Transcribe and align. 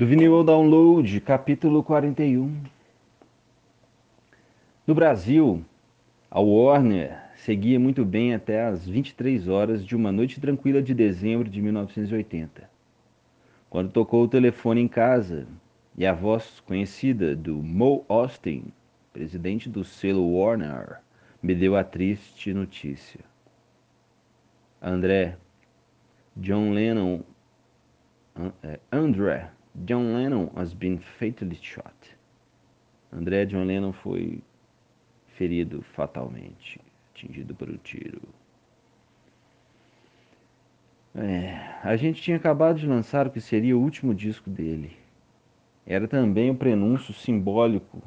Do 0.00 0.06
vinil 0.06 0.42
download, 0.42 1.20
capítulo 1.20 1.84
41. 1.84 2.62
No 4.86 4.94
Brasil, 4.94 5.62
a 6.30 6.40
Warner 6.40 7.18
seguia 7.36 7.78
muito 7.78 8.02
bem 8.02 8.32
até 8.32 8.64
as 8.64 8.88
23 8.88 9.46
horas 9.46 9.84
de 9.84 9.94
uma 9.94 10.10
noite 10.10 10.40
tranquila 10.40 10.80
de 10.80 10.94
dezembro 10.94 11.50
de 11.50 11.60
1980. 11.60 12.70
Quando 13.68 13.92
tocou 13.92 14.24
o 14.24 14.28
telefone 14.28 14.80
em 14.80 14.88
casa 14.88 15.46
e 15.94 16.06
a 16.06 16.14
voz 16.14 16.60
conhecida 16.60 17.36
do 17.36 17.56
Mo 17.56 18.02
Austin, 18.08 18.72
presidente 19.12 19.68
do 19.68 19.84
selo 19.84 20.34
Warner, 20.34 21.00
me 21.42 21.54
deu 21.54 21.76
a 21.76 21.84
triste 21.84 22.54
notícia. 22.54 23.20
André, 24.80 25.36
John 26.34 26.72
Lennon, 26.72 27.20
eh, 28.62 28.80
André 28.90 29.50
John 29.74 30.14
Lennon 30.14 30.50
has 30.56 30.74
been 30.74 30.98
fatally 30.98 31.58
shot. 31.60 31.94
André 33.12 33.46
John 33.46 33.64
Lennon 33.64 33.92
foi 33.92 34.42
ferido 35.28 35.82
fatalmente, 35.82 36.80
atingido 37.12 37.54
por 37.54 37.70
um 37.70 37.76
tiro. 37.76 38.20
É, 41.14 41.54
a 41.82 41.96
gente 41.96 42.20
tinha 42.20 42.36
acabado 42.36 42.78
de 42.78 42.86
lançar 42.86 43.26
o 43.26 43.30
que 43.30 43.40
seria 43.40 43.76
o 43.76 43.80
último 43.80 44.14
disco 44.14 44.50
dele. 44.50 44.96
Era 45.86 46.06
também 46.06 46.50
o 46.50 46.56
prenúncio 46.56 47.14
simbólico 47.14 48.02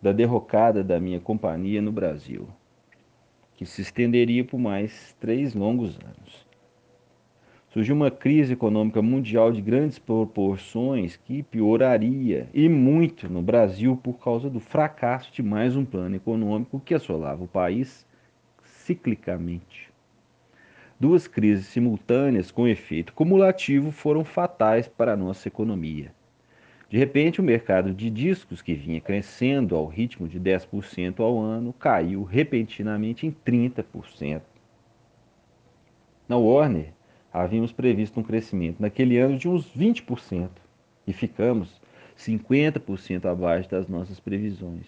da 0.00 0.12
derrocada 0.12 0.82
da 0.82 0.98
minha 0.98 1.20
companhia 1.20 1.82
no 1.82 1.92
Brasil, 1.92 2.48
que 3.56 3.66
se 3.66 3.82
estenderia 3.82 4.44
por 4.44 4.58
mais 4.58 5.14
três 5.20 5.54
longos 5.54 5.98
anos 6.00 6.47
surgiu 7.70 7.94
uma 7.94 8.10
crise 8.10 8.54
econômica 8.54 9.02
mundial 9.02 9.52
de 9.52 9.60
grandes 9.60 9.98
proporções 9.98 11.16
que 11.16 11.42
pioraria 11.42 12.48
e 12.54 12.68
muito 12.68 13.28
no 13.28 13.42
Brasil 13.42 13.96
por 13.96 14.14
causa 14.14 14.48
do 14.48 14.58
fracasso 14.58 15.32
de 15.32 15.42
mais 15.42 15.76
um 15.76 15.84
plano 15.84 16.16
econômico 16.16 16.80
que 16.80 16.94
assolava 16.94 17.44
o 17.44 17.48
país 17.48 18.06
ciclicamente. 18.62 19.88
Duas 20.98 21.28
crises 21.28 21.66
simultâneas 21.66 22.50
com 22.50 22.66
efeito 22.66 23.12
cumulativo 23.12 23.92
foram 23.92 24.24
fatais 24.24 24.88
para 24.88 25.12
a 25.12 25.16
nossa 25.16 25.46
economia. 25.46 26.12
De 26.90 26.96
repente, 26.96 27.38
o 27.38 27.44
mercado 27.44 27.92
de 27.92 28.08
discos, 28.08 28.62
que 28.62 28.72
vinha 28.72 29.00
crescendo 29.00 29.76
ao 29.76 29.86
ritmo 29.86 30.26
de 30.26 30.40
10% 30.40 31.20
ao 31.20 31.38
ano, 31.38 31.72
caiu 31.74 32.24
repentinamente 32.24 33.26
em 33.26 33.30
30%. 33.30 34.40
Na 36.26 36.38
Warner, 36.38 36.94
havíamos 37.32 37.72
previsto 37.72 38.18
um 38.18 38.22
crescimento 38.22 38.80
naquele 38.80 39.18
ano 39.18 39.36
de 39.36 39.48
uns 39.48 39.70
20% 39.74 40.48
e 41.06 41.12
ficamos 41.12 41.80
50% 42.16 43.26
abaixo 43.26 43.70
das 43.70 43.86
nossas 43.86 44.18
previsões. 44.18 44.86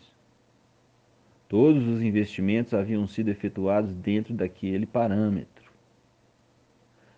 Todos 1.49 1.87
os 1.87 2.03
investimentos 2.03 2.75
haviam 2.75 3.07
sido 3.07 3.29
efetuados 3.29 3.93
dentro 3.95 4.33
daquele 4.33 4.87
parâmetro. 4.87 5.71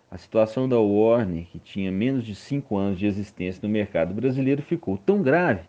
A 0.09 0.17
situação 0.17 0.69
da 0.69 0.79
Warner, 0.79 1.45
que 1.47 1.59
tinha 1.59 1.91
menos 1.91 2.25
de 2.25 2.35
cinco 2.35 2.77
anos 2.77 2.99
de 2.99 3.05
existência 3.05 3.61
no 3.63 3.69
mercado 3.69 4.13
brasileiro, 4.13 4.61
ficou 4.61 4.97
tão 4.97 5.21
grave 5.21 5.63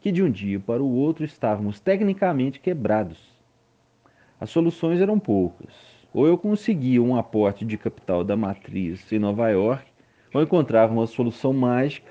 que 0.00 0.12
de 0.12 0.22
um 0.22 0.30
dia 0.30 0.60
para 0.60 0.82
o 0.82 0.94
outro 0.94 1.24
estávamos 1.24 1.80
tecnicamente 1.80 2.60
quebrados. 2.60 3.18
As 4.40 4.50
soluções 4.50 5.00
eram 5.00 5.18
poucas 5.18 5.97
ou 6.12 6.26
eu 6.26 6.38
conseguia 6.38 7.02
um 7.02 7.16
aporte 7.16 7.64
de 7.64 7.76
capital 7.76 8.24
da 8.24 8.36
matriz 8.36 9.10
em 9.12 9.18
Nova 9.18 9.48
York, 9.50 9.84
ou 10.32 10.42
encontrava 10.42 10.92
uma 10.92 11.06
solução 11.06 11.52
mágica, 11.52 12.10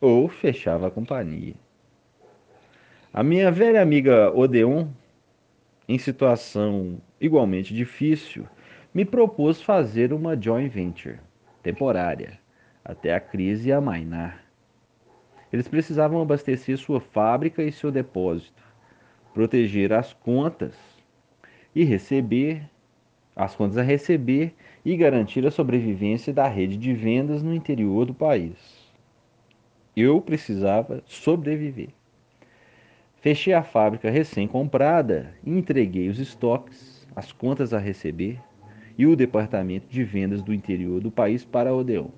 ou 0.00 0.28
fechava 0.28 0.86
a 0.86 0.90
companhia. 0.90 1.54
A 3.12 3.22
minha 3.22 3.50
velha 3.50 3.80
amiga 3.80 4.32
Odeon, 4.36 4.88
em 5.88 5.98
situação 5.98 7.00
igualmente 7.20 7.74
difícil, 7.74 8.46
me 8.92 9.04
propôs 9.04 9.60
fazer 9.62 10.12
uma 10.12 10.40
joint 10.40 10.68
venture 10.68 11.18
temporária 11.62 12.38
até 12.84 13.14
a 13.14 13.20
crise 13.20 13.72
amainar. 13.72 14.44
Eles 15.52 15.68
precisavam 15.68 16.20
abastecer 16.20 16.76
sua 16.78 17.00
fábrica 17.00 17.62
e 17.62 17.72
seu 17.72 17.90
depósito, 17.90 18.62
proteger 19.32 19.92
as 19.92 20.12
contas 20.12 20.74
e 21.74 21.84
receber 21.84 22.68
as 23.38 23.54
contas 23.54 23.78
a 23.78 23.82
receber 23.82 24.52
e 24.84 24.96
garantir 24.96 25.46
a 25.46 25.50
sobrevivência 25.50 26.32
da 26.32 26.48
rede 26.48 26.76
de 26.76 26.92
vendas 26.92 27.40
no 27.40 27.54
interior 27.54 28.04
do 28.04 28.12
país. 28.12 28.56
Eu 29.96 30.20
precisava 30.20 31.04
sobreviver. 31.06 31.90
Fechei 33.20 33.52
a 33.52 33.62
fábrica 33.62 34.10
recém-comprada 34.10 35.34
e 35.44 35.56
entreguei 35.56 36.08
os 36.08 36.18
estoques, 36.18 37.06
as 37.14 37.30
contas 37.30 37.72
a 37.72 37.78
receber 37.78 38.40
e 38.98 39.06
o 39.06 39.14
departamento 39.14 39.86
de 39.88 40.02
vendas 40.02 40.42
do 40.42 40.52
interior 40.52 41.00
do 41.00 41.10
país 41.10 41.44
para 41.44 41.70
a 41.70 41.74
Odeon. 41.74 42.08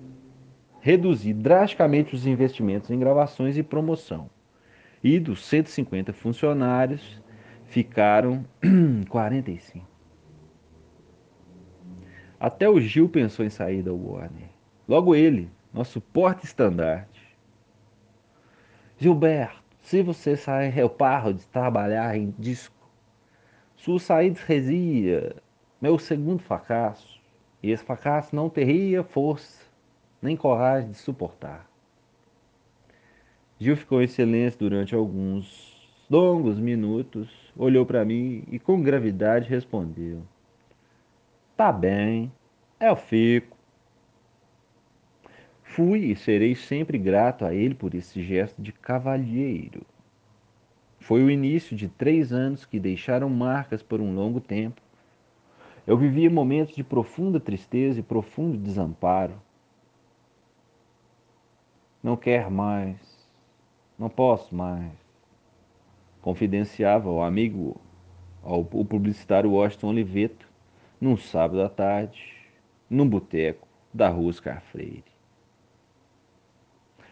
Reduzi 0.79 1.33
drasticamente 1.33 2.15
os 2.15 2.25
investimentos 2.25 2.89
em 2.89 2.97
gravações 2.97 3.57
e 3.57 3.61
promoção. 3.61 4.27
E 5.03 5.19
dos 5.19 5.45
150 5.45 6.13
funcionários, 6.13 7.21
ficaram 7.67 8.43
45. 9.07 9.90
Até 12.41 12.67
o 12.67 12.81
Gil 12.81 13.07
pensou 13.07 13.45
em 13.45 13.51
sair 13.51 13.83
da 13.83 13.93
Warner. 13.93 14.49
Logo 14.87 15.13
ele, 15.13 15.47
nosso 15.71 16.01
porta-estandarte. 16.01 17.37
Gilberto, 18.97 19.61
se 19.79 20.01
você 20.01 20.35
sair, 20.35 20.75
eu 20.75 20.89
paro 20.89 21.35
de 21.35 21.45
trabalhar 21.45 22.17
em 22.17 22.33
disco. 22.39 22.73
Sua 23.75 23.99
saída 23.99 24.39
seria 24.39 25.35
meu 25.79 25.99
segundo 25.99 26.41
fracasso. 26.41 27.21
E 27.61 27.69
esse 27.69 27.83
fracasso 27.83 28.35
não 28.35 28.49
teria 28.49 29.03
força, 29.03 29.63
nem 30.19 30.35
coragem 30.35 30.89
de 30.89 30.97
suportar. 30.97 31.69
Gil 33.59 33.77
ficou 33.77 34.01
em 34.01 34.07
silêncio 34.07 34.61
durante 34.61 34.95
alguns 34.95 35.79
longos 36.09 36.59
minutos, 36.59 37.29
olhou 37.55 37.85
para 37.85 38.03
mim 38.03 38.43
e 38.51 38.57
com 38.57 38.81
gravidade 38.81 39.47
respondeu: 39.47 40.23
Tá 41.55 41.71
bem, 41.71 42.31
eu 42.79 42.95
fico. 42.95 43.55
Fui 45.63 45.99
e 46.11 46.15
serei 46.15 46.53
sempre 46.53 46.97
grato 46.97 47.45
a 47.45 47.53
ele 47.53 47.73
por 47.73 47.95
esse 47.95 48.21
gesto 48.21 48.61
de 48.61 48.73
cavalheiro. 48.73 49.85
Foi 50.99 51.23
o 51.23 51.31
início 51.31 51.75
de 51.75 51.87
três 51.87 52.33
anos 52.33 52.65
que 52.65 52.79
deixaram 52.79 53.29
marcas 53.29 53.81
por 53.81 54.01
um 54.01 54.13
longo 54.13 54.41
tempo. 54.41 54.81
Eu 55.87 55.97
vivia 55.97 56.29
momentos 56.29 56.75
de 56.75 56.83
profunda 56.83 57.39
tristeza 57.39 57.99
e 57.99 58.03
profundo 58.03 58.57
desamparo. 58.57 59.41
Não 62.03 62.17
quer 62.17 62.51
mais, 62.51 62.97
não 63.97 64.09
posso 64.09 64.53
mais. 64.53 64.91
Confidenciava 66.21 67.09
ao 67.09 67.23
amigo, 67.23 67.79
ao 68.43 68.63
publicitário 68.65 69.51
Washington 69.51 69.87
Oliveto, 69.87 70.50
num 71.01 71.17
sábado 71.17 71.63
à 71.63 71.67
tarde, 71.67 72.31
num 72.87 73.09
boteco 73.09 73.67
da 73.91 74.07
rua 74.07 74.29
Oscar 74.29 74.61
Freire. 74.61 75.03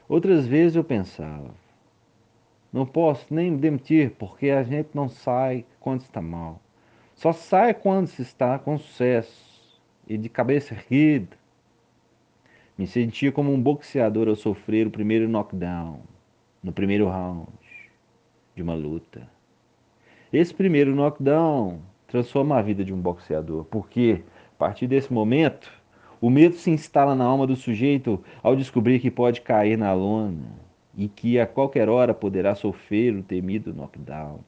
Outras 0.07 0.45
vezes 0.45 0.75
eu 0.75 0.83
pensava, 0.83 1.53
não 2.71 2.85
posso 2.85 3.33
nem 3.33 3.57
demitir 3.57 4.11
porque 4.11 4.51
a 4.51 4.63
gente 4.63 4.89
não 4.93 5.09
sai 5.09 5.65
quando 5.79 6.01
está 6.01 6.21
mal. 6.21 6.61
Só 7.15 7.33
sai 7.33 7.73
quando 7.73 8.07
se 8.07 8.21
está 8.21 8.59
com 8.59 8.77
sucesso 8.77 9.81
e 10.07 10.17
de 10.17 10.29
cabeça 10.29 10.75
erguida. 10.75 11.35
Me 12.77 12.87
sentia 12.87 13.31
como 13.31 13.51
um 13.51 13.61
boxeador 13.61 14.27
ao 14.29 14.35
sofrer 14.35 14.87
o 14.87 14.91
primeiro 14.91 15.27
knockdown, 15.27 16.01
no 16.63 16.71
primeiro 16.71 17.07
round 17.07 17.51
de 18.55 18.61
uma 18.61 18.75
luta. 18.75 19.27
Esse 20.31 20.53
primeiro 20.53 20.95
knockdown 20.95 21.81
transforma 22.09 22.57
a 22.57 22.61
vida 22.61 22.83
de 22.83 22.93
um 22.93 22.99
boxeador, 22.99 23.63
porque 23.65 24.23
a 24.51 24.57
partir 24.57 24.87
desse 24.87 25.13
momento, 25.13 25.71
o 26.19 26.29
medo 26.29 26.55
se 26.55 26.69
instala 26.69 27.15
na 27.15 27.23
alma 27.23 27.47
do 27.47 27.55
sujeito 27.55 28.21
ao 28.43 28.55
descobrir 28.55 28.99
que 28.99 29.11
pode 29.11 29.41
cair 29.41 29.77
na 29.77 29.93
lona 29.93 30.59
e 30.97 31.07
que 31.07 31.39
a 31.39 31.47
qualquer 31.47 31.87
hora 31.87 32.13
poderá 32.13 32.55
sofrer 32.55 33.15
o 33.15 33.23
temido 33.23 33.73
knockdown. 33.73 34.39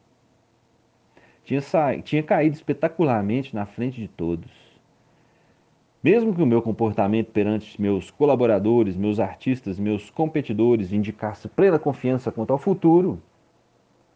Tinha, 1.46 1.62
sa... 1.62 1.98
tinha 2.02 2.22
caído 2.24 2.56
espetacularmente 2.56 3.56
na 3.56 3.66
frente 3.66 4.02
de 4.02 4.08
todos. 4.08 4.52
Mesmo 6.04 6.34
que 6.34 6.42
o 6.42 6.48
meu 6.48 6.64
comportamento 6.64 7.32
perante 7.32 7.80
meus 7.80 8.10
colaboradores, 8.10 8.98
meus 8.98 9.20
artistas, 9.20 9.80
meus 9.80 10.10
competidores 10.10 10.92
indicasse 10.92 11.48
plena 11.48 11.78
confiança 11.78 12.32
quanto 12.32 12.52
ao 12.52 12.58
futuro, 12.58 13.22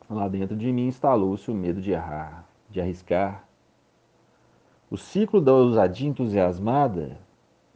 lá 0.09 0.27
dentro 0.27 0.57
de 0.57 0.71
mim 0.73 0.87
instalou-se 0.87 1.49
o 1.49 1.53
medo 1.53 1.79
de 1.79 1.91
errar 1.91 2.54
de 2.75 2.81
arriscar. 2.81 3.47
O 4.91 4.97
ciclo 4.97 5.41
da 5.41 5.53
ousadia 5.53 6.09
entusiasmada, 6.09 7.17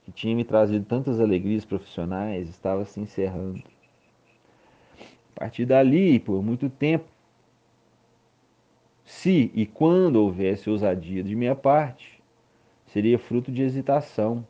que 0.04 0.12
tinha 0.12 0.36
me 0.36 0.44
trazido 0.44 0.86
tantas 0.86 1.20
alegrias 1.20 1.66
profissionais, 1.66 2.50
estava 2.50 2.86
se 2.86 3.00
encerrando. 3.00 3.64
A 5.36 5.40
partir 5.40 5.66
dali, 5.66 6.20
por 6.20 6.44
muito 6.44 6.70
tempo, 6.70 7.06
se 9.06 9.50
e 9.56 9.66
quando 9.66 10.18
houvesse 10.18 10.70
ousadia 10.70 11.24
de 11.24 11.34
minha 11.34 11.56
parte, 11.56 12.22
seria 12.86 13.18
fruto 13.18 13.52
de 13.52 13.64
hesitação, 13.64 14.46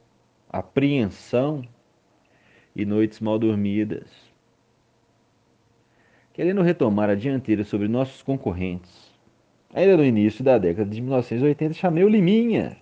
apreensão 0.50 1.62
e 2.76 2.86
noites 2.86 3.20
mal 3.20 3.38
dormidas. 3.38 4.10
Querendo 6.34 6.64
retomar 6.64 7.10
a 7.10 7.16
dianteira 7.16 7.64
sobre 7.64 7.88
nossos 7.88 8.24
concorrentes, 8.24 9.09
ainda 9.74 9.98
no 9.98 10.04
início 10.04 10.44
da 10.44 10.58
década 10.58 10.90
de 10.90 11.02
1980 11.02 11.74
chamei 11.74 12.04
o 12.04 12.10
Liminha, 12.10 12.78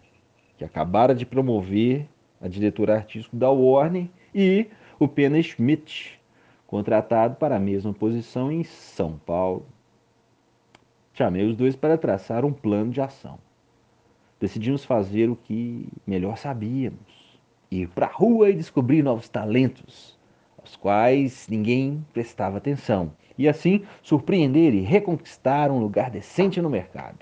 que 0.57 0.65
acabara 0.65 1.13
de 1.13 1.25
promover 1.25 2.07
a 2.41 2.47
diretora 2.47 2.95
artística 2.95 3.35
da 3.35 3.49
Warner, 3.49 4.07
e 4.33 4.67
o 4.99 5.07
Pena 5.07 5.41
Schmidt, 5.41 6.19
contratado 6.65 7.35
para 7.35 7.55
a 7.55 7.59
mesma 7.59 7.93
posição 7.93 8.51
em 8.51 8.63
São 8.63 9.17
Paulo. 9.17 9.65
Chamei 11.13 11.45
os 11.45 11.55
dois 11.55 11.75
para 11.75 11.97
traçar 11.97 12.45
um 12.45 12.53
plano 12.53 12.91
de 12.91 13.01
ação. 13.01 13.39
Decidimos 14.39 14.85
fazer 14.85 15.29
o 15.29 15.35
que 15.35 15.87
melhor 16.05 16.37
sabíamos: 16.37 17.39
ir 17.71 17.87
para 17.89 18.05
a 18.05 18.11
rua 18.11 18.49
e 18.49 18.55
descobrir 18.55 19.01
novos 19.01 19.27
talentos, 19.27 20.16
aos 20.67 20.75
quais 20.75 21.47
ninguém 21.49 22.05
prestava 22.11 22.57
atenção, 22.57 23.13
e 23.37 23.47
assim 23.47 23.83
surpreender 24.03 24.73
e 24.73 24.81
reconquistar 24.81 25.71
um 25.71 25.79
lugar 25.79 26.11
decente 26.11 26.61
no 26.61 26.69
mercado. 26.69 27.19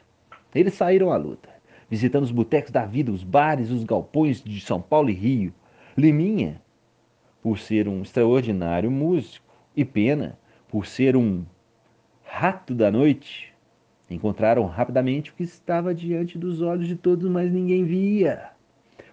Eles 0.53 0.73
saíram 0.73 1.11
à 1.11 1.17
luta, 1.17 1.49
visitando 1.87 2.23
os 2.23 2.31
botecos 2.31 2.71
da 2.71 2.85
vida, 2.85 3.11
os 3.11 3.23
bares, 3.23 3.69
os 3.69 3.83
galpões 3.83 4.43
de 4.43 4.59
São 4.61 4.81
Paulo 4.81 5.09
e 5.11 5.13
Rio. 5.13 5.53
Liminha, 5.95 6.59
por 7.41 7.59
ser 7.59 7.87
um 7.87 8.01
extraordinário 8.01 8.89
músico, 8.89 9.45
e 9.77 9.85
Pena, 9.85 10.39
por 10.67 10.87
ser 10.87 11.15
um 11.15 11.45
rato 12.23 12.73
da 12.73 12.89
noite, 12.89 13.53
Encontraram 14.07 14.67
rapidamente 14.67 15.31
o 15.31 15.33
que 15.33 15.41
estava 15.41 15.91
diante 15.91 16.37
dos 16.37 16.61
olhos 16.61 16.87
de 16.87 16.95
todos, 16.95 17.27
mas 17.27 17.51
ninguém 17.51 17.83
via. 17.83 18.51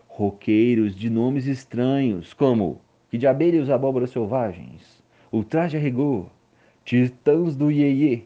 Roqueiros 0.07 0.95
de 0.95 1.09
nomes 1.09 1.47
estranhos, 1.47 2.35
como 2.35 2.79
Que 3.13 3.19
de 3.19 3.27
e 3.27 3.59
os 3.59 3.69
Abóboras 3.69 4.09
Selvagens, 4.09 5.05
Ultraje 5.31 5.77
a 5.77 5.81
Rigor, 5.81 6.31
Titãs 6.83 7.55
do 7.55 7.71
Iê, 7.71 8.23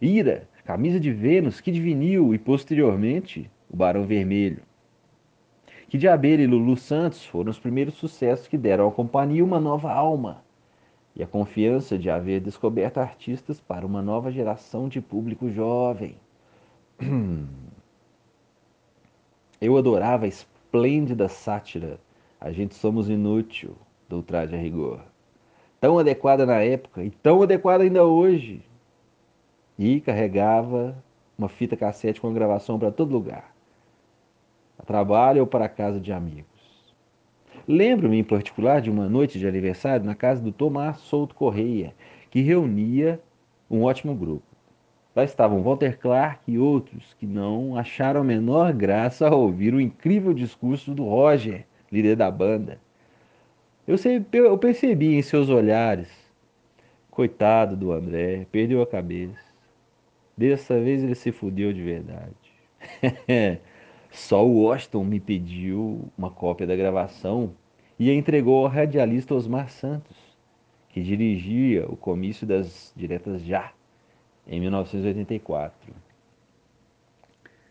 Ira, 0.00 0.48
Camisa 0.64 1.00
de 1.00 1.12
Vênus, 1.12 1.60
Kid 1.60 1.80
Vinil 1.80 2.32
e, 2.32 2.38
posteriormente, 2.38 3.50
o 3.68 3.76
Barão 3.76 4.06
Vermelho. 4.06 4.62
Que 5.88 5.98
de 5.98 6.06
Abelha 6.06 6.44
e 6.44 6.46
Lulu 6.46 6.76
Santos 6.76 7.26
foram 7.26 7.50
os 7.50 7.58
primeiros 7.58 7.94
sucessos 7.94 8.46
que 8.46 8.56
deram 8.56 8.86
à 8.86 8.92
companhia 8.92 9.44
uma 9.44 9.58
nova 9.58 9.92
alma 9.92 10.44
e 11.16 11.22
a 11.24 11.26
confiança 11.26 11.98
de 11.98 12.08
haver 12.08 12.40
descoberto 12.40 12.98
artistas 12.98 13.60
para 13.60 13.84
uma 13.84 14.00
nova 14.00 14.30
geração 14.30 14.88
de 14.88 15.00
público 15.00 15.50
jovem. 15.50 16.14
Eu 19.60 19.76
adorava 19.76 20.26
a 20.26 20.28
esplêndida 20.28 21.28
sátira 21.28 21.98
A 22.40 22.52
Gente 22.52 22.76
Somos 22.76 23.08
Inútil, 23.08 23.76
do 24.08 24.22
Traje 24.22 24.54
a 24.54 24.58
Rigor. 24.58 25.00
Tão 25.80 25.98
adequada 25.98 26.46
na 26.46 26.60
época 26.60 27.04
e 27.04 27.10
tão 27.10 27.42
adequada 27.42 27.84
ainda 27.84 28.04
hoje. 28.04 28.62
E 29.78 30.00
carregava 30.00 30.96
uma 31.38 31.48
fita 31.48 31.76
cassete 31.76 32.20
com 32.20 32.28
a 32.28 32.32
gravação 32.32 32.78
para 32.78 32.90
todo 32.90 33.12
lugar. 33.12 33.54
A 34.78 34.82
trabalho 34.82 35.42
ou 35.42 35.46
para 35.46 35.66
a 35.66 35.68
casa 35.68 36.00
de 36.00 36.12
amigos. 36.12 36.46
Lembro-me 37.66 38.18
em 38.18 38.24
particular 38.24 38.80
de 38.80 38.90
uma 38.90 39.08
noite 39.08 39.38
de 39.38 39.46
aniversário 39.46 40.04
na 40.04 40.14
casa 40.14 40.40
do 40.40 40.50
Tomás 40.50 40.98
Souto 40.98 41.34
Correia, 41.34 41.94
que 42.30 42.40
reunia 42.40 43.20
um 43.70 43.82
ótimo 43.82 44.14
grupo. 44.14 44.48
Lá 45.14 45.22
estavam 45.22 45.62
Walter 45.62 45.98
Clark 45.98 46.40
e 46.46 46.58
outros 46.58 47.14
que 47.18 47.26
não 47.26 47.76
acharam 47.76 48.20
a 48.20 48.24
menor 48.24 48.72
graça 48.72 49.28
ao 49.28 49.40
ouvir 49.40 49.74
o 49.74 49.80
incrível 49.80 50.32
discurso 50.32 50.94
do 50.94 51.04
Roger, 51.04 51.66
líder 51.90 52.16
da 52.16 52.30
banda. 52.30 52.80
Eu, 53.88 53.96
sei, 53.96 54.22
eu 54.34 54.58
percebi 54.58 55.14
em 55.14 55.22
seus 55.22 55.48
olhares. 55.48 56.10
Coitado 57.10 57.74
do 57.74 57.90
André, 57.90 58.46
perdeu 58.52 58.82
a 58.82 58.86
cabeça. 58.86 59.40
Dessa 60.36 60.78
vez 60.78 61.02
ele 61.02 61.14
se 61.14 61.32
fudeu 61.32 61.72
de 61.72 61.82
verdade. 61.82 62.34
Só 64.12 64.46
o 64.46 64.64
Washington 64.64 65.04
me 65.04 65.18
pediu 65.18 66.04
uma 66.18 66.30
cópia 66.30 66.66
da 66.66 66.76
gravação 66.76 67.54
e 67.98 68.10
a 68.10 68.14
entregou 68.14 68.62
ao 68.62 68.70
radialista 68.70 69.34
Osmar 69.34 69.70
Santos, 69.70 70.18
que 70.90 71.02
dirigia 71.02 71.86
o 71.88 71.96
comício 71.96 72.46
das 72.46 72.92
diretas 72.94 73.42
já, 73.42 73.72
em 74.46 74.60
1984. 74.60 75.94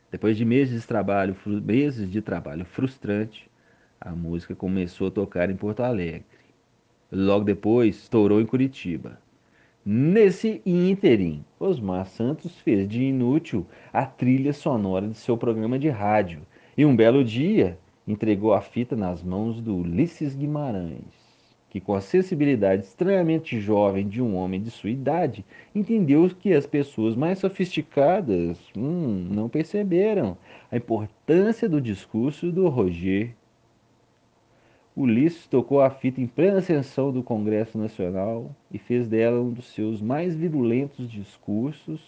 Depois 0.10 0.36
de 0.36 0.44
meses 0.44 0.82
de 0.82 0.88
trabalho, 0.88 1.36
meses 1.46 2.10
de 2.10 2.24
trabalho 2.24 2.66
frustrante, 2.66 3.48
a 4.00 4.12
música 4.12 4.56
começou 4.56 5.08
a 5.08 5.12
tocar 5.12 5.50
em 5.50 5.56
Porto 5.56 5.82
Alegre. 5.82 6.26
Logo 7.12 7.46
depois, 7.46 7.96
estourou 7.96 8.42
em 8.42 8.46
Curitiba. 8.46 9.20
Nesse 9.86 10.62
ínterim, 10.66 11.46
Osmar 11.60 12.06
Santos 12.06 12.60
fez 12.60 12.88
de 12.88 13.04
inútil 13.04 13.66
a 13.94 14.06
trilha 14.06 14.52
sonora 14.52 15.08
de 15.08 15.16
seu 15.16 15.38
programa 15.38 15.80
de 15.80 15.88
rádio 15.88 16.42
e 16.78 16.86
um 16.86 16.94
belo 16.94 17.24
dia 17.24 17.80
entregou 18.06 18.54
a 18.54 18.60
fita 18.60 18.96
nas 18.96 19.24
mãos 19.24 19.62
do 19.62 19.78
Ulisses 19.78 20.36
Guimarães, 20.36 21.06
que 21.70 21.80
com 21.80 21.94
a 21.94 22.02
sensibilidade 22.02 22.84
estranhamente 22.84 23.60
jovem 23.60 24.08
de 24.08 24.22
um 24.22 24.36
homem 24.36 24.62
de 24.62 24.70
sua 24.70 24.90
idade, 24.90 25.46
entendeu 25.74 26.30
que 26.30 26.54
as 26.54 26.66
pessoas 26.66 27.16
mais 27.16 27.40
sofisticadas 27.40 28.60
hum, 28.78 29.30
não 29.32 29.48
perceberam 29.48 30.38
a 30.70 30.76
importância 30.76 31.70
do 31.70 31.80
discurso 31.80 32.52
do 32.52 32.68
Roger 32.68 33.34
Ulisses 34.98 35.46
tocou 35.46 35.80
a 35.80 35.92
fita 35.92 36.20
em 36.20 36.26
plena 36.26 36.60
sessão 36.60 37.12
do 37.12 37.22
Congresso 37.22 37.78
Nacional 37.78 38.50
e 38.72 38.80
fez 38.80 39.08
dela 39.08 39.40
um 39.40 39.52
dos 39.52 39.68
seus 39.68 40.02
mais 40.02 40.34
virulentos 40.34 41.08
discursos 41.08 42.02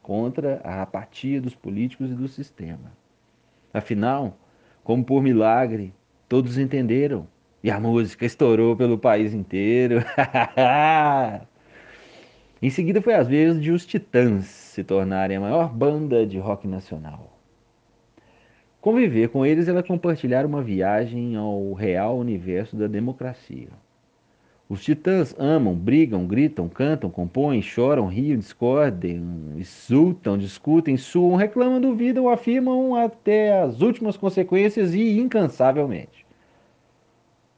contra 0.00 0.60
a 0.62 0.82
apatia 0.82 1.40
dos 1.40 1.56
políticos 1.56 2.12
e 2.12 2.14
do 2.14 2.28
sistema. 2.28 2.92
Afinal, 3.74 4.36
como 4.84 5.04
por 5.04 5.20
milagre, 5.20 5.92
todos 6.28 6.56
entenderam 6.56 7.26
e 7.64 7.68
a 7.68 7.80
música 7.80 8.24
estourou 8.24 8.76
pelo 8.76 8.96
país 8.96 9.34
inteiro. 9.34 10.04
em 12.62 12.70
seguida 12.70 13.02
foi 13.02 13.14
às 13.14 13.26
vezes 13.26 13.60
de 13.60 13.72
os 13.72 13.84
Titãs 13.84 14.44
se 14.44 14.84
tornarem 14.84 15.36
a 15.36 15.40
maior 15.40 15.68
banda 15.68 16.24
de 16.24 16.38
rock 16.38 16.68
nacional. 16.68 17.41
Conviver 18.82 19.28
com 19.28 19.46
eles 19.46 19.68
era 19.68 19.80
compartilhar 19.80 20.44
uma 20.44 20.60
viagem 20.60 21.36
ao 21.36 21.72
real 21.72 22.18
universo 22.18 22.74
da 22.74 22.88
democracia. 22.88 23.68
Os 24.68 24.82
titãs 24.82 25.32
amam, 25.38 25.72
brigam, 25.72 26.26
gritam, 26.26 26.68
cantam, 26.68 27.08
compõem, 27.08 27.62
choram, 27.62 28.08
riam, 28.08 28.36
discordem, 28.36 29.22
insultam, 29.56 30.36
discutem, 30.36 30.96
suam, 30.96 31.36
reclamam, 31.36 31.80
duvidam, 31.80 32.28
afirmam 32.28 32.96
até 32.96 33.62
as 33.62 33.80
últimas 33.80 34.16
consequências 34.16 34.92
e 34.94 35.16
incansavelmente. 35.16 36.26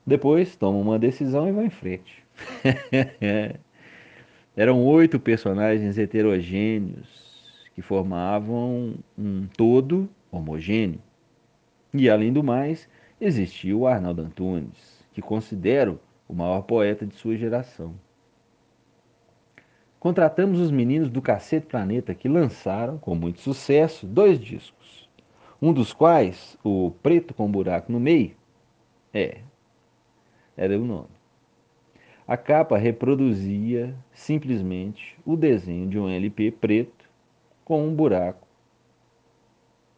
Depois 0.06 0.54
tomam 0.56 0.82
uma 0.82 0.98
decisão 0.98 1.48
e 1.48 1.52
vão 1.52 1.64
em 1.64 1.70
frente. 1.70 2.22
Eram 4.54 4.84
oito 4.84 5.18
personagens 5.18 5.96
heterogêneos 5.96 7.08
que 7.74 7.80
formavam 7.80 8.96
um 9.18 9.46
todo 9.56 10.06
homogêneo. 10.30 11.00
E 11.96 12.10
além 12.10 12.32
do 12.32 12.42
mais, 12.42 12.88
existia 13.20 13.76
o 13.76 13.86
Arnaldo 13.86 14.20
Antunes, 14.20 15.06
que 15.12 15.22
considero 15.22 16.00
o 16.28 16.34
maior 16.34 16.62
poeta 16.62 17.06
de 17.06 17.14
sua 17.14 17.36
geração. 17.36 17.94
Contratamos 20.00 20.58
os 20.58 20.72
meninos 20.72 21.08
do 21.08 21.22
Cacete 21.22 21.68
Planeta 21.68 22.12
que 22.12 22.28
lançaram, 22.28 22.98
com 22.98 23.14
muito 23.14 23.40
sucesso, 23.40 24.08
dois 24.08 24.40
discos. 24.40 25.08
Um 25.62 25.72
dos 25.72 25.92
quais, 25.92 26.58
o 26.64 26.90
Preto 27.00 27.32
com 27.32 27.48
Buraco 27.48 27.92
no 27.92 28.00
Meio, 28.00 28.34
é, 29.12 29.42
era 30.56 30.76
o 30.76 30.84
nome. 30.84 31.14
A 32.26 32.36
capa 32.36 32.76
reproduzia 32.76 33.94
simplesmente 34.12 35.16
o 35.24 35.36
desenho 35.36 35.88
de 35.88 35.98
um 35.98 36.08
LP 36.08 36.50
preto 36.50 37.08
com 37.64 37.86
um 37.86 37.94
buraco 37.94 38.48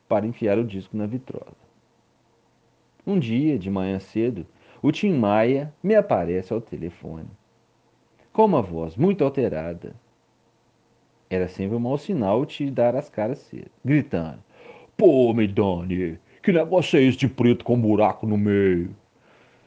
para 0.06 0.26
enfiar 0.26 0.58
o 0.58 0.64
disco 0.64 0.94
na 0.94 1.06
vitrola. 1.06 1.65
Um 3.06 3.20
dia, 3.20 3.56
de 3.56 3.70
manhã 3.70 4.00
cedo, 4.00 4.44
o 4.82 4.90
Tim 4.90 5.12
Maia 5.12 5.72
me 5.80 5.94
aparece 5.94 6.52
ao 6.52 6.60
telefone. 6.60 7.28
Com 8.32 8.46
uma 8.46 8.60
voz 8.60 8.96
muito 8.96 9.22
alterada. 9.22 9.94
Era 11.30 11.46
sempre 11.46 11.76
um 11.76 11.80
mau 11.80 11.96
sinal 11.98 12.44
te 12.44 12.68
dar 12.70 12.96
as 12.96 13.08
caras 13.08 13.38
cedo, 13.38 13.70
gritando: 13.84 14.38
Pô, 14.96 15.32
Medani, 15.32 16.18
que 16.42 16.50
negócio 16.50 16.98
é 16.98 17.02
esse 17.02 17.18
de 17.18 17.28
preto 17.28 17.64
com 17.64 17.74
um 17.74 17.80
buraco 17.80 18.26
no 18.26 18.36
meio? 18.36 18.94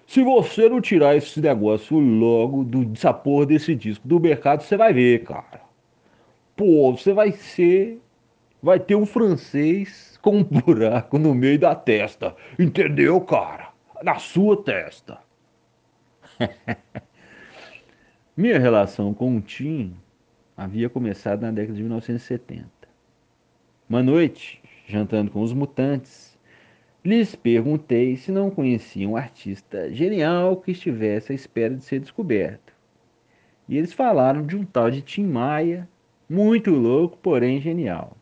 Se 0.06 0.24
você 0.24 0.68
não 0.68 0.82
tirar 0.82 1.16
esse 1.16 1.40
negócio 1.40 1.98
logo 1.98 2.64
do, 2.64 2.84
dessa 2.84 3.14
desse 3.46 3.76
disco 3.76 4.08
do 4.08 4.20
mercado, 4.20 4.64
você 4.64 4.76
vai 4.76 4.92
ver, 4.92 5.24
cara. 5.24 5.62
Pô, 6.56 6.92
você 6.92 7.14
vai 7.14 7.32
ser. 7.32 8.02
Vai 8.62 8.80
ter 8.80 8.96
um 8.96 9.06
francês 9.06 10.09
com 10.22 10.38
um 10.38 10.44
buraco 10.44 11.18
no 11.18 11.34
meio 11.34 11.60
da 11.60 11.76
testa. 11.76 12.36
Entendeu, 12.58 13.20
cara? 13.22 13.70
Na 14.04 14.16
sua 14.16 14.62
testa. 14.64 15.20
Minha 18.36 18.60
relação 18.60 19.14
com 19.14 19.36
o 19.36 19.42
Tim 19.42 19.96
havia 20.56 20.90
começado 20.90 21.42
na 21.42 21.52
década 21.52 21.74
de 21.76 21.82
1970. 21.82 22.66
Uma 23.90 24.04
noite, 24.04 24.62
jantando 24.88 25.32
com 25.32 25.42
os 25.42 25.52
mutantes, 25.54 26.38
lhes 27.04 27.36
perguntei 27.36 28.16
se 28.18 28.32
não 28.32 28.50
conheciam 28.50 29.14
um 29.14 29.18
artista 29.18 29.92
genial 29.92 30.58
que 30.58 30.72
estivesse 30.72 31.32
à 31.32 31.36
espera 31.36 31.76
de 31.76 31.84
ser 31.84 32.00
descoberto. 32.00 32.74
E 33.68 33.78
eles 33.78 33.94
falaram 33.94 34.46
de 34.46 34.56
um 34.56 34.66
tal 34.66 34.90
de 34.90 35.02
Tim 35.02 35.26
Maia, 35.26 35.88
muito 36.30 36.72
louco, 36.72 37.18
porém 37.18 37.60
genial. 37.60 38.16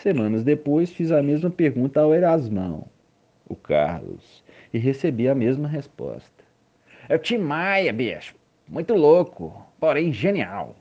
Semanas 0.00 0.42
depois 0.42 0.90
fiz 0.90 1.12
a 1.12 1.22
mesma 1.22 1.50
pergunta 1.50 2.00
ao 2.00 2.14
Erasmão, 2.14 2.86
o 3.46 3.54
Carlos, 3.54 4.42
e 4.72 4.78
recebi 4.78 5.28
a 5.28 5.34
mesma 5.34 5.68
resposta. 5.68 6.42
É 7.06 7.16
o 7.16 7.18
Tim 7.18 7.36
Maia, 7.36 7.92
bicho. 7.92 8.34
Muito 8.66 8.94
louco, 8.94 9.62
porém 9.78 10.10
genial. 10.10 10.74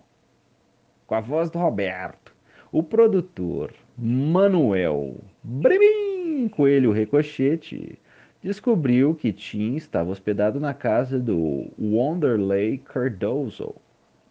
Com 1.06 1.16
a 1.16 1.20
voz 1.20 1.50
do 1.50 1.60
Roberto, 1.60 2.34
o 2.72 2.82
produtor 2.82 3.74
Manuel 3.98 5.18
Bremin 5.44 6.48
Coelho 6.48 6.94
Recochete 6.94 8.00
descobriu 8.42 9.14
que 9.14 9.34
Tim 9.34 9.76
estava 9.76 10.12
hospedado 10.12 10.62
na 10.62 10.74
casa 10.74 11.20
do 11.20 11.70
Wanderley 11.78 12.78
Cardoso. 12.78 13.76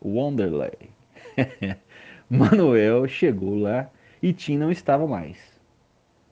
Wanderley. 0.03 0.89
Manuel 2.31 3.07
chegou 3.07 3.55
lá 3.55 3.91
e 4.23 4.33
Tim 4.33 4.57
não 4.57 4.71
estava 4.71 5.07
mais. 5.07 5.39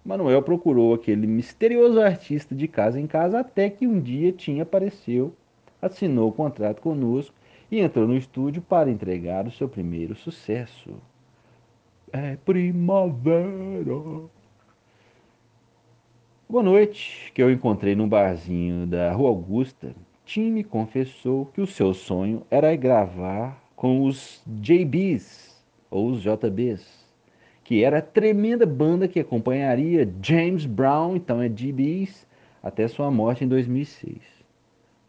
Manuel 0.05 0.43
procurou 0.43 0.95
aquele 0.95 1.27
misterioso 1.27 2.01
artista 2.01 2.55
de 2.55 2.69
casa 2.69 3.01
em 3.01 3.07
casa 3.07 3.41
até 3.41 3.69
que 3.69 3.87
um 3.87 4.01
dia 4.01 4.33
Tim 4.33 4.61
apareceu, 4.61 5.35
assinou 5.81 6.29
o 6.29 6.33
contrato 6.33 6.81
conosco 6.81 7.35
e 7.71 7.81
entrou 7.81 8.07
no 8.07 8.17
estúdio 8.17 8.63
para 8.63 8.91
entregar 8.91 9.47
o 9.47 9.51
seu 9.51 9.69
primeiro 9.69 10.15
sucesso 10.15 10.95
é 12.13 12.37
primavera. 12.37 13.45
Boa 16.49 16.63
noite, 16.63 17.33
que 17.35 17.43
eu 17.43 17.51
encontrei 17.51 17.95
num 17.95 18.09
barzinho 18.09 18.87
da 18.87 19.13
Rua 19.13 19.29
Augusta. 19.29 19.95
Tim 20.25 20.51
me 20.51 20.65
confessou 20.65 21.47
que 21.47 21.61
o 21.61 21.67
seu 21.67 21.93
sonho 21.93 22.43
era 22.51 22.75
gravar 22.77 23.61
com 23.75 24.05
os 24.05 24.43
JBs, 24.47 25.63
ou 25.91 26.11
os 26.11 26.23
JBs, 26.23 27.06
que 27.67 27.83
era 27.83 27.99
a 27.99 28.03
tremenda 28.03 28.65
banda 28.65 29.09
que 29.09 29.19
acompanharia 29.19 30.09
James 30.23 30.65
Brown, 30.65 31.17
então 31.17 31.43
é 31.43 31.49
JBs, 31.49 32.25
até 32.63 32.87
sua 32.87 33.11
morte 33.11 33.43
em 33.43 33.49
2006. 33.49 34.21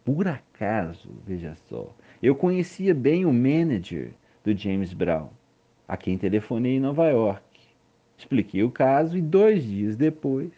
Por 0.03 0.27
acaso, 0.27 1.07
veja 1.23 1.53
só, 1.69 1.95
eu 2.21 2.33
conhecia 2.33 2.95
bem 2.95 3.25
o 3.25 3.31
manager 3.31 4.11
do 4.43 4.57
James 4.57 4.91
Brown 4.91 5.29
a 5.87 5.95
quem 5.95 6.17
telefonei 6.17 6.77
em 6.77 6.79
Nova 6.79 7.07
York. 7.07 7.43
Expliquei 8.17 8.63
o 8.63 8.71
caso 8.71 9.15
e 9.15 9.21
dois 9.21 9.63
dias 9.63 9.95
depois 9.95 10.51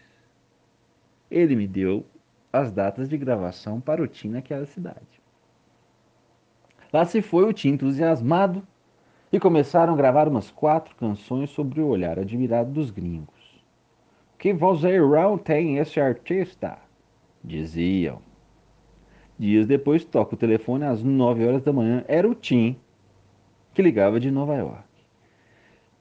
ele 1.29 1.53
me 1.53 1.67
deu 1.67 2.05
as 2.53 2.71
datas 2.71 3.09
de 3.09 3.17
gravação 3.17 3.81
para 3.81 4.01
o 4.01 4.07
Tim 4.07 4.29
naquela 4.29 4.65
cidade. 4.65 5.21
Lá 6.93 7.03
se 7.03 7.21
foi 7.21 7.43
o 7.43 7.51
Tim 7.51 7.71
entusiasmado 7.71 8.65
e 9.31 9.39
começaram 9.39 9.93
a 9.93 9.97
gravar 9.97 10.27
umas 10.27 10.49
quatro 10.49 10.95
canções 10.95 11.49
sobre 11.49 11.81
o 11.81 11.87
olhar 11.87 12.17
admirado 12.17 12.71
dos 12.71 12.89
gringos. 12.91 13.63
Que 14.37 14.53
vozeirão 14.53 15.37
tem 15.37 15.77
esse 15.77 15.99
artista? 15.99 16.77
Diziam. 17.43 18.21
Dias 19.37 19.67
depois 19.67 20.03
toca 20.03 20.35
o 20.35 20.37
telefone 20.37 20.85
às 20.85 21.03
nove 21.03 21.45
horas 21.45 21.61
da 21.61 21.71
manhã. 21.71 22.03
Era 22.07 22.29
o 22.29 22.35
Tim 22.35 22.77
que 23.73 23.81
ligava 23.81 24.19
de 24.19 24.31
Nova 24.31 24.55
York. 24.55 24.83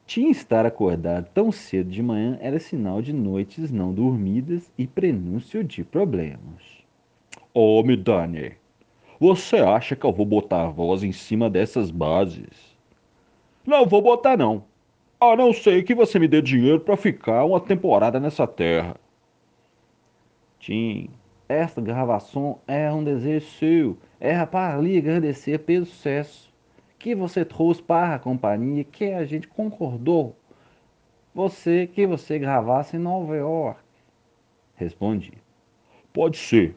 Tinha 0.05 0.31
estar 0.31 0.65
acordado 0.65 1.29
tão 1.33 1.51
cedo 1.51 1.89
de 1.89 2.01
manhã 2.01 2.37
era 2.41 2.59
sinal 2.59 3.01
de 3.01 3.13
noites 3.13 3.71
não 3.71 3.93
dormidas 3.93 4.71
e 4.77 4.87
prenúncio 4.87 5.63
de 5.63 5.83
problemas. 5.83 6.83
Ô, 7.53 7.79
oh, 7.79 7.83
Midani, 7.83 8.53
você 9.19 9.57
acha 9.57 9.95
que 9.95 10.05
eu 10.05 10.11
vou 10.11 10.25
botar 10.25 10.63
a 10.63 10.69
voz 10.69 11.03
em 11.03 11.11
cima 11.11 11.49
dessas 11.49 11.91
bases? 11.91 12.68
Não 13.69 13.85
vou 13.85 14.01
botar, 14.01 14.35
não. 14.35 14.63
A 15.21 15.35
não 15.35 15.53
ser 15.53 15.83
que 15.83 15.93
você 15.93 16.17
me 16.17 16.27
dê 16.27 16.41
dinheiro 16.41 16.79
para 16.79 16.97
ficar 16.97 17.45
uma 17.45 17.59
temporada 17.59 18.19
nessa 18.19 18.47
terra. 18.47 18.95
Tim, 20.57 21.11
esta 21.47 21.79
gravação 21.79 22.57
é 22.67 22.91
um 22.91 23.03
desejo 23.03 23.45
seu. 23.45 23.97
É 24.19 24.43
para 24.43 24.75
lhe 24.81 24.97
agradecer 24.97 25.59
pelo 25.59 25.85
sucesso 25.85 26.51
que 26.97 27.13
você 27.13 27.45
trouxe 27.45 27.79
para 27.83 28.15
a 28.15 28.19
companhia, 28.19 28.83
que 28.83 29.11
a 29.11 29.23
gente 29.23 29.47
concordou, 29.47 30.35
você 31.31 31.85
que 31.85 32.07
você 32.07 32.39
gravasse 32.39 32.97
em 32.97 32.99
Nova 32.99 33.35
York. 33.35 33.79
Respondi. 34.73 35.33
Pode 36.11 36.37
ser. 36.37 36.75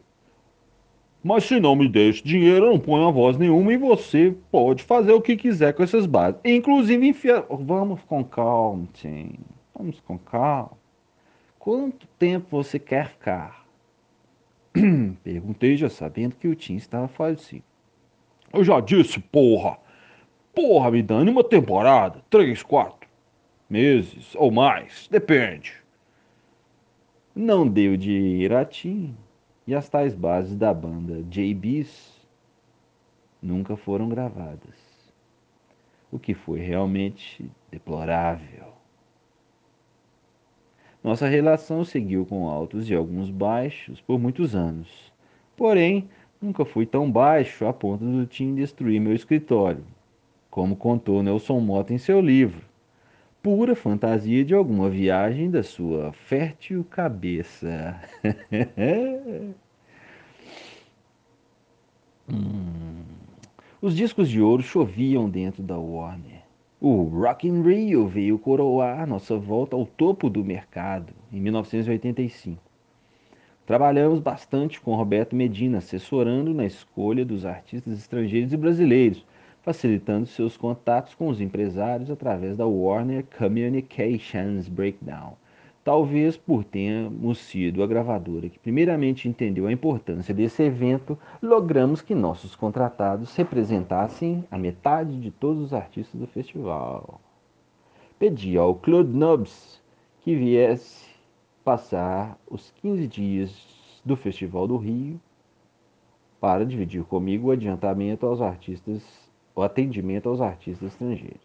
Mas 1.23 1.45
se 1.45 1.61
não 1.61 1.77
me 1.77 1.89
deixe 1.89 2.23
dinheiro, 2.23 2.67
eu 2.67 2.73
não 2.73 2.81
ponho 2.81 3.07
a 3.07 3.11
voz 3.11 3.39
nenhuma 3.39 3.73
e 3.73 3.77
você 3.77 4.35
pode 4.51 4.83
fazer 4.83 5.13
o 5.13 5.21
que 5.21 5.37
quiser 5.37 5.73
com 5.73 5.83
essas 5.83 6.05
bases. 6.05 6.41
Inclusive 6.45 7.07
enfiar. 7.07 7.45
Vamos 7.49 8.01
com 8.03 8.25
calma, 8.25 8.89
Tim. 8.93 9.35
Vamos 9.75 10.01
com 10.01 10.19
calma. 10.19 10.73
Quanto 11.61 12.09
tempo 12.19 12.49
você 12.51 12.77
quer 12.77 13.09
ficar? 13.11 13.65
Perguntei 15.23 15.77
já 15.77 15.89
sabendo 15.89 16.35
que 16.35 16.49
o 16.49 16.57
Tim 16.57 16.75
estava 16.75 17.07
falecido. 17.07 17.65
Eu 18.53 18.65
já 18.65 18.81
disse, 18.81 19.21
porra! 19.21 19.79
Porra, 20.53 20.91
me 20.91 21.03
dando 21.03 21.31
uma 21.31 21.45
temporada, 21.45 22.23
três, 22.29 22.63
quatro 22.63 23.09
meses 23.71 24.35
ou 24.35 24.51
mais, 24.51 25.09
depende. 25.11 25.73
Não 27.35 27.67
deu 27.67 27.97
de 27.97 28.11
ir 28.11 28.53
a 28.53 28.65
Tim 28.65 29.17
e 29.67 29.75
as 29.75 29.89
tais 29.89 30.15
bases 30.15 30.57
da 30.57 30.73
banda 30.73 31.23
JBs 31.25 32.21
nunca 33.41 33.77
foram 33.77 34.09
gravadas. 34.09 34.77
O 36.11 36.19
que 36.19 36.35
foi 36.35 36.61
realmente 36.61 37.51
deplorável. 37.71 38.73
Nossa 41.03 41.27
relação 41.27 41.85
seguiu 41.85 42.25
com 42.27 42.49
altos 42.49 42.89
e 42.89 42.95
alguns 42.95 43.31
baixos 43.31 44.01
por 44.01 44.19
muitos 44.19 44.55
anos. 44.55 45.13
Porém, 45.57 46.09
nunca 46.41 46.65
fui 46.65 46.87
tão 46.87 47.11
baixo 47.11 47.67
a 47.67 47.73
ponto 47.73 48.05
do 48.05 48.27
Tim 48.27 48.55
destruir 48.55 49.01
meu 49.01 49.15
escritório 49.15 49.85
como 50.53 50.77
contou 50.77 51.23
Nelson 51.23 51.61
Mota 51.61 51.95
em 51.95 51.99
seu 51.99 52.21
livro, 52.21 52.61
pura 53.43 53.75
fantasia 53.75 54.45
de 54.45 54.55
alguma 54.55 54.89
viagem 54.89 55.51
da 55.51 55.65
sua 55.65 56.13
fértil 56.13 56.85
cabeça. 56.85 58.01
hum. 62.31 63.03
Os 63.81 63.97
discos 63.97 64.29
de 64.31 64.41
ouro 64.41 64.63
choviam 64.63 65.29
dentro 65.29 65.61
da 65.61 65.77
Warner. 65.77 66.43
O 66.81 67.03
Rock 67.03 67.49
in 67.49 67.63
Rio 67.63 68.07
veio 68.07 68.39
coroar 68.39 69.07
nossa 69.09 69.37
volta 69.37 69.75
ao 69.75 69.85
topo 69.87 70.31
do 70.31 70.45
mercado 70.45 71.13
em 71.33 71.41
1985. 71.41 72.63
Trabalhamos 73.67 74.21
bastante 74.21 74.81
com 74.81 74.95
Roberto 74.95 75.35
Medina, 75.35 75.79
assessorando 75.79 76.53
na 76.55 76.65
escolha 76.65 77.25
dos 77.25 77.45
artistas 77.45 77.99
estrangeiros 77.99 78.53
e 78.53 78.57
brasileiros, 78.57 79.25
facilitando 79.63 80.27
seus 80.27 80.57
contatos 80.57 81.15
com 81.15 81.29
os 81.29 81.41
empresários 81.41 82.11
através 82.11 82.57
da 82.57 82.67
Warner 82.67 83.25
Communications 83.39 84.69
Breakdown. 84.69 85.35
Talvez 85.85 86.37
por 86.37 86.63
termos 86.63 87.39
sido 87.39 87.83
a 87.83 87.87
gravadora 87.87 88.49
que 88.49 88.59
primeiramente 88.59 89.29
entendeu 89.29 89.67
a 89.67 89.73
importância 89.73 90.33
desse 90.33 90.63
evento, 90.63 91.19
logramos 91.41 92.01
que 92.01 92.15
nossos 92.15 92.55
contratados 92.55 93.35
representassem 93.35 94.45
a 94.51 94.59
metade 94.59 95.21
de 95.21 95.31
todos 95.31 95.63
os 95.63 95.75
artistas 95.75 96.21
do 96.21 96.27
festival. 96.27 97.21
Pedi 98.19 98.57
ao 98.57 98.77
Claude 98.77 99.13
Nobs 99.13 99.83
que 100.21 100.37
viesse 100.37 101.11
passar 101.65 102.39
os 102.49 102.73
15 102.81 103.09
dias 103.09 104.01
do 104.05 104.17
Festival 104.17 104.67
do 104.69 104.77
Rio 104.77 105.21
para 106.41 106.67
dividir 106.67 107.05
comigo 107.05 107.49
o 107.49 107.51
adiantamento 107.53 108.27
aos 108.27 108.41
artistas 108.41 109.32
o 109.55 109.63
atendimento 109.63 110.29
aos 110.29 110.41
artistas 110.41 110.93
estrangeiros. 110.93 111.41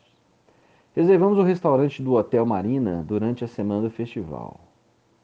Reservamos 0.95 1.37
o 1.37 1.43
restaurante 1.43 2.01
do 2.01 2.13
Hotel 2.13 2.45
Marina 2.45 3.03
durante 3.07 3.43
a 3.43 3.47
semana 3.47 3.83
do 3.83 3.89
festival, 3.89 4.59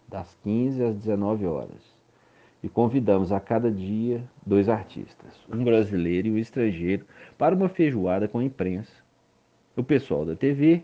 das 0.08 0.38
15 0.44 0.84
às 0.84 0.96
19 0.96 1.46
horas. 1.46 1.94
e 2.64 2.70
convidamos 2.70 3.34
a 3.34 3.42
cada 3.42 3.70
dia 3.70 4.24
dois 4.46 4.70
artistas, 4.70 5.38
um 5.52 5.66
brasileiro 5.66 6.30
e 6.30 6.32
um 6.32 6.38
estrangeiro, 6.38 7.06
para 7.38 7.54
uma 7.54 7.68
feijoada 7.68 8.26
com 8.26 8.40
a 8.40 8.44
imprensa, 8.44 8.94
o 9.76 9.84
pessoal 9.84 10.26
da 10.26 10.34
TV, 10.34 10.82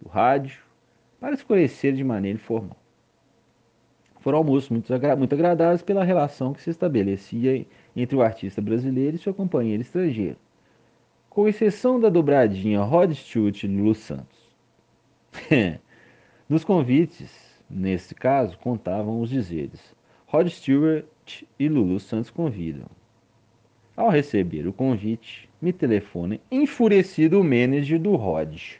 do 0.00 0.08
rádio, 0.08 0.60
para 1.20 1.36
se 1.36 1.44
conhecer 1.44 1.92
de 1.92 2.02
maneira 2.02 2.36
informal. 2.36 2.76
Foram 4.18 4.38
almoços 4.38 4.68
muito, 4.70 4.92
agra 4.92 5.14
muito 5.14 5.32
agradáveis 5.34 5.82
pela 5.82 6.02
relação 6.02 6.52
que 6.52 6.62
se 6.62 6.70
estabelecia 6.70 7.64
entre 7.94 8.16
o 8.16 8.22
artista 8.22 8.60
brasileiro 8.60 9.16
e 9.16 9.20
seu 9.20 9.32
companheiro 9.32 9.82
estrangeiro, 9.82 10.36
com 11.32 11.48
exceção 11.48 11.98
da 11.98 12.10
dobradinha 12.10 12.82
Rod 12.82 13.14
Stewart 13.14 13.62
e 13.62 13.66
Lulu 13.66 13.94
Santos. 13.94 14.38
Nos 16.46 16.62
convites, 16.62 17.32
nesse 17.70 18.14
caso, 18.14 18.58
contavam 18.58 19.18
os 19.18 19.30
dizeres: 19.30 19.96
Rod 20.26 20.48
Stewart 20.48 21.06
e 21.58 21.68
Lulu 21.70 21.98
Santos 21.98 22.30
convidam. 22.30 22.84
Ao 23.96 24.10
receber 24.10 24.66
o 24.68 24.74
convite, 24.74 25.48
me 25.60 25.72
telefona 25.72 26.38
enfurecido 26.50 27.40
o 27.40 27.44
manager 27.44 27.98
do 27.98 28.14
Rod. 28.14 28.74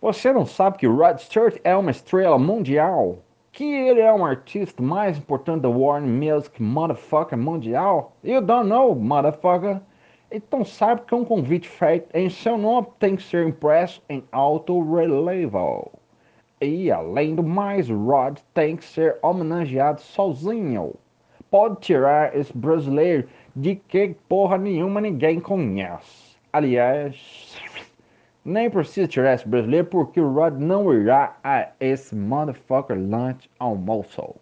Você 0.00 0.32
não 0.32 0.44
sabe 0.44 0.78
que 0.78 0.86
Rod 0.88 1.18
Stewart 1.18 1.60
é 1.62 1.76
uma 1.76 1.92
estrela 1.92 2.40
mundial? 2.40 3.22
Que 3.52 3.64
ele 3.64 4.00
é 4.00 4.12
um 4.12 4.26
artista 4.26 4.82
mais 4.82 5.16
importante 5.16 5.62
da 5.62 5.68
Warner 5.68 6.10
Music 6.10 6.60
Motherfucker 6.60 7.38
Mundial? 7.38 8.16
You 8.24 8.40
don't 8.40 8.68
know, 8.68 8.96
motherfucker. 8.96 9.80
Então 10.30 10.64
sabe 10.64 11.02
que 11.02 11.14
um 11.14 11.24
convite 11.24 11.68
feito 11.68 12.08
em 12.12 12.28
seu 12.28 12.58
nome 12.58 12.88
tem 12.98 13.14
que 13.14 13.22
ser 13.22 13.46
impresso 13.46 14.02
em 14.08 14.24
alto 14.32 14.78
relevo. 14.94 15.92
E 16.60 16.90
além 16.90 17.34
do 17.34 17.42
mais, 17.42 17.88
Rod 17.88 18.38
tem 18.52 18.76
que 18.76 18.84
ser 18.84 19.18
homenageado 19.22 20.00
sozinho. 20.00 20.94
Pode 21.48 21.80
tirar 21.80 22.36
esse 22.36 22.56
brasileiro 22.56 23.28
de 23.54 23.76
que 23.76 24.16
porra 24.28 24.58
nenhuma 24.58 25.00
ninguém 25.00 25.38
conhece. 25.38 26.36
Aliás, 26.52 27.56
nem 28.44 28.68
precisa 28.68 29.06
tirar 29.06 29.34
esse 29.34 29.46
brasileiro 29.46 29.86
porque 29.86 30.20
o 30.20 30.32
Rod 30.32 30.58
não 30.58 30.92
irá 30.92 31.36
a 31.44 31.68
esse 31.78 32.16
motherfucker 32.16 32.98
lunch 32.98 33.48
almoço. 33.58 34.34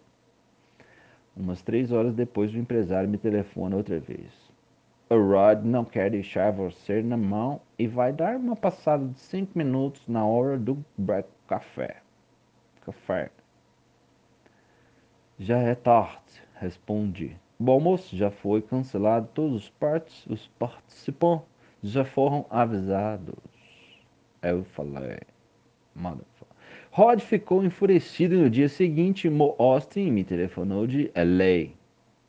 Umas 1.37 1.61
três 1.61 1.91
horas 1.91 2.13
depois 2.15 2.53
o 2.53 2.57
empresário 2.57 3.09
me 3.09 3.17
telefona 3.17 3.75
outra 3.75 3.99
vez. 3.99 4.44
O 5.07 5.15
Rod 5.15 5.63
não 5.63 5.85
quer 5.85 6.09
deixar 6.09 6.51
você 6.51 7.03
na 7.03 7.15
mão 7.15 7.61
e 7.77 7.85
vai 7.85 8.11
dar 8.11 8.37
uma 8.37 8.55
passada 8.55 9.05
de 9.05 9.19
cinco 9.19 9.55
minutos 9.55 10.01
na 10.07 10.25
hora 10.25 10.57
do 10.57 10.83
break 10.97 11.29
café. 11.47 11.97
Café. 12.81 13.29
Já 15.37 15.59
é 15.59 15.75
tarde, 15.75 16.41
respondi. 16.55 17.37
O 17.59 17.69
almoço 17.69 18.17
já 18.17 18.31
foi 18.31 18.63
cancelado, 18.63 19.29
todos 19.31 19.63
os 19.63 19.69
partes, 19.69 20.25
os 20.25 20.47
participantes 20.57 21.45
já 21.83 22.03
foram 22.03 22.47
avisados. 22.49 23.35
Eu 24.41 24.63
falei, 24.63 25.19
motherfucker. 25.93 26.55
Rod 26.89 27.19
ficou 27.19 27.63
enfurecido 27.63 28.37
no 28.37 28.49
dia 28.49 28.69
seguinte. 28.69 29.29
Mo 29.29 29.55
Austin 29.59 30.09
me 30.09 30.23
telefonou 30.23 30.87
de 30.87 31.11
LA. 31.15 31.73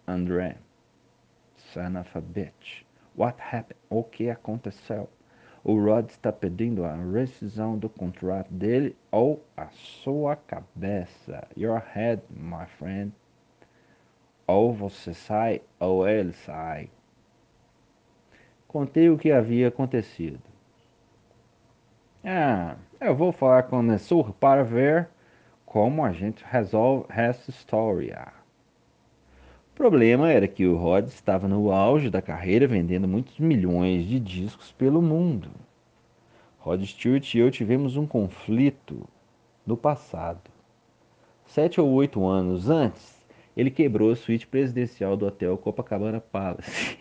André, 0.07 0.57
son 1.77 1.95
of 1.97 2.09
a 2.17 2.23
bitch. 2.23 2.85
What 3.15 3.39
happened? 3.39 3.79
O 3.91 4.03
que 4.03 4.31
aconteceu? 4.31 5.11
O 5.63 5.79
Rod 5.79 6.09
está 6.09 6.33
pedindo 6.33 6.85
a 6.85 6.95
rescisão 6.95 7.77
do 7.77 7.89
contrato 7.89 8.51
dele 8.51 8.97
ou 9.11 9.45
a 9.57 9.69
sua 9.69 10.37
cabeça. 10.37 11.47
Your 11.57 11.83
head, 11.93 12.23
my 12.31 12.65
friend. 12.79 13.13
Ou 14.47 14.73
você 14.73 15.13
sai 15.13 15.61
ou 15.79 16.09
ele 16.09 16.33
sai. 16.33 16.89
Contei 18.67 19.11
o 19.11 19.19
que 19.19 19.31
havia 19.31 19.69
acontecido. 19.69 20.41
Ah, 22.25 22.77
eu 23.01 23.15
vou 23.15 23.33
falar 23.33 23.65
com 23.65 23.81
o 23.81 23.83
Nessur 23.83 24.33
para 24.33 24.65
ver 24.65 25.09
como 25.67 26.05
a 26.05 26.13
gente 26.13 26.45
resolve 26.45 27.07
essa 27.11 27.51
história. 27.51 28.33
Problema 29.77 30.33
era 30.33 30.49
que 30.49 30.67
o 30.67 30.75
Rod 30.75 31.07
estava 31.07 31.47
no 31.47 31.71
auge 31.71 32.09
da 32.09 32.23
carreira, 32.23 32.67
vendendo 32.67 33.07
muitos 33.07 33.39
milhões 33.39 34.07
de 34.07 34.19
discos 34.19 34.73
pelo 34.73 35.03
mundo. 35.03 35.51
Rod 36.59 36.83
Stewart 36.83 37.35
e 37.35 37.39
eu 37.41 37.51
tivemos 37.51 37.95
um 37.95 38.07
conflito 38.07 39.07
no 39.67 39.77
passado. 39.77 40.51
Sete 41.45 41.79
ou 41.79 41.91
oito 41.91 42.25
anos 42.25 42.71
antes, 42.71 43.23
ele 43.55 43.71
quebrou 43.71 44.11
a 44.11 44.17
suíte 44.17 44.47
presidencial 44.47 45.15
do 45.15 45.27
hotel 45.27 45.59
Copacabana 45.59 46.23
Palace. 46.23 46.97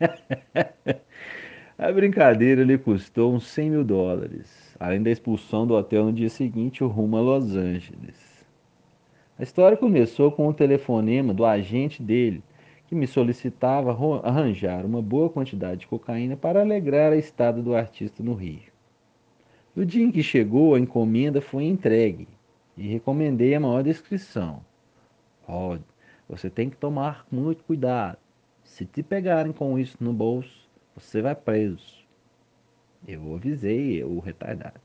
a 1.76 1.92
brincadeira 1.92 2.64
lhe 2.64 2.78
custou 2.78 3.34
uns 3.34 3.46
100 3.48 3.70
mil 3.70 3.84
dólares, 3.84 4.74
além 4.80 5.02
da 5.02 5.10
expulsão 5.10 5.66
do 5.66 5.74
hotel 5.74 6.06
no 6.06 6.12
dia 6.12 6.30
seguinte, 6.30 6.82
rumo 6.82 7.18
a 7.18 7.20
Los 7.20 7.54
Angeles. 7.54 8.33
A 9.36 9.42
história 9.42 9.76
começou 9.76 10.30
com 10.30 10.46
um 10.46 10.52
telefonema 10.52 11.34
do 11.34 11.44
agente 11.44 12.00
dele, 12.00 12.42
que 12.86 12.94
me 12.94 13.06
solicitava 13.06 13.96
arranjar 14.22 14.86
uma 14.86 15.02
boa 15.02 15.28
quantidade 15.28 15.80
de 15.80 15.86
cocaína 15.88 16.36
para 16.36 16.60
alegrar 16.60 17.12
a 17.12 17.16
estada 17.16 17.60
do 17.60 17.74
artista 17.74 18.22
no 18.22 18.34
Rio. 18.34 18.72
No 19.74 19.84
dia 19.84 20.04
em 20.04 20.12
que 20.12 20.22
chegou, 20.22 20.74
a 20.74 20.78
encomenda 20.78 21.40
foi 21.40 21.64
entregue 21.64 22.28
e 22.76 22.86
recomendei 22.86 23.54
a 23.56 23.60
maior 23.60 23.82
descrição. 23.82 24.64
Rod, 25.42 25.80
você 26.28 26.48
tem 26.48 26.70
que 26.70 26.76
tomar 26.76 27.26
muito 27.30 27.64
cuidado. 27.64 28.18
Se 28.62 28.86
te 28.86 29.02
pegarem 29.02 29.52
com 29.52 29.76
isso 29.76 29.96
no 30.00 30.12
bolso, 30.12 30.68
você 30.94 31.20
vai 31.20 31.34
preso. 31.34 32.04
Eu 33.06 33.34
avisei 33.34 34.04
o 34.04 34.20
retardado. 34.20 34.80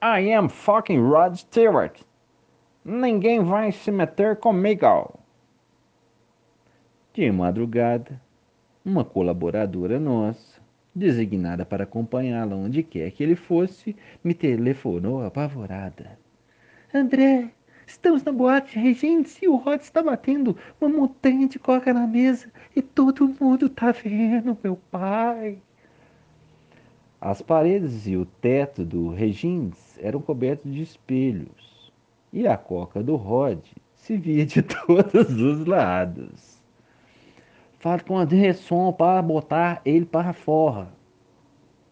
I 0.00 0.32
am 0.32 0.48
fucking 0.48 1.00
Rod 1.00 1.34
Stewart. 1.34 2.00
Ninguém 2.90 3.44
vai 3.44 3.70
se 3.70 3.90
meter 3.90 4.36
comigo. 4.36 5.20
De 7.12 7.30
madrugada, 7.30 8.18
uma 8.82 9.04
colaboradora 9.04 10.00
nossa, 10.00 10.58
designada 10.94 11.66
para 11.66 11.84
acompanhá-la 11.84 12.56
onde 12.56 12.82
quer 12.82 13.10
que 13.10 13.22
ele 13.22 13.36
fosse, 13.36 13.94
me 14.24 14.32
telefonou 14.32 15.22
apavorada. 15.22 16.18
André, 16.94 17.50
Estamos 17.86 18.22
na 18.22 18.32
boate 18.32 18.78
Regentes 18.78 19.36
e 19.42 19.48
o 19.48 19.56
Rod 19.56 19.82
está 19.82 20.02
batendo 20.02 20.56
uma 20.80 20.88
montanha 20.88 21.46
de 21.46 21.58
coca 21.58 21.92
na 21.92 22.06
mesa 22.06 22.50
e 22.74 22.80
todo 22.80 23.34
mundo 23.38 23.68
tá 23.68 23.92
vendo, 23.92 24.56
meu 24.64 24.76
pai. 24.90 25.58
As 27.20 27.42
paredes 27.42 28.06
e 28.06 28.16
o 28.16 28.24
teto 28.24 28.82
do 28.82 29.10
Regines 29.10 29.98
eram 30.00 30.22
cobertos 30.22 30.72
de 30.72 30.80
espelhos 30.80 31.67
e 32.32 32.46
a 32.46 32.56
coca 32.56 33.02
do 33.02 33.16
Rod 33.16 33.60
se 33.94 34.16
via 34.16 34.46
de 34.46 34.62
todos 34.62 35.40
os 35.40 35.66
lados. 35.66 36.58
Fale 37.78 38.02
com 38.02 38.18
André 38.18 38.52
Som 38.52 38.92
para 38.92 39.22
botar 39.22 39.80
ele 39.84 40.04
para 40.04 40.32
fora, 40.32 40.88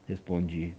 respondi. 0.06 0.74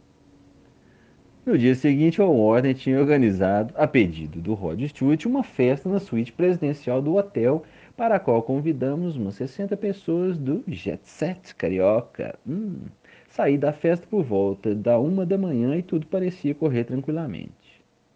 No 1.45 1.57
dia 1.57 1.75
seguinte, 1.75 2.21
a 2.21 2.25
Warner 2.25 2.75
tinha 2.75 2.99
organizado, 2.99 3.73
a 3.77 3.87
pedido 3.87 4.41
do 4.41 4.53
Rod 4.53 4.81
Stewart, 4.85 5.25
uma 5.25 5.43
festa 5.43 5.87
na 5.87 5.97
suíte 5.97 6.33
presidencial 6.33 7.01
do 7.01 7.15
hotel, 7.15 7.63
para 7.95 8.15
a 8.15 8.19
qual 8.19 8.43
convidamos 8.43 9.15
umas 9.15 9.35
60 9.35 9.77
pessoas 9.77 10.37
do 10.37 10.61
Jet 10.67 10.99
Set 11.07 11.55
Carioca. 11.55 12.37
Hum, 12.45 12.81
saí 13.29 13.57
da 13.57 13.71
festa 13.71 14.05
por 14.05 14.23
volta 14.23 14.75
da 14.75 14.99
uma 14.99 15.25
da 15.25 15.37
manhã 15.37 15.77
e 15.77 15.81
tudo 15.81 16.05
parecia 16.07 16.53
correr 16.53 16.83
tranquilamente. 16.83 17.66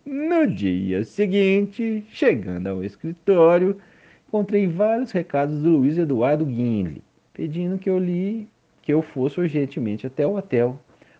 No 0.06 0.48
dia 0.48 1.04
seguinte, 1.04 2.04
chegando 2.10 2.68
ao 2.68 2.84
escritório, 2.84 3.80
encontrei 4.28 4.66
vários 4.66 5.12
recados 5.12 5.62
do 5.62 5.78
Luiz 5.78 5.96
Eduardo 5.96 6.44
Guinle, 6.44 7.04
pedindo 7.32 7.78
que 7.78 7.90
eu 7.90 8.00
li 8.00 8.50
que 8.82 8.92
eu 8.92 9.04
fosse 9.04 9.40
urgentemente 9.40 10.08
até 10.08 10.26
o 10.26 10.36
hotel, 10.36 10.80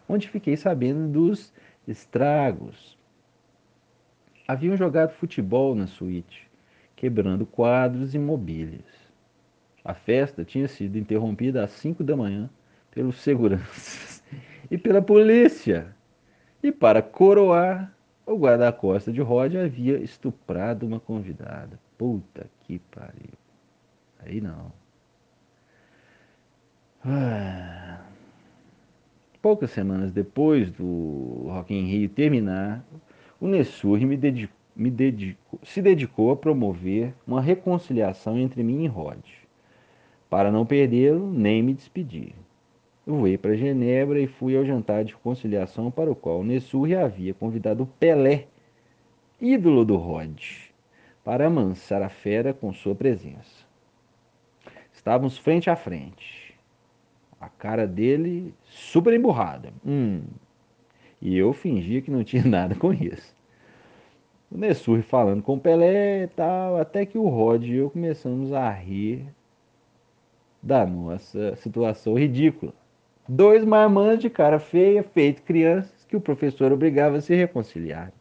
onde 0.10 0.28
fiquei 0.28 0.58
sabendo 0.58 1.08
dos 1.08 1.54
estragos. 1.88 2.98
Haviam 4.48 4.76
jogado 4.76 5.14
futebol 5.14 5.76
na 5.76 5.86
suíte, 5.86 6.50
quebrando 6.96 7.46
quadros 7.46 8.16
e 8.16 8.20
mobílias. 8.20 9.12
A 9.86 9.94
festa 9.94 10.44
tinha 10.44 10.68
sido 10.68 10.98
interrompida 10.98 11.64
às 11.64 11.72
cinco 11.72 12.04
da 12.04 12.18
manhã 12.18 12.50
pelos 12.90 13.18
seguranças 13.18 14.24
e 14.72 14.78
pela 14.78 15.04
polícia. 15.04 15.96
E 16.64 16.72
para 16.72 17.02
coroar, 17.02 17.96
o 18.26 18.36
guarda-costa 18.36 19.12
de 19.12 19.22
Rod 19.22 19.56
havia 19.56 19.98
estuprado 19.98 20.86
uma 20.86 21.00
convidada. 21.00 21.80
Puta 21.98 22.50
que 22.62 22.80
pariu. 22.80 23.34
Aí 24.20 24.40
não. 24.40 24.72
Ah. 27.04 28.00
Poucas 29.42 29.72
semanas 29.72 30.12
depois 30.12 30.70
do 30.72 31.46
Rock 31.48 31.74
in 31.74 31.86
Rio 31.86 32.10
terminar, 32.10 32.86
o 33.40 33.48
Nessur 33.48 34.00
me, 34.02 34.20
me 34.76 34.92
dedicou, 34.92 35.60
se 35.64 35.82
dedicou 35.82 36.32
a 36.32 36.38
promover 36.38 37.14
uma 37.26 37.42
reconciliação 37.42 38.38
entre 38.38 38.62
mim 38.62 38.84
e 38.84 38.88
Rod. 38.88 39.24
Para 40.30 40.52
não 40.52 40.66
perdê-lo, 40.66 41.32
nem 41.32 41.64
me 41.64 41.74
despedir. 41.74 42.34
Voei 43.06 43.36
para 43.36 43.56
Genebra 43.56 44.20
e 44.20 44.28
fui 44.28 44.56
ao 44.56 44.64
jantar 44.64 45.04
de 45.04 45.16
conciliação 45.16 45.90
para 45.90 46.12
o 46.12 46.16
qual 46.16 46.44
Nessurri 46.44 46.96
havia 46.96 47.34
convidado 47.34 47.90
Pelé, 48.00 48.48
ídolo 49.40 49.84
do 49.84 49.96
Rod, 49.96 50.40
para 51.24 51.48
amansar 51.48 52.04
a 52.04 52.10
fera 52.10 52.54
com 52.54 52.72
sua 52.72 52.94
presença. 52.94 53.66
Estávamos 54.94 55.36
frente 55.36 55.68
a 55.68 55.76
frente. 55.76 56.56
A 57.40 57.50
cara 57.50 57.88
dele 57.88 58.54
super 58.66 59.16
emburrada. 59.16 59.74
Hum. 59.84 60.22
E 61.20 61.36
eu 61.36 61.54
fingia 61.54 62.04
que 62.04 62.12
não 62.12 62.24
tinha 62.24 62.44
nada 62.46 62.76
com 62.76 62.94
isso. 62.94 63.36
O 64.52 64.58
Nessurri 64.58 65.02
falando 65.02 65.42
com 65.42 65.58
Pelé 65.58 66.24
e 66.24 66.28
tal, 66.28 66.78
até 66.78 67.04
que 67.04 67.18
o 67.18 67.28
Rod 67.28 67.64
e 67.64 67.78
eu 67.78 67.90
começamos 67.90 68.54
a 68.54 68.70
rir 68.70 69.26
da 70.62 70.86
nossa 70.86 71.56
situação 71.56 72.14
ridícula. 72.14 72.74
Dois 73.34 73.64
marmanjos 73.64 74.20
de 74.20 74.30
cara 74.30 74.60
feia, 74.60 75.04
feito 75.04 75.42
crianças, 75.44 76.04
que 76.04 76.18
o 76.18 76.20
professor 76.20 76.74
obrigava 76.74 77.16
a 77.16 77.22
se 77.22 77.34
reconciliar. 77.34 78.12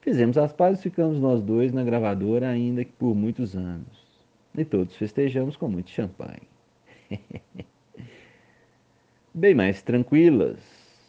Fizemos 0.00 0.36
as 0.36 0.52
pazes 0.52 0.80
e 0.80 0.82
ficamos 0.82 1.20
nós 1.20 1.40
dois 1.40 1.72
na 1.72 1.84
gravadora 1.84 2.48
ainda 2.48 2.84
que 2.84 2.90
por 2.90 3.14
muitos 3.14 3.54
anos. 3.54 4.04
E 4.58 4.64
todos 4.64 4.96
festejamos 4.96 5.56
com 5.56 5.68
muito 5.68 5.90
champanhe. 5.90 6.42
Bem 9.32 9.54
mais 9.54 9.80
tranquilas, 9.80 10.58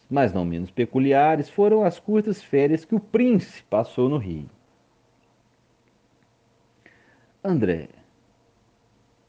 mas 0.08 0.32
não 0.32 0.44
menos 0.44 0.70
peculiares, 0.70 1.50
foram 1.50 1.82
as 1.82 1.98
curtas 1.98 2.40
férias 2.40 2.84
que 2.84 2.94
o 2.94 3.00
príncipe 3.00 3.66
passou 3.68 4.08
no 4.08 4.18
Rio. 4.18 4.48
André, 7.42 7.88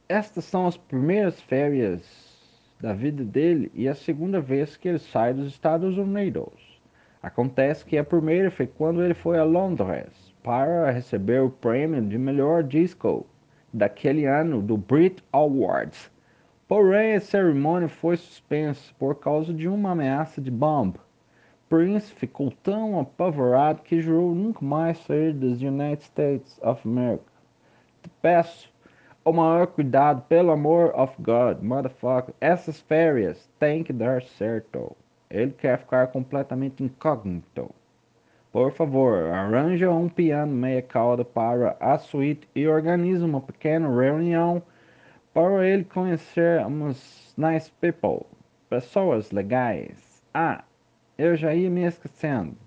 estas 0.07 0.45
são 0.45 0.67
as 0.67 0.77
primeiras 0.77 1.41
férias 1.41 2.28
da 2.79 2.93
vida 2.93 3.23
dele 3.23 3.71
e 3.73 3.87
a 3.87 3.95
segunda 3.95 4.39
vez 4.39 4.77
que 4.77 4.87
ele 4.87 4.99
sai 4.99 5.33
dos 5.33 5.47
Estados 5.47 5.97
Unidos. 5.97 6.79
Acontece 7.21 7.83
que 7.83 7.97
a 7.97 8.03
primeira 8.03 8.49
foi 8.49 8.65
quando 8.65 9.03
ele 9.03 9.13
foi 9.13 9.37
a 9.37 9.43
Londres 9.43 10.33
para 10.41 10.89
receber 10.89 11.41
o 11.41 11.49
prêmio 11.49 12.01
de 12.01 12.17
melhor 12.17 12.63
disco 12.63 13.25
daquele 13.73 14.25
ano 14.25 14.61
do 14.61 14.77
Brit 14.77 15.21
Awards. 15.33 16.09
Porém, 16.67 17.15
a 17.15 17.19
cerimônia 17.19 17.89
foi 17.89 18.15
suspensa 18.15 18.93
por 18.97 19.15
causa 19.15 19.53
de 19.53 19.67
uma 19.67 19.91
ameaça 19.91 20.39
de 20.39 20.49
bomba. 20.49 20.99
Prince 21.67 22.11
ficou 22.13 22.51
tão 22.63 22.99
apavorado 22.99 23.81
que 23.83 24.01
jurou 24.01 24.33
nunca 24.33 24.65
mais 24.65 24.97
sair 24.99 25.33
dos 25.33 25.61
United 25.61 26.03
States 26.03 26.59
of 26.63 26.87
America. 26.87 27.31
Te 28.01 28.09
peço 28.21 28.71
o 29.23 29.33
maior 29.33 29.67
cuidado, 29.67 30.21
pelo 30.23 30.51
amor 30.51 30.91
of 30.95 31.13
God, 31.21 31.61
motherfucker. 31.61 32.33
Essas 32.39 32.79
férias 32.79 33.49
têm 33.59 33.83
que 33.83 33.93
dar 33.93 34.23
certo. 34.23 34.95
Ele 35.29 35.51
quer 35.51 35.77
ficar 35.79 36.07
completamente 36.07 36.83
incógnito. 36.83 37.69
Por 38.51 38.71
favor, 38.71 39.31
arranja 39.31 39.91
um 39.91 40.09
piano 40.09 40.51
meia 40.51 40.81
cauda 40.81 41.23
para 41.23 41.77
a 41.79 41.99
suíte 41.99 42.49
e 42.55 42.67
organize 42.67 43.23
uma 43.23 43.39
pequena 43.39 43.87
reunião 43.87 44.63
para 45.33 45.67
ele 45.67 45.83
conhecer 45.83 46.65
umas 46.65 47.31
nice 47.37 47.71
people, 47.79 48.25
pessoas 48.67 49.31
legais. 49.31 50.23
Ah, 50.33 50.63
eu 51.17 51.35
já 51.35 51.53
ia 51.53 51.69
me 51.69 51.85
esquecendo. 51.85 52.57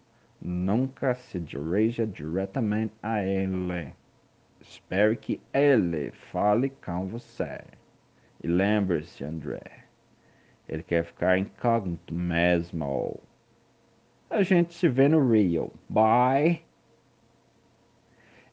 Nunca 0.41 1.15
se 1.15 1.41
dirija 1.41 2.07
diretamente 2.07 2.95
a 3.03 3.25
ele. 3.25 3.93
Espero 4.63 5.17
que 5.17 5.41
ele 5.53 6.13
fale 6.31 6.71
com 6.71 7.09
você. 7.09 7.61
E 8.43 8.47
lembre-se, 8.47 9.25
André, 9.25 9.61
ele 10.69 10.85
quer 10.85 11.05
ficar 11.05 11.37
incógnito 11.37 12.15
mesmo. 12.15 13.21
A 14.31 14.43
gente 14.45 14.73
se 14.75 14.89
vê 14.89 15.09
no 15.09 15.33
Rio. 15.33 15.73
Bye! 15.89 16.63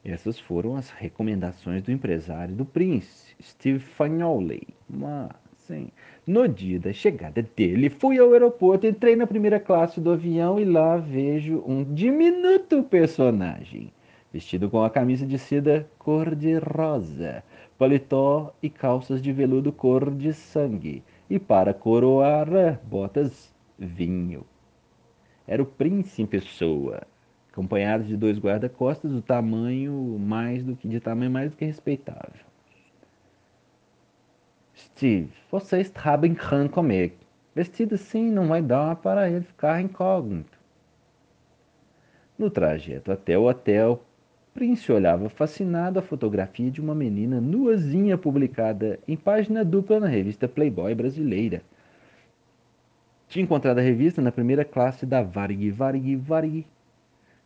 Essas 0.04 0.40
foram 0.40 0.74
as 0.74 0.90
recomendações 0.90 1.82
do 1.82 1.92
empresário 1.92 2.56
do 2.56 2.64
Prince, 2.64 3.36
Steve 3.40 3.78
Fagnoli. 3.78 4.66
Mas, 4.88 5.30
sim, 5.54 5.92
no 6.26 6.48
dia 6.48 6.80
da 6.80 6.92
chegada 6.92 7.40
dele, 7.40 7.88
fui 7.88 8.18
ao 8.18 8.32
aeroporto, 8.32 8.86
entrei 8.86 9.14
na 9.14 9.28
primeira 9.28 9.60
classe 9.60 10.00
do 10.00 10.10
avião 10.10 10.58
e 10.58 10.64
lá 10.64 10.96
vejo 10.96 11.62
um 11.64 11.84
diminuto 11.84 12.82
personagem 12.82 13.92
vestido 14.32 14.70
com 14.70 14.82
a 14.82 14.90
camisa 14.90 15.26
de 15.26 15.38
seda 15.38 15.88
cor-de-rosa, 15.98 17.42
paletó 17.76 18.54
e 18.62 18.70
calças 18.70 19.20
de 19.20 19.32
veludo 19.32 19.72
cor 19.72 20.10
de 20.10 20.32
sangue, 20.32 21.02
e 21.28 21.38
para 21.38 21.74
coroar, 21.74 22.80
botas 22.84 23.52
vinho. 23.78 24.44
Era 25.46 25.62
o 25.62 25.66
príncipe 25.66 26.22
em 26.22 26.26
pessoa, 26.26 27.02
acompanhado 27.50 28.04
de 28.04 28.16
dois 28.16 28.38
guarda-costas 28.38 29.10
do 29.10 29.22
tamanho 29.22 30.16
mais 30.18 30.62
do 30.62 30.76
que 30.76 30.86
de 30.86 31.00
tamanho 31.00 31.30
mais 31.30 31.50
do 31.50 31.56
que 31.56 31.64
respeitável. 31.64 32.50
Steve, 34.76 35.32
você 35.50 35.80
está 35.80 36.16
brincando 36.16 36.70
comigo. 36.70 37.16
Vestido 37.54 37.96
assim 37.96 38.30
não 38.30 38.46
vai 38.46 38.62
dar 38.62 38.96
para 38.96 39.28
ele 39.28 39.44
ficar 39.44 39.80
incógnito. 39.80 40.58
No 42.38 42.48
trajeto 42.48 43.12
até 43.12 43.36
o 43.36 43.48
hotel, 43.48 44.02
Prince 44.52 44.90
olhava 44.90 45.28
fascinado 45.28 45.98
a 45.98 46.02
fotografia 46.02 46.70
de 46.70 46.80
uma 46.80 46.94
menina 46.94 47.40
nuazinha 47.40 48.18
publicada 48.18 48.98
em 49.06 49.16
página 49.16 49.64
dupla 49.64 50.00
na 50.00 50.08
revista 50.08 50.48
Playboy 50.48 50.92
brasileira. 50.94 51.62
Tinha 53.28 53.44
encontrado 53.44 53.78
a 53.78 53.82
revista 53.82 54.20
na 54.20 54.32
primeira 54.32 54.64
classe 54.64 55.06
da 55.06 55.22
Varig, 55.22 55.70
Varig, 55.70 56.16
Varig. 56.16 56.66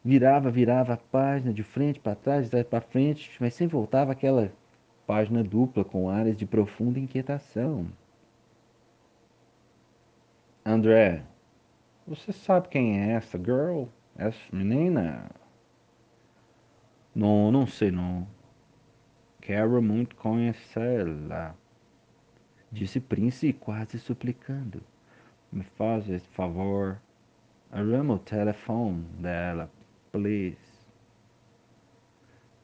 Virava, 0.03 0.51
virava 0.51 0.95
a 0.95 0.97
página 0.97 1.53
de 1.53 1.63
frente 1.63 2.01
para 2.01 2.15
trás, 2.15 2.45
de 2.45 2.51
trás 2.51 2.67
para 2.67 2.81
frente, 2.81 3.31
mas 3.39 3.53
sempre 3.53 3.77
voltava 3.77 4.13
aquela 4.13 4.51
página 5.07 5.45
dupla 5.45 5.85
com 5.85 6.09
áreas 6.09 6.39
de 6.39 6.47
profunda 6.47 6.99
inquietação. 6.99 7.87
André, 10.65 11.23
você 12.07 12.33
sabe 12.33 12.69
quem 12.69 12.99
é 12.99 13.13
essa 13.13 13.39
girl? 13.39 13.85
Essa 14.17 14.39
menina? 14.51 15.31
Não, 17.15 17.53
não 17.53 17.67
sei 17.67 17.93
não. 17.93 18.27
Quero 19.41 19.81
muito 19.81 20.17
conhecê-la. 20.17 21.55
Disse 22.73 22.99
Prince 22.99 23.53
quase 23.53 24.01
suplicando. 24.01 24.83
Me 25.53 25.63
faz 25.63 26.09
esse 26.11 26.27
favor. 26.31 27.01
Arruma 27.71 28.15
o 28.15 28.19
telefone 28.19 29.05
dela, 29.19 29.71
please. 30.11 30.57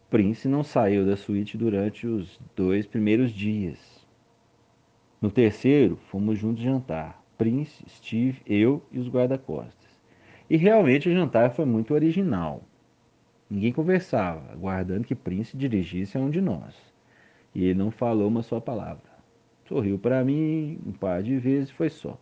Prince 0.09 0.49
não 0.49 0.65
saiu 0.65 1.07
da 1.07 1.17
suíte 1.17 1.57
durante 1.57 2.07
os 2.09 2.41
dois 2.57 2.87
primeiros 2.87 3.31
dias. 3.31 4.05
No 5.21 5.31
terceiro, 5.31 5.97
fomos 6.11 6.39
juntos 6.39 6.65
jantar. 6.65 7.23
Prince, 7.39 7.85
Steve, 7.89 8.43
eu 8.45 8.85
e 8.91 8.99
os 8.99 9.09
guarda-costas. 9.09 9.91
E 10.49 10.57
realmente 10.57 11.09
o 11.09 11.13
jantar 11.13 11.53
foi 11.53 11.65
muito 11.65 11.95
original. 11.95 12.65
Ninguém 13.51 13.73
conversava, 13.73 14.53
aguardando 14.53 15.03
que 15.03 15.15
Prince 15.15 15.57
dirigisse 15.57 16.17
a 16.17 16.21
um 16.21 16.31
de 16.31 16.41
nós. 16.41 16.73
E 17.53 17.65
ele 17.65 17.79
não 17.81 17.91
falou 17.91 18.29
uma 18.29 18.43
só 18.43 18.61
palavra. 18.61 19.11
Sorriu 19.67 19.99
para 19.99 20.25
mim 20.25 20.79
um 20.87 20.93
par 20.93 21.21
de 21.21 21.37
vezes 21.37 21.71
e 21.71 21.75
foi 21.75 21.89
só. 21.89 22.17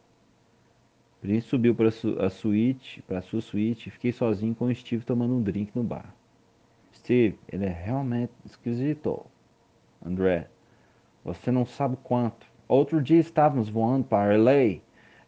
Prince 1.21 1.49
subiu 1.49 1.75
para 1.75 1.88
a 1.88 2.31
suíte, 2.31 3.03
para 3.03 3.21
sua 3.21 3.43
suíte, 3.43 3.88
e 3.88 3.93
fiquei 3.93 4.11
sozinho 4.11 4.55
com 4.55 4.67
o 4.67 4.75
Steve 4.75 5.05
tomando 5.05 5.35
um 5.35 5.43
drink 5.43 5.71
no 5.75 5.83
bar. 5.83 6.14
Steve, 6.95 7.38
ele 7.53 7.67
é 7.67 7.69
realmente 7.69 8.33
esquisito. 8.47 9.27
André, 10.03 10.49
você 11.23 11.51
não 11.51 11.67
sabe 11.67 11.99
quanto. 12.03 12.47
Outro 12.67 13.03
dia 13.03 13.21
estávamos 13.21 13.69
voando 13.69 14.05
para 14.05 14.35
LA. 14.35 14.81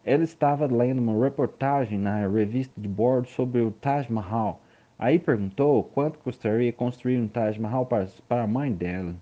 Ele 0.03 0.23
estava 0.23 0.65
lendo 0.65 0.99
uma 0.99 1.23
reportagem 1.23 1.99
na 1.99 2.25
revista 2.27 2.73
de 2.79 2.87
bordo 2.87 3.27
sobre 3.27 3.61
o 3.61 3.69
Taj 3.69 4.11
Mahal 4.11 4.60
Aí 5.01 5.17
perguntou 5.17 5.83
quanto 5.83 6.19
custaria 6.19 6.71
construir 6.71 7.17
um 7.17 7.27
Taj 7.27 7.59
Mahal 7.59 7.87
para, 7.87 8.07
para 8.29 8.43
a 8.43 8.47
mãe 8.47 8.71
dela. 8.71 9.15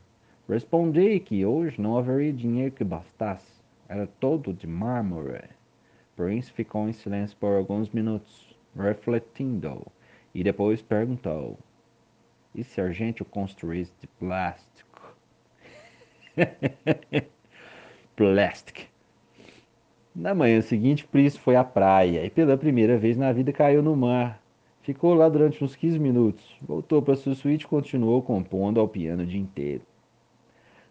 Respondi 0.46 1.22
que 1.22 1.46
hoje 1.46 1.80
não 1.80 1.98
haveria 1.98 2.34
dinheiro 2.34 2.74
que 2.74 2.84
bastasse. 2.84 3.64
Era 3.88 4.06
todo 4.06 4.52
de 4.52 4.68
mármore. 4.68 5.42
Prince 6.18 6.52
ficou 6.52 6.90
em 6.90 6.92
silêncio 6.92 7.38
por 7.38 7.56
alguns 7.56 7.90
minutos, 7.92 8.54
refletindo, 8.76 9.88
e 10.36 10.44
depois 10.44 10.82
perguntou: 10.82 11.58
E 12.54 12.62
se 12.62 12.82
a 12.82 12.92
gente 12.92 13.22
o 13.22 13.26
construísse 13.26 13.94
de 14.02 14.08
plástico? 14.08 15.16
plástico. 18.18 18.82
Na 20.14 20.36
manhã 20.36 20.60
seguinte, 20.60 21.08
Prince 21.08 21.40
foi 21.40 21.56
à 21.56 21.64
praia 21.64 22.26
e 22.26 22.30
pela 22.30 22.58
primeira 22.58 22.98
vez 22.98 23.16
na 23.16 23.32
vida 23.32 23.54
caiu 23.54 23.82
no 23.82 23.96
mar 23.96 24.42
Ficou 24.90 25.14
lá 25.14 25.30
durante 25.30 25.64
uns 25.64 25.76
15 25.76 26.00
minutos. 26.00 26.44
Voltou 26.60 27.00
para 27.00 27.16
sua 27.16 27.36
suíte 27.36 27.64
e 27.64 27.68
continuou 27.68 28.24
compondo 28.24 28.80
ao 28.80 28.88
piano 28.88 29.22
o 29.22 29.26
dia 29.28 29.40
inteiro. 29.40 29.84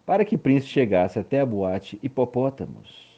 Para 0.06 0.24
que 0.24 0.38
Prince 0.38 0.68
chegasse 0.68 1.18
até 1.18 1.40
a 1.40 1.44
boate 1.44 1.98
Hipopótamos, 2.00 3.08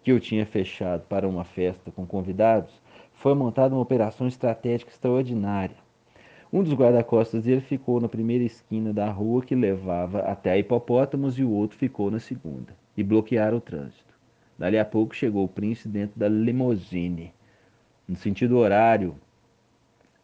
que 0.00 0.12
eu 0.12 0.20
tinha 0.20 0.46
fechado 0.46 1.02
para 1.08 1.28
uma 1.28 1.42
festa 1.42 1.90
com 1.90 2.06
convidados, 2.06 2.72
foi 3.14 3.34
montada 3.34 3.74
uma 3.74 3.80
operação 3.80 4.28
estratégica 4.28 4.92
extraordinária. 4.92 5.74
Um 6.52 6.62
dos 6.62 6.72
guarda-costas 6.72 7.42
dele 7.42 7.60
ficou 7.60 8.00
na 8.00 8.08
primeira 8.08 8.44
esquina 8.44 8.92
da 8.92 9.10
rua 9.10 9.42
que 9.42 9.56
levava 9.56 10.20
até 10.20 10.52
a 10.52 10.58
Hipopótamos 10.58 11.36
e 11.36 11.42
o 11.42 11.50
outro 11.50 11.76
ficou 11.76 12.12
na 12.12 12.20
segunda, 12.20 12.76
e 12.96 13.02
bloquearam 13.02 13.56
o 13.56 13.60
trânsito. 13.60 14.14
Dali 14.56 14.78
a 14.78 14.84
pouco 14.84 15.16
chegou 15.16 15.44
o 15.44 15.48
príncipe 15.48 15.88
dentro 15.88 16.16
da 16.16 16.28
limousine, 16.28 17.34
no 18.06 18.14
sentido 18.14 18.56
horário 18.56 19.16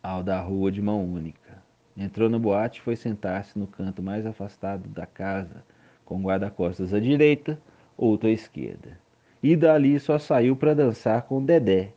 ao 0.05 0.23
da 0.23 0.39
rua 0.39 0.71
de 0.71 0.83
mão 0.83 1.03
única. 1.03 1.63
Entrou 1.97 2.29
na 2.29 2.39
boate 2.39 2.79
e 2.79 2.83
foi 2.83 2.95
sentar-se 2.95 3.59
no 3.59 3.67
canto 3.67 4.03
mais 4.03 4.27
afastado 4.27 4.87
da 4.91 5.07
casa, 5.07 5.65
com 6.05 6.21
guarda-costas 6.21 6.93
à 6.93 7.01
direita, 7.01 7.59
outro 7.97 8.29
à 8.29 8.31
esquerda. 8.31 9.01
E 9.43 9.57
dali 9.57 9.99
só 9.99 10.19
saiu 10.19 10.55
para 10.57 10.75
dançar 10.75 11.23
com 11.23 11.43
Dedé, 11.43 11.95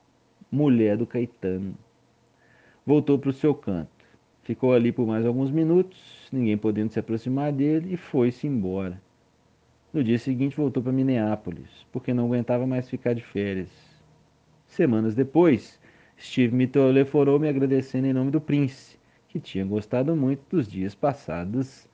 mulher 0.49 0.95
do 0.95 1.05
Caetano. 1.05 1.75
Voltou 2.85 3.19
para 3.19 3.29
o 3.29 3.33
seu 3.33 3.53
canto. 3.53 3.89
Ficou 4.41 4.73
ali 4.73 4.93
por 4.93 5.05
mais 5.05 5.25
alguns 5.25 5.51
minutos, 5.51 6.29
ninguém 6.31 6.57
podendo 6.57 6.93
se 6.93 6.99
aproximar 6.99 7.51
dele, 7.51 7.93
e 7.93 7.97
foi-se 7.97 8.47
embora. 8.47 9.01
No 9.91 10.01
dia 10.01 10.17
seguinte 10.17 10.55
voltou 10.55 10.81
para 10.81 10.93
Minneapolis, 10.93 11.85
porque 11.91 12.13
não 12.13 12.27
aguentava 12.27 12.65
mais 12.65 12.89
ficar 12.89 13.13
de 13.13 13.21
férias. 13.21 13.69
Semanas 14.65 15.13
depois, 15.13 15.77
Steve 16.19 16.53
me 16.53 16.65
telefonou 16.65 17.39
me 17.39 17.47
agradecendo 17.47 18.07
em 18.07 18.13
nome 18.13 18.31
do 18.31 18.41
Prince, 18.41 18.97
que 19.27 19.39
tinha 19.39 19.63
gostado 19.63 20.15
muito 20.15 20.41
dos 20.49 20.67
dias 20.67 20.95
passados 20.95 21.87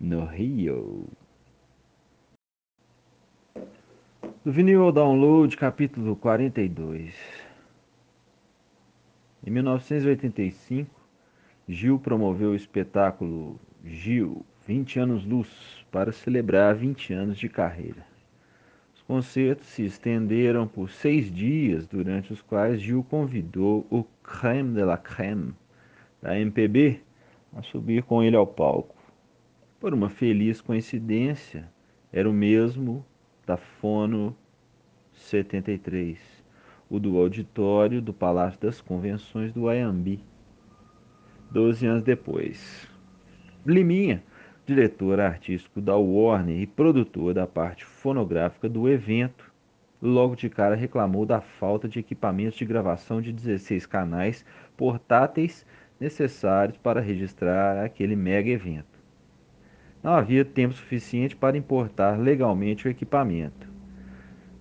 no 0.00 0.24
Rio. 0.24 1.06
Do 4.44 4.50
vinil 4.50 4.90
download, 4.90 5.56
capítulo 5.56 6.16
42. 6.16 7.14
Em 9.46 9.50
1985, 9.50 10.90
Gil 11.68 11.98
promoveu 11.98 12.50
o 12.50 12.56
espetáculo 12.56 13.60
Gil 13.84 14.44
20 14.66 14.98
anos 14.98 15.24
luz 15.24 15.48
para 15.92 16.12
celebrar 16.12 16.74
20 16.74 17.12
anos 17.12 17.38
de 17.38 17.48
carreira. 17.48 18.07
Os 19.08 19.14
concertos 19.14 19.68
se 19.68 19.86
estenderam 19.86 20.68
por 20.68 20.90
seis 20.90 21.32
dias, 21.32 21.86
durante 21.86 22.30
os 22.30 22.42
quais 22.42 22.78
Gil 22.78 23.02
convidou 23.02 23.86
o 23.88 24.04
creme 24.22 24.74
de 24.74 24.84
la 24.84 24.98
creme 24.98 25.54
da 26.20 26.38
MPB 26.38 27.00
a 27.56 27.62
subir 27.62 28.02
com 28.02 28.22
ele 28.22 28.36
ao 28.36 28.46
palco. 28.46 28.94
Por 29.80 29.94
uma 29.94 30.10
feliz 30.10 30.60
coincidência, 30.60 31.72
era 32.12 32.28
o 32.28 32.34
mesmo 32.34 33.02
da 33.46 33.56
Fono 33.56 34.36
73, 35.14 36.18
o 36.90 37.00
do 37.00 37.16
auditório 37.16 38.02
do 38.02 38.12
Palácio 38.12 38.60
das 38.60 38.82
Convenções 38.82 39.54
do 39.54 39.70
Ayambi. 39.70 40.22
Doze 41.50 41.86
anos 41.86 42.02
depois. 42.02 42.86
Liminha, 43.64 44.22
diretor 44.68 45.18
artístico 45.18 45.80
da 45.80 45.96
Warner 45.96 46.60
e 46.60 46.66
produtor 46.66 47.32
da 47.32 47.46
parte 47.46 47.86
fonográfica 47.86 48.68
do 48.68 48.86
evento, 48.86 49.50
logo 50.00 50.36
de 50.36 50.50
cara 50.50 50.74
reclamou 50.74 51.24
da 51.24 51.40
falta 51.40 51.88
de 51.88 51.98
equipamentos 51.98 52.58
de 52.58 52.66
gravação 52.66 53.22
de 53.22 53.32
16 53.32 53.86
canais 53.86 54.44
portáteis 54.76 55.64
necessários 55.98 56.76
para 56.76 57.00
registrar 57.00 57.82
aquele 57.82 58.14
mega 58.14 58.50
evento. 58.50 58.98
Não 60.02 60.12
havia 60.12 60.44
tempo 60.44 60.74
suficiente 60.74 61.34
para 61.34 61.56
importar 61.56 62.18
legalmente 62.18 62.86
o 62.86 62.90
equipamento. 62.90 63.66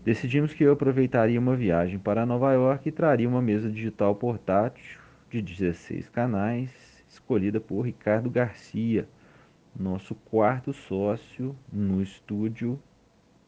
Decidimos 0.06 0.54
que 0.54 0.64
eu 0.64 0.72
aproveitaria 0.72 1.38
uma 1.38 1.54
viagem 1.54 2.00
para 2.00 2.26
Nova 2.26 2.54
York 2.54 2.88
e 2.88 2.94
traria 2.94 3.28
uma 3.28 3.42
mesa 3.42 3.70
digital 3.70 4.16
portátil 4.16 5.02
de 5.30 5.42
16 5.42 6.08
canais, 6.08 6.72
escolhida 7.10 7.60
por 7.60 7.82
Ricardo 7.82 8.30
Garcia, 8.30 9.06
nosso 9.80 10.16
quarto 10.16 10.74
sócio 10.74 11.56
no 11.72 12.02
estúdio 12.02 12.80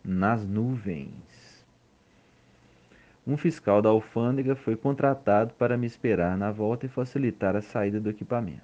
nas 0.03 0.45
nuvens. 0.45 1.65
Um 3.25 3.35
fiscal 3.35 3.81
da 3.81 3.89
alfândega 3.89 4.55
foi 4.55 4.75
contratado 4.75 5.53
para 5.55 5.77
me 5.77 5.87
esperar 5.87 6.37
na 6.37 6.51
volta 6.51 6.85
e 6.85 6.89
facilitar 6.89 7.55
a 7.55 7.61
saída 7.61 7.99
do 7.99 8.09
equipamento. 8.09 8.61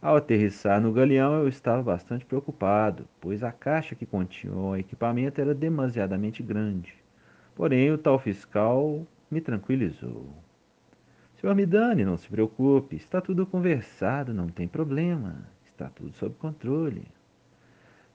Ao 0.00 0.16
aterrissar 0.16 0.80
no 0.80 0.92
galeão, 0.92 1.34
eu 1.34 1.48
estava 1.48 1.82
bastante 1.82 2.24
preocupado, 2.24 3.08
pois 3.20 3.42
a 3.42 3.50
caixa 3.50 3.94
que 3.94 4.06
continha 4.06 4.54
o 4.54 4.76
equipamento 4.76 5.40
era 5.40 5.54
demasiadamente 5.54 6.42
grande. 6.42 6.94
Porém, 7.54 7.90
o 7.90 7.98
tal 7.98 8.18
fiscal 8.18 9.04
me 9.30 9.40
tranquilizou. 9.40 10.26
Senhor 11.40 11.54
Midani, 11.54 12.04
não 12.04 12.16
se 12.16 12.28
preocupe, 12.28 12.96
está 12.96 13.20
tudo 13.20 13.46
conversado, 13.46 14.32
não 14.32 14.48
tem 14.48 14.68
problema, 14.68 15.46
está 15.78 15.88
tudo 15.88 16.12
sob 16.14 16.34
controle. 16.36 17.06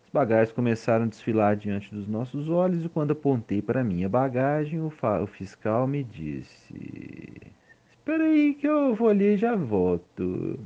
As 0.04 0.10
bagagens 0.12 0.52
começaram 0.52 1.06
a 1.06 1.08
desfilar 1.08 1.56
diante 1.56 1.94
dos 1.94 2.08
nossos 2.08 2.50
olhos 2.50 2.84
e 2.84 2.90
quando 2.90 3.12
apontei 3.12 3.62
para 3.62 3.84
minha 3.84 4.10
bagagem, 4.10 4.82
o, 4.82 4.92
o 5.22 5.28
fiscal 5.28 5.88
me 5.88 6.04
disse: 6.04 7.54
Espera 7.90 8.26
aí 8.26 8.54
que 8.54 8.68
eu 8.68 8.94
vou 8.94 9.10
ali 9.10 9.34
e 9.34 9.38
já 9.38 9.56
volto. 9.56 10.60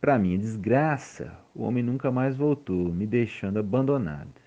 Para 0.00 0.18
minha 0.18 0.36
desgraça, 0.36 1.32
o 1.54 1.62
homem 1.62 1.82
nunca 1.82 2.10
mais 2.10 2.36
voltou, 2.36 2.92
me 2.92 3.06
deixando 3.06 3.58
abandonado. 3.58 4.42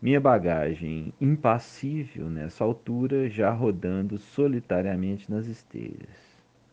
Minha 0.00 0.20
bagagem 0.20 1.12
impassível 1.20 2.28
nessa 2.30 2.64
altura, 2.64 3.28
já 3.28 3.50
rodando 3.50 4.18
solitariamente 4.18 5.30
nas 5.30 5.46
esteiras. 5.46 6.16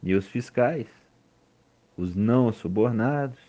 E 0.01 0.15
os 0.15 0.27
fiscais, 0.27 0.87
os 1.97 2.15
não 2.15 2.53
subornados, 2.53 3.39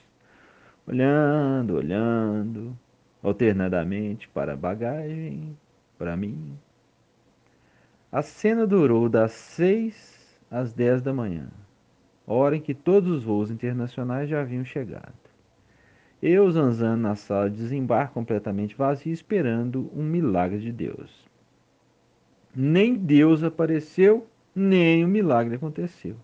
olhando, 0.86 1.76
olhando, 1.76 2.78
alternadamente 3.22 4.28
para 4.28 4.54
a 4.54 4.56
bagagem, 4.56 5.56
para 5.98 6.16
mim. 6.16 6.58
A 8.10 8.22
cena 8.22 8.66
durou 8.66 9.08
das 9.08 9.32
seis 9.32 10.38
às 10.50 10.72
dez 10.72 11.00
da 11.00 11.12
manhã, 11.12 11.48
hora 12.26 12.56
em 12.56 12.60
que 12.60 12.74
todos 12.74 13.10
os 13.10 13.22
voos 13.22 13.50
internacionais 13.50 14.28
já 14.28 14.40
haviam 14.40 14.64
chegado. 14.64 15.14
Eu 16.22 16.50
zanzando 16.50 17.02
na 17.02 17.14
sala 17.14 17.48
de 17.48 17.56
desembarque 17.56 18.12
completamente 18.12 18.76
vazia, 18.76 19.12
esperando 19.12 19.90
um 19.94 20.02
milagre 20.02 20.58
de 20.58 20.70
Deus. 20.70 21.24
Nem 22.54 22.94
Deus 22.94 23.42
apareceu, 23.42 24.26
nem 24.54 25.04
o 25.04 25.08
milagre 25.08 25.54
aconteceu. 25.54 26.16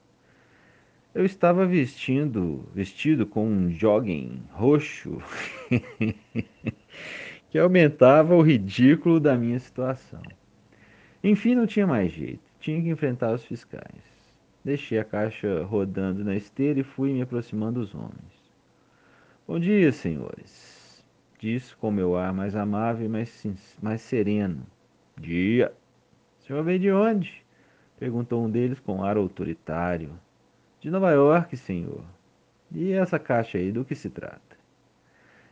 Eu 1.17 1.25
estava 1.25 1.65
vestindo, 1.65 2.69
vestido 2.75 3.25
com 3.25 3.49
um 3.49 3.71
jogging 3.71 4.43
roxo 4.53 5.17
que 7.49 7.59
aumentava 7.59 8.35
o 8.35 8.43
ridículo 8.43 9.19
da 9.19 9.35
minha 9.35 9.59
situação. 9.59 10.21
Enfim, 11.25 11.55
não 11.55 11.67
tinha 11.67 11.87
mais 11.87 12.13
jeito. 12.13 12.43
Tinha 12.61 12.83
que 12.83 12.91
enfrentar 12.91 13.33
os 13.33 13.43
fiscais. 13.47 14.05
Deixei 14.63 14.99
a 14.99 15.05
caixa 15.05 15.65
rodando 15.65 16.23
na 16.23 16.37
esteira 16.37 16.81
e 16.81 16.85
fui 16.85 17.15
me 17.15 17.23
aproximando 17.23 17.81
dos 17.81 17.95
homens. 17.95 18.53
Bom 19.49 19.59
dia, 19.59 19.91
senhores. 19.93 21.03
Disse 21.39 21.75
com 21.77 21.91
meu 21.91 22.15
ar 22.15 22.35
mais 22.35 22.55
amável 22.55 23.07
e 23.07 23.09
mais, 23.09 23.43
mais 23.81 24.03
sereno. 24.03 24.67
Dia. 25.19 25.73
O 26.39 26.43
senhor 26.45 26.63
veio 26.63 26.79
de 26.79 26.93
onde? 26.93 27.43
Perguntou 27.99 28.45
um 28.45 28.51
deles 28.51 28.79
com 28.81 29.03
ar 29.03 29.17
autoritário. 29.17 30.11
De 30.87 30.91
Nova 30.93 31.11
York, 31.11 31.57
senhor. 31.57 32.05
E 32.71 32.93
essa 32.93 33.19
caixa 33.19 33.59
aí, 33.59 33.73
do 33.73 33.85
que 33.85 33.97
se 33.97 34.09
trata? 34.09 34.57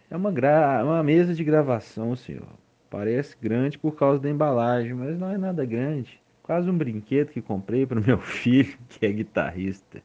É 0.08 0.16
uma, 0.16 0.30
gra... 0.30 0.80
uma 0.84 1.02
mesa 1.02 1.34
de 1.34 1.42
gravação, 1.42 2.14
senhor. 2.14 2.46
Parece 2.88 3.36
grande 3.42 3.76
por 3.76 3.96
causa 3.96 4.20
da 4.20 4.30
embalagem, 4.30 4.94
mas 4.94 5.18
não 5.18 5.28
é 5.28 5.36
nada 5.36 5.64
grande. 5.64 6.22
Quase 6.40 6.70
um 6.70 6.78
brinquedo 6.78 7.32
que 7.32 7.42
comprei 7.42 7.84
para 7.84 7.98
o 7.98 8.02
meu 8.06 8.18
filho, 8.18 8.78
que 8.88 9.04
é 9.04 9.10
guitarrista 9.10 10.00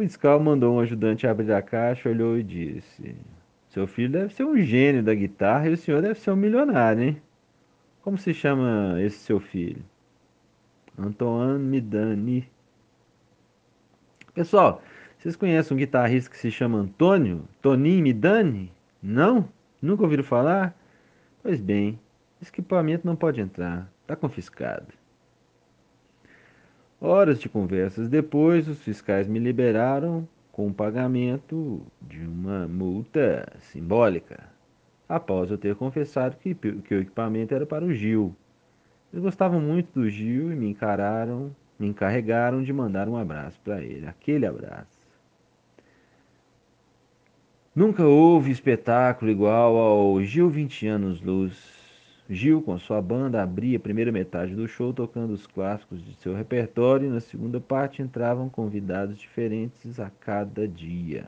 fiscal 0.00 0.40
mandou 0.40 0.76
um 0.76 0.80
ajudante 0.80 1.26
abrir 1.26 1.52
a 1.52 1.60
caixa, 1.60 2.08
olhou 2.08 2.38
e 2.38 2.42
disse: 2.42 3.14
Seu 3.68 3.86
filho 3.86 4.10
deve 4.10 4.34
ser 4.34 4.44
um 4.44 4.56
gênio 4.56 5.02
da 5.02 5.14
guitarra 5.14 5.68
e 5.68 5.72
o 5.72 5.76
senhor 5.76 6.00
deve 6.00 6.18
ser 6.18 6.30
um 6.30 6.36
milionário, 6.36 7.02
hein? 7.02 7.22
Como 8.02 8.16
se 8.16 8.32
chama 8.32 8.96
esse 9.00 9.18
seu 9.18 9.38
filho? 9.38 9.82
Antoine 10.98 11.58
Midani. 11.58 12.48
Pessoal, 14.40 14.82
vocês 15.18 15.36
conhecem 15.36 15.74
um 15.74 15.78
guitarrista 15.78 16.30
que 16.30 16.38
se 16.38 16.50
chama 16.50 16.78
Antônio? 16.78 17.44
Toninho 17.60 18.02
Midani? 18.02 18.72
Não? 19.02 19.46
Nunca 19.82 20.02
ouviram 20.02 20.24
falar? 20.24 20.74
Pois 21.42 21.60
bem, 21.60 22.00
esse 22.40 22.50
equipamento 22.50 23.06
não 23.06 23.14
pode 23.14 23.38
entrar, 23.38 23.92
está 24.00 24.16
confiscado. 24.16 24.86
Horas 26.98 27.38
de 27.38 27.50
conversas 27.50 28.08
depois, 28.08 28.66
os 28.66 28.82
fiscais 28.82 29.28
me 29.28 29.38
liberaram 29.38 30.26
com 30.50 30.68
o 30.68 30.72
pagamento 30.72 31.82
de 32.00 32.20
uma 32.20 32.66
multa 32.66 33.46
simbólica, 33.58 34.48
após 35.06 35.50
eu 35.50 35.58
ter 35.58 35.74
confessado 35.74 36.38
que, 36.38 36.54
que 36.54 36.94
o 36.94 37.00
equipamento 37.00 37.54
era 37.54 37.66
para 37.66 37.84
o 37.84 37.92
Gil. 37.92 38.34
Eles 39.12 39.22
gostavam 39.22 39.60
muito 39.60 40.00
do 40.00 40.08
Gil 40.08 40.50
e 40.50 40.56
me 40.56 40.70
encararam, 40.70 41.54
me 41.80 41.88
encarregaram 41.88 42.62
de 42.62 42.72
mandar 42.74 43.08
um 43.08 43.16
abraço 43.16 43.58
para 43.64 43.82
ele, 43.82 44.06
aquele 44.06 44.44
abraço. 44.44 45.00
Nunca 47.74 48.04
houve 48.04 48.50
espetáculo 48.50 49.30
igual 49.30 49.76
ao 49.76 50.22
Gil 50.22 50.50
20 50.50 50.86
anos 50.86 51.22
luz. 51.22 51.80
Gil, 52.28 52.60
com 52.60 52.78
sua 52.78 53.00
banda, 53.00 53.42
abria 53.42 53.78
a 53.78 53.80
primeira 53.80 54.12
metade 54.12 54.54
do 54.54 54.68
show 54.68 54.92
tocando 54.92 55.32
os 55.32 55.46
clássicos 55.46 56.04
de 56.04 56.14
seu 56.16 56.34
repertório 56.34 57.06
e 57.06 57.10
na 57.10 57.18
segunda 57.18 57.58
parte 57.58 58.02
entravam 58.02 58.48
convidados 58.48 59.18
diferentes 59.18 59.98
a 59.98 60.10
cada 60.10 60.68
dia. 60.68 61.26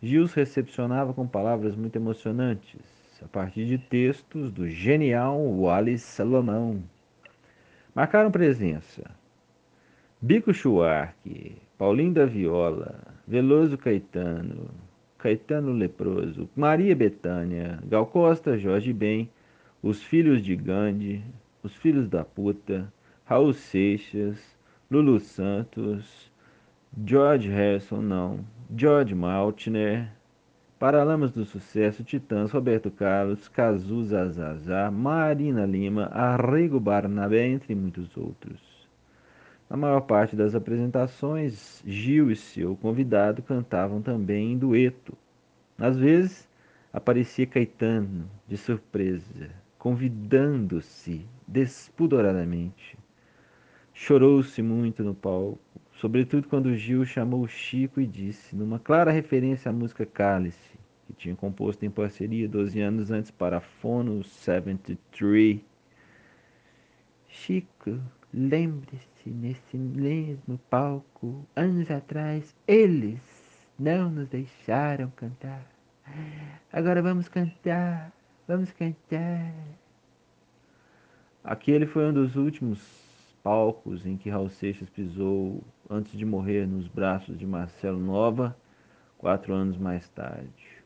Gil 0.00 0.22
os 0.22 0.32
recepcionava 0.32 1.12
com 1.12 1.26
palavras 1.26 1.74
muito 1.74 1.96
emocionantes, 1.96 2.80
a 3.22 3.26
partir 3.26 3.66
de 3.66 3.76
textos 3.76 4.52
do 4.52 4.68
genial 4.68 5.38
Wallace 5.38 5.98
Salomão. 5.98 6.82
Marcaram 7.94 8.30
presença 8.30 9.23
Bico 10.26 10.54
Chuarque, 10.54 11.54
Paulinho 11.76 12.14
da 12.14 12.24
Viola, 12.24 12.98
Veloso 13.28 13.76
Caetano, 13.76 14.70
Caetano 15.18 15.70
Leproso, 15.70 16.48
Maria 16.56 16.96
Betânia, 16.96 17.78
Gal 17.86 18.06
Costa, 18.06 18.56
Jorge 18.56 18.90
Ben, 18.94 19.28
os 19.82 20.02
filhos 20.02 20.40
de 20.40 20.56
Gandhi, 20.56 21.22
os 21.62 21.76
filhos 21.76 22.08
da 22.08 22.24
puta, 22.24 22.90
Raul 23.26 23.52
Seixas, 23.52 24.38
Lulu 24.90 25.20
Santos, 25.20 26.32
George 27.04 27.50
Harrison, 27.50 28.00
não, 28.00 28.40
George 28.74 29.14
Maltner, 29.14 30.10
Paralamas 30.78 31.32
do 31.32 31.44
Sucesso, 31.44 32.02
Titãs, 32.02 32.50
Roberto 32.50 32.90
Carlos, 32.90 33.46
Cazuza 33.46 34.26
Zazá, 34.30 34.90
Marina 34.90 35.66
Lima, 35.66 36.06
Arrigo 36.06 36.80
Barnabé, 36.80 37.46
entre 37.46 37.74
muitos 37.74 38.16
outros. 38.16 38.73
Na 39.68 39.76
maior 39.76 40.02
parte 40.02 40.36
das 40.36 40.54
apresentações, 40.54 41.82
Gil 41.86 42.30
e 42.30 42.36
seu 42.36 42.76
convidado 42.76 43.42
cantavam 43.42 44.02
também 44.02 44.52
em 44.52 44.58
dueto. 44.58 45.16
Às 45.78 45.96
vezes, 45.96 46.48
aparecia 46.92 47.46
Caetano, 47.46 48.30
de 48.46 48.56
surpresa, 48.56 49.50
convidando-se 49.78 51.26
despudoradamente. 51.48 52.96
Chorou-se 53.92 54.60
muito 54.60 55.02
no 55.02 55.14
palco, 55.14 55.58
sobretudo 55.94 56.48
quando 56.48 56.76
Gil 56.76 57.04
chamou 57.04 57.46
Chico 57.48 58.00
e 58.00 58.06
disse, 58.06 58.54
numa 58.54 58.78
clara 58.78 59.10
referência 59.10 59.70
à 59.70 59.72
música 59.72 60.04
Cálice, 60.04 60.78
que 61.06 61.12
tinha 61.14 61.34
composto 61.34 61.84
em 61.84 61.90
parceria 61.90 62.48
12 62.48 62.80
anos 62.80 63.10
antes 63.10 63.30
para 63.30 63.60
Fono 63.60 64.22
73. 64.22 65.60
Chico, 67.28 67.98
lembre-se, 68.34 69.30
nesse 69.30 69.76
mesmo 69.78 70.58
palco, 70.68 71.46
anos 71.54 71.88
atrás, 71.90 72.54
eles 72.66 73.20
não 73.78 74.10
nos 74.10 74.28
deixaram 74.28 75.10
cantar. 75.10 75.64
Agora 76.72 77.00
vamos 77.00 77.28
cantar. 77.28 78.12
Vamos 78.46 78.70
cantar. 78.72 79.54
Aquele 81.42 81.86
foi 81.86 82.06
um 82.06 82.12
dos 82.12 82.36
últimos 82.36 82.78
palcos 83.42 84.04
em 84.04 84.16
que 84.16 84.28
Raul 84.28 84.48
Seixas 84.48 84.88
pisou 84.90 85.62
antes 85.88 86.12
de 86.12 86.24
morrer 86.24 86.66
nos 86.66 86.88
braços 86.88 87.38
de 87.38 87.46
Marcelo 87.46 87.98
Nova, 87.98 88.56
quatro 89.16 89.54
anos 89.54 89.78
mais 89.78 90.08
tarde. 90.08 90.82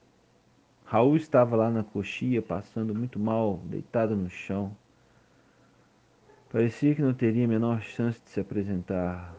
Raul 0.85 1.17
estava 1.17 1.57
lá 1.57 1.71
na 1.71 1.83
coxia, 1.83 2.41
passando 2.41 2.95
muito 2.95 3.19
mal, 3.19 3.59
deitado 3.65 4.17
no 4.17 4.31
chão. 4.31 4.77
Parecia 6.51 6.95
que 6.95 7.03
não 7.03 7.13
teria 7.13 7.45
a 7.45 7.49
menor 7.49 7.83
chance 7.83 8.19
de 8.25 8.31
se 8.31 8.41
apresentar. 8.41 9.37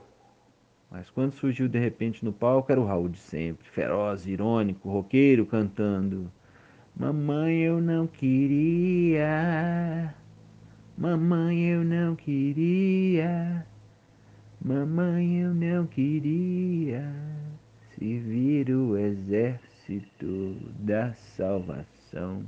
Mas 0.91 1.09
quando 1.09 1.33
surgiu 1.33 1.67
de 1.67 1.79
repente 1.79 2.23
no 2.23 2.31
palco, 2.31 2.71
era 2.71 2.79
o 2.79 2.85
Raul 2.85 3.09
de 3.09 3.17
sempre, 3.17 3.67
feroz, 3.67 4.27
irônico, 4.27 4.89
roqueiro, 4.89 5.45
cantando. 5.45 6.31
Mamãe, 6.95 7.61
eu 7.61 7.81
não 7.81 8.05
queria. 8.05 9.25
Mamãe, 10.97 11.65
eu 11.69 11.83
não 11.83 12.15
queria. 12.15 13.65
Mamãe, 14.61 15.41
eu 15.41 15.53
não 15.53 15.87
queria 15.87 17.09
servir 17.97 18.69
o 18.71 18.97
exército 18.97 20.57
da 20.79 21.13
salvação. 21.13 22.43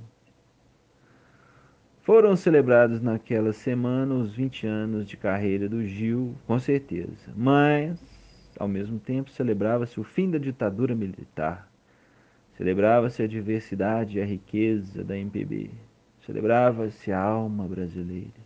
Foram 2.04 2.36
celebrados 2.36 3.00
naquela 3.00 3.54
semana 3.54 4.16
os 4.16 4.34
20 4.34 4.66
anos 4.66 5.08
de 5.08 5.16
carreira 5.16 5.70
do 5.70 5.86
Gil, 5.86 6.34
com 6.48 6.58
certeza, 6.58 7.32
mas, 7.36 7.96
ao 8.58 8.68
mesmo 8.68 8.98
tempo, 8.98 9.30
celebrava-se 9.30 10.00
o 10.00 10.04
fim 10.04 10.32
da 10.32 10.40
ditadura 10.40 10.96
militar. 10.96 11.72
Celebrava-se 12.58 13.22
a 13.22 13.28
diversidade 13.28 14.18
e 14.18 14.22
a 14.22 14.26
riqueza 14.26 15.04
da 15.04 15.16
MPB. 15.16 15.70
Celebrava-se 16.26 17.12
a 17.12 17.22
alma 17.22 17.68
brasileira. 17.68 18.42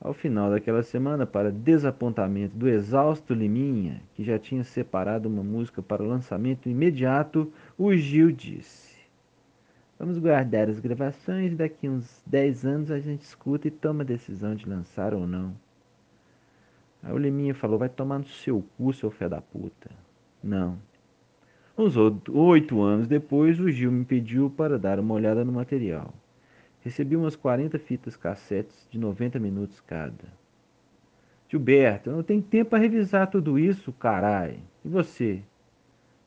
Ao 0.00 0.14
final 0.14 0.50
daquela 0.50 0.82
semana, 0.82 1.26
para 1.26 1.52
desapontamento 1.52 2.56
do 2.56 2.66
exausto 2.66 3.34
Liminha, 3.34 4.00
que 4.14 4.24
já 4.24 4.38
tinha 4.38 4.64
separado 4.64 5.28
uma 5.28 5.42
música 5.42 5.82
para 5.82 6.02
o 6.02 6.08
lançamento 6.08 6.66
imediato, 6.66 7.52
o 7.76 7.94
Gil 7.94 8.32
disse: 8.32 8.83
Vamos 9.98 10.18
guardar 10.18 10.68
as 10.68 10.80
gravações 10.80 11.52
e 11.52 11.56
daqui 11.56 11.88
uns 11.88 12.22
10 12.26 12.64
anos 12.64 12.90
a 12.90 12.98
gente 12.98 13.22
escuta 13.22 13.68
e 13.68 13.70
toma 13.70 14.02
a 14.02 14.06
decisão 14.06 14.54
de 14.54 14.68
lançar 14.68 15.14
ou 15.14 15.26
não. 15.26 15.54
Aí 17.02 17.12
o 17.12 17.18
Liminha 17.18 17.54
falou: 17.54 17.78
Vai 17.78 17.88
tomar 17.88 18.18
no 18.18 18.26
seu 18.26 18.64
cu, 18.76 18.92
seu 18.92 19.10
fé 19.10 19.28
da 19.28 19.40
puta. 19.40 19.90
Não. 20.42 20.78
Uns 21.76 21.96
oito 21.96 22.82
anos 22.82 23.08
depois, 23.08 23.58
o 23.58 23.70
Gil 23.70 23.90
me 23.90 24.04
pediu 24.04 24.48
para 24.48 24.78
dar 24.78 24.98
uma 25.00 25.14
olhada 25.14 25.44
no 25.44 25.52
material. 25.52 26.14
Recebi 26.80 27.16
umas 27.16 27.34
40 27.34 27.78
fitas 27.78 28.16
cassetes 28.16 28.86
de 28.90 28.98
90 28.98 29.38
minutos 29.38 29.80
cada. 29.80 30.24
Gilberto, 31.48 32.10
eu 32.10 32.16
não 32.16 32.22
tenho 32.22 32.42
tempo 32.42 32.70
para 32.70 32.78
revisar 32.78 33.30
tudo 33.30 33.58
isso, 33.58 33.92
carai. 33.92 34.58
E 34.84 34.88
você? 34.88 35.42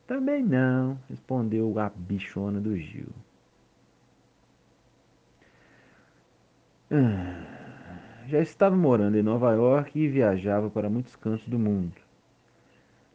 Também 0.05 0.41
não, 0.41 0.97
respondeu 1.09 1.77
a 1.79 1.89
bichona 1.89 2.59
do 2.59 2.77
Gil. 2.77 3.07
Já 8.27 8.39
estava 8.39 8.75
morando 8.75 9.17
em 9.17 9.23
Nova 9.23 9.51
York 9.53 9.99
e 9.99 10.07
viajava 10.07 10.69
para 10.69 10.89
muitos 10.89 11.15
cantos 11.17 11.47
do 11.47 11.59
mundo. 11.59 11.93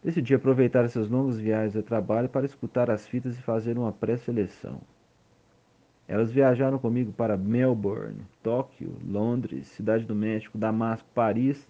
Decidi 0.05 0.35
aproveitar 0.35 0.85
essas 0.85 1.09
longas 1.09 1.39
viagens 1.39 1.73
de 1.73 1.83
trabalho 1.83 2.29
para 2.29 2.45
escutar 2.45 2.91
as 2.91 3.07
fitas 3.07 3.39
e 3.39 3.43
fazer 3.43 3.79
uma 3.79 3.93
pré-seleção. 3.93 4.81
Elas 6.07 6.31
viajaram 6.31 6.79
comigo 6.79 7.13
para 7.13 7.37
Melbourne, 7.37 8.21
Tóquio, 8.43 8.95
Londres, 9.07 9.69
Cidade 9.69 10.05
do 10.05 10.15
México, 10.15 10.59
Damasco, 10.59 11.09
Paris 11.15 11.67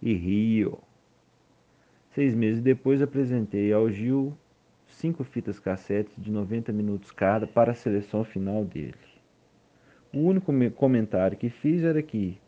e 0.00 0.14
Rio. 0.14 0.78
Seis 2.12 2.34
meses 2.34 2.62
depois 2.62 3.02
apresentei 3.02 3.72
ao 3.72 3.90
Gil 3.90 4.32
cinco 4.86 5.24
fitas 5.24 5.58
cassetes 5.58 6.14
de 6.16 6.30
90 6.30 6.72
minutos 6.72 7.10
cada 7.10 7.46
para 7.46 7.72
a 7.72 7.74
seleção 7.74 8.24
final 8.24 8.64
dele. 8.64 9.13
O 10.14 10.20
único 10.20 10.52
comentário 10.76 11.36
que 11.36 11.50
fiz 11.50 11.82
era 11.82 12.00
que 12.00 12.38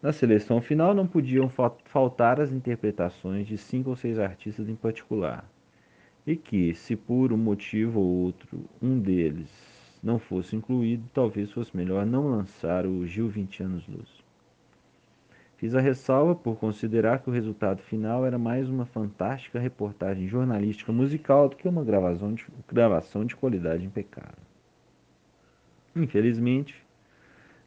na 0.00 0.12
seleção 0.12 0.60
final 0.60 0.94
não 0.94 1.04
podiam 1.04 1.50
faltar 1.84 2.40
as 2.40 2.52
interpretações 2.52 3.48
de 3.48 3.58
cinco 3.58 3.90
ou 3.90 3.96
seis 3.96 4.20
artistas 4.20 4.68
em 4.68 4.76
particular, 4.76 5.44
e 6.24 6.36
que, 6.36 6.72
se 6.74 6.94
por 6.94 7.32
um 7.32 7.36
motivo 7.36 7.98
ou 7.98 8.06
outro 8.06 8.64
um 8.80 9.00
deles 9.00 9.50
não 10.00 10.20
fosse 10.20 10.54
incluído, 10.54 11.10
talvez 11.12 11.50
fosse 11.50 11.76
melhor 11.76 12.06
não 12.06 12.30
lançar 12.30 12.86
o 12.86 13.04
Gil 13.04 13.28
20 13.28 13.64
anos 13.64 13.88
luz. 13.88 14.22
Fiz 15.56 15.74
a 15.74 15.80
ressalva 15.80 16.36
por 16.36 16.56
considerar 16.56 17.18
que 17.18 17.28
o 17.28 17.32
resultado 17.32 17.82
final 17.82 18.24
era 18.24 18.38
mais 18.38 18.68
uma 18.68 18.86
fantástica 18.86 19.58
reportagem 19.58 20.28
jornalística 20.28 20.92
musical 20.92 21.48
do 21.48 21.56
que 21.56 21.66
uma 21.66 21.82
gravação 21.82 22.32
de, 22.32 22.46
gravação 22.68 23.24
de 23.24 23.34
qualidade 23.34 23.84
impecável. 23.84 24.38
Infelizmente, 25.96 26.86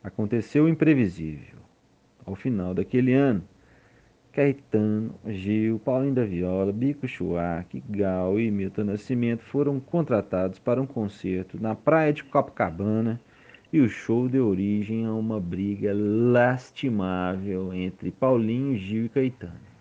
aconteceu 0.03 0.65
o 0.65 0.69
imprevisível 0.69 1.59
ao 2.25 2.35
final 2.35 2.73
daquele 2.73 3.13
ano, 3.13 3.43
Caetano, 4.31 5.13
Gil, 5.27 5.77
Paulinho 5.79 6.15
da 6.15 6.23
Viola, 6.23 6.71
Bico 6.71 7.05
Chuac, 7.07 7.83
Gal 7.89 8.39
e 8.39 8.49
Milton 8.49 8.85
Nascimento 8.85 9.43
foram 9.43 9.79
contratados 9.79 10.57
para 10.57 10.81
um 10.81 10.85
concerto 10.85 11.61
na 11.61 11.75
praia 11.75 12.13
de 12.13 12.23
Copacabana 12.23 13.19
e 13.73 13.81
o 13.81 13.89
show 13.89 14.29
deu 14.29 14.47
origem 14.47 15.05
a 15.05 15.13
uma 15.13 15.39
briga 15.39 15.91
lastimável 15.93 17.73
entre 17.73 18.11
Paulinho, 18.11 18.77
Gil 18.77 19.05
e 19.05 19.09
Caetano. 19.09 19.71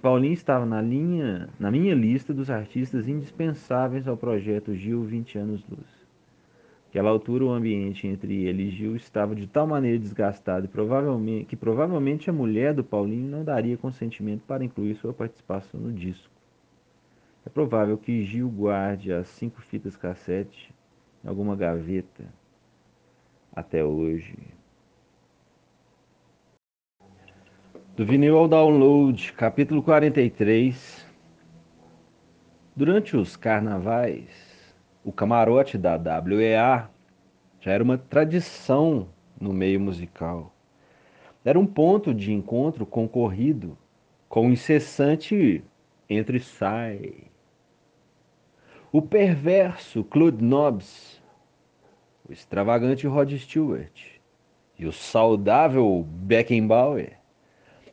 Paulinho 0.00 0.32
estava 0.32 0.66
na, 0.66 0.80
linha, 0.80 1.48
na 1.58 1.70
minha 1.70 1.94
lista 1.94 2.34
dos 2.34 2.50
artistas 2.50 3.08
indispensáveis 3.08 4.06
ao 4.08 4.16
projeto 4.16 4.74
Gil 4.74 5.02
20 5.04 5.38
anos 5.38 5.64
luz. 5.68 6.03
Naquela 6.94 7.10
altura, 7.10 7.44
o 7.44 7.50
ambiente 7.50 8.06
entre 8.06 8.44
ele 8.44 8.68
e 8.68 8.70
Gil 8.70 8.94
estava 8.94 9.34
de 9.34 9.48
tal 9.48 9.66
maneira 9.66 9.98
desgastado 9.98 10.68
provavelmente, 10.68 11.44
que 11.44 11.56
provavelmente 11.56 12.30
a 12.30 12.32
mulher 12.32 12.72
do 12.72 12.84
Paulinho 12.84 13.28
não 13.28 13.42
daria 13.42 13.76
consentimento 13.76 14.42
para 14.46 14.64
incluir 14.64 14.94
sua 14.94 15.12
participação 15.12 15.80
no 15.80 15.92
disco. 15.92 16.30
É 17.44 17.50
provável 17.50 17.98
que 17.98 18.24
Gil 18.24 18.48
guarde 18.48 19.12
as 19.12 19.26
cinco 19.26 19.60
fitas 19.60 19.96
cassete 19.96 20.72
em 21.24 21.28
alguma 21.28 21.56
gaveta 21.56 22.26
até 23.52 23.84
hoje. 23.84 24.38
Do 27.96 28.06
vinil 28.06 28.38
ao 28.38 28.46
download, 28.46 29.32
capítulo 29.32 29.82
43. 29.82 31.04
Durante 32.76 33.16
os 33.16 33.34
carnavais, 33.34 34.43
o 35.04 35.12
camarote 35.12 35.76
da 35.76 35.98
WEA 36.18 36.88
já 37.60 37.72
era 37.72 37.84
uma 37.84 37.98
tradição 37.98 39.06
no 39.38 39.52
meio 39.52 39.78
musical. 39.78 40.52
Era 41.44 41.60
um 41.60 41.66
ponto 41.66 42.14
de 42.14 42.32
encontro 42.32 42.86
concorrido 42.86 43.76
com 44.28 44.50
incessante 44.50 45.62
entre-sai. 46.08 47.24
O 48.90 49.02
perverso 49.02 50.02
Claude 50.04 50.42
Nobbs, 50.42 51.22
o 52.26 52.32
extravagante 52.32 53.06
Rod 53.06 53.30
Stewart 53.32 54.14
e 54.78 54.86
o 54.86 54.92
saudável 54.92 56.06
Beckenbauer 56.08 57.18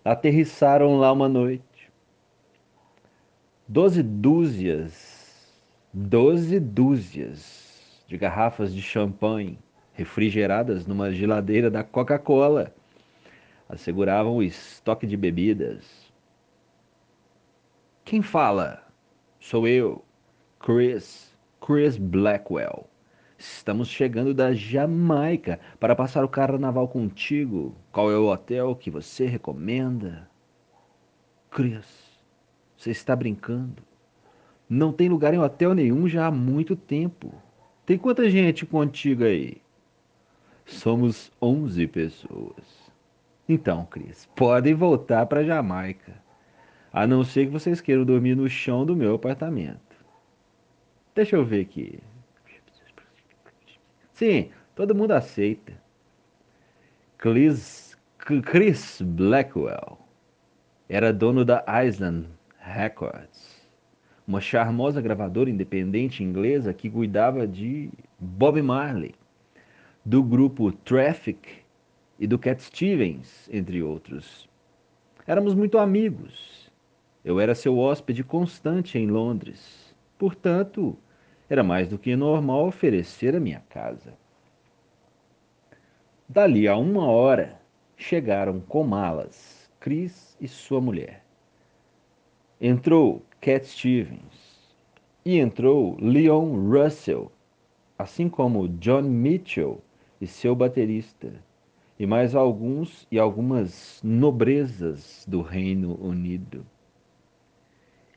aterrissaram 0.06 0.98
lá 0.98 1.12
uma 1.12 1.28
noite. 1.28 1.92
Doze 3.68 4.02
dúzias, 4.02 5.11
doze 5.94 6.60
dúzias 6.60 8.04
de 8.08 8.18
garrafas 8.18 8.74
de 8.74 8.82
champanhe 8.82 9.60
refrigeradas 9.94 10.88
numa 10.88 11.12
geladeira 11.12 11.70
da 11.70 11.84
Coca-Cola 11.84 12.74
asseguravam 13.72 14.36
o 14.36 14.44
estoque 14.44 15.08
de 15.08 15.16
bebidas. 15.16 16.12
Quem 18.04 18.22
fala? 18.22 18.86
Sou 19.40 19.68
eu, 19.68 20.04
Chris, 20.60 21.34
Chris 21.66 21.98
Blackwell. 21.98 22.88
Estamos 23.38 23.88
chegando 23.88 24.34
da 24.34 24.54
Jamaica 24.54 25.60
para 25.80 25.96
passar 25.96 26.24
o 26.24 26.30
carnaval 26.30 26.88
contigo. 26.88 27.76
Qual 27.92 28.12
é 28.12 28.18
o 28.18 28.30
hotel 28.30 28.76
que 28.76 28.92
você 28.92 29.26
recomenda? 29.26 30.30
Chris, 31.50 31.86
você 32.76 32.92
está 32.92 33.16
brincando? 33.16 33.91
Não 34.74 34.94
tem 34.94 35.10
lugar 35.10 35.34
em 35.34 35.38
hotel 35.38 35.74
nenhum 35.74 36.08
já 36.08 36.28
há 36.28 36.32
muito 36.32 36.78
tempo. 36.78 37.34
Tem 37.86 37.98
quanta 37.98 38.30
gente 38.30 38.66
contigo 38.66 39.26
aí? 39.26 39.58
Somos 40.66 41.30
11 41.42 41.88
pessoas. 41.88 42.94
Então, 43.50 43.86
Chris, 43.88 44.30
podem 44.34 44.74
voltar 44.74 45.26
para 45.26 45.44
Jamaica. 45.44 46.14
A 46.94 47.06
não 47.06 47.22
ser 47.22 47.48
que 47.48 47.52
vocês 47.52 47.82
queiram 47.82 48.06
dormir 48.06 48.34
no 48.34 48.48
chão 48.48 48.86
do 48.86 48.96
meu 48.96 49.16
apartamento. 49.16 49.98
Deixa 51.14 51.36
eu 51.36 51.44
ver 51.44 51.64
aqui. 51.64 52.00
Sim, 54.14 54.52
todo 54.74 54.96
mundo 54.96 55.12
aceita. 55.12 55.74
Chris, 57.18 57.98
Chris 58.18 59.02
Blackwell 59.02 60.00
era 60.88 61.12
dono 61.12 61.44
da 61.44 61.62
Island 61.86 62.30
Records, 62.58 63.61
uma 64.32 64.40
charmosa 64.40 65.02
gravadora 65.02 65.50
independente 65.50 66.24
inglesa 66.24 66.74
que 66.74 66.90
cuidava 66.90 67.46
de 67.46 67.92
Bob 68.18 68.62
Marley, 68.62 69.14
do 70.06 70.24
grupo 70.24 70.72
Traffic 70.72 71.58
e 72.18 72.26
do 72.26 72.40
Cat 72.40 72.64
Stevens, 72.64 73.50
entre 73.52 73.84
outros. 73.84 74.50
Éramos 75.28 75.54
muito 75.54 75.78
amigos. 75.78 76.72
Eu 77.26 77.42
era 77.42 77.54
seu 77.54 77.78
hóspede 77.78 78.24
constante 78.24 78.98
em 78.98 79.06
Londres. 79.06 79.94
Portanto, 80.18 80.98
era 81.50 81.62
mais 81.62 81.90
do 81.90 82.00
que 82.00 82.16
normal 82.16 82.68
oferecer 82.68 83.36
a 83.36 83.40
minha 83.40 83.62
casa. 83.68 84.14
Dali 86.30 86.70
a 86.70 86.78
uma 86.78 87.06
hora, 87.06 87.60
chegaram 87.98 88.62
com 88.62 88.86
malas 88.86 89.70
Chris 89.78 90.38
e 90.40 90.48
sua 90.48 90.80
mulher. 90.80 91.22
Entrou 92.62 93.26
Cat 93.42 93.66
Stevens 93.66 94.62
e 95.26 95.40
entrou 95.40 95.98
Leon 96.00 96.70
Russell, 96.70 97.32
assim 97.98 98.30
como 98.30 98.70
John 98.70 99.02
Mitchell 99.02 99.84
e 100.22 100.28
seu 100.28 100.56
baterista, 100.56 101.34
e 101.98 102.06
mais 102.06 102.36
alguns 102.36 103.08
e 103.12 103.18
algumas 103.18 104.00
nobrezas 104.04 105.26
do 105.28 105.42
Reino 105.42 106.00
Unido. 106.00 106.64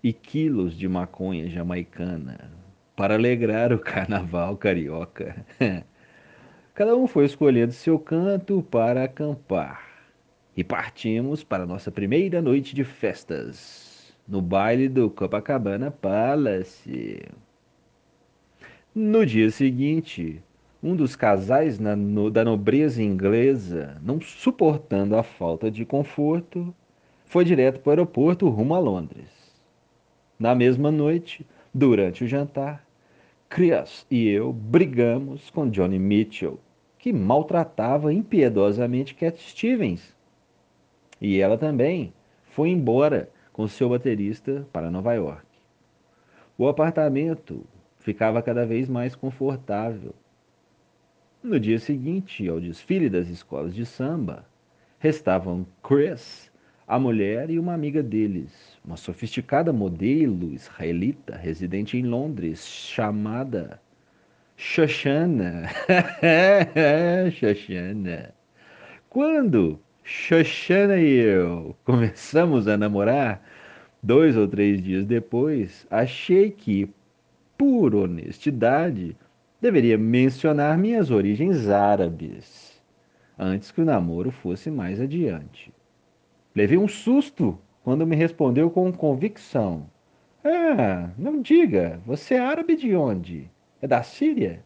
E 0.03 0.13
quilos 0.13 0.77
de 0.77 0.87
maconha 0.87 1.49
jamaicana 1.49 2.51
para 2.95 3.15
alegrar 3.15 3.73
o 3.73 3.79
carnaval 3.81 4.59
carioca. 4.59 5.43
Cada 6.75 6.95
um 6.95 7.07
foi 7.07 7.25
escolhendo 7.25 7.73
seu 7.73 7.99
canto 7.99 8.63
para 8.63 9.05
acampar. 9.05 9.89
E 10.55 10.63
partimos 10.63 11.43
para 11.43 11.65
nossa 11.65 11.91
primeira 11.91 12.43
noite 12.43 12.75
de 12.75 12.85
festas, 12.85 13.94
no 14.27 14.41
baile 14.41 14.89
do 14.89 15.11
Copacabana 15.11 15.91
Palace. 15.91 17.21
No 18.95 19.27
dia 19.27 19.51
seguinte, 19.51 20.43
um 20.83 20.95
dos 20.95 21.17
casais 21.17 21.79
no, 21.79 22.31
da 22.31 22.45
nobreza 22.45 23.03
inglesa, 23.03 24.01
não 24.03 24.21
suportando 24.21 25.17
a 25.17 25.23
falta 25.23 25.71
de 25.71 25.85
conforto, 25.85 26.75
foi 27.25 27.45
direto 27.45 27.81
para 27.81 27.89
o 27.89 27.93
aeroporto 27.93 28.49
rumo 28.49 28.75
a 28.75 28.79
Londres. 28.79 29.29
Na 30.39 30.55
mesma 30.55 30.91
noite, 30.91 31.47
durante 31.73 32.25
o 32.25 32.27
jantar, 32.29 32.87
Chris 33.49 34.07
e 34.11 34.29
eu 34.29 34.53
brigamos 34.53 35.51
com 35.51 35.69
Johnny 35.69 35.99
Mitchell, 35.99 36.59
que 36.99 37.13
maltratava 37.13 38.13
impiedosamente 38.13 39.15
Cat 39.15 39.41
Stevens. 39.41 40.15
E 41.21 41.41
ela 41.41 41.57
também 41.57 42.13
foi 42.45 42.71
embora 42.71 43.29
com 43.55 43.69
seu 43.69 43.89
baterista 43.89 44.67
para 44.73 44.91
Nova 44.91 45.15
York. 45.15 45.47
O 46.59 46.67
apartamento 46.67 47.65
ficava 47.97 48.43
cada 48.43 48.67
vez 48.67 48.89
mais 48.89 49.15
confortável. 49.15 50.13
No 51.41 51.61
dia 51.61 51.79
seguinte 51.79 52.49
ao 52.49 52.61
desfile 52.61 53.09
das 53.09 53.29
escolas 53.29 53.73
de 53.73 53.87
samba, 53.87 54.45
restavam 54.99 55.65
Chris 55.83 56.51
a 56.87 56.99
mulher 56.99 57.49
e 57.49 57.59
uma 57.59 57.75
amiga 57.75 58.03
deles, 58.03 58.77
uma 58.85 58.97
sofisticada 58.97 59.73
modelo 59.73 60.53
israelita 60.53 61.37
residente 61.37 61.97
em 61.97 62.03
Londres, 62.03 62.67
chamada 62.67 63.81
Shoshana. 64.57 65.69
Shoshana. 67.31 68.35
Quando 69.09 69.79
Shoshana 70.07 70.99
e 70.99 71.15
eu 71.15 71.75
começamos 71.83 72.69
a 72.69 72.77
namorar, 72.77 73.43
dois 74.03 74.37
ou 74.37 74.47
três 74.47 74.83
dias 74.83 75.07
depois, 75.07 75.87
achei 75.91 76.51
que, 76.51 76.91
por 77.57 77.95
honestidade, 77.95 79.17
deveria 79.63 79.97
mencionar 79.97 80.77
minhas 80.77 81.11
origens 81.11 81.71
árabes, 81.71 82.83
antes 83.39 83.71
que 83.71 83.81
o 83.81 83.85
namoro 83.85 84.31
fosse 84.31 84.71
mais 84.71 85.01
adiante. 85.01 85.73
Levei 86.55 86.77
um 86.77 86.87
susto 86.87 87.59
quando 87.83 88.07
me 88.07 88.15
respondeu 88.15 88.69
com 88.69 88.93
convicção. 88.93 89.89
Ah, 90.45 91.09
não 91.17 91.41
diga, 91.41 91.99
você 92.05 92.35
é 92.35 92.41
árabe 92.41 92.77
de 92.77 92.95
onde? 92.95 93.51
É 93.81 93.87
da 93.87 94.03
Síria? 94.03 94.63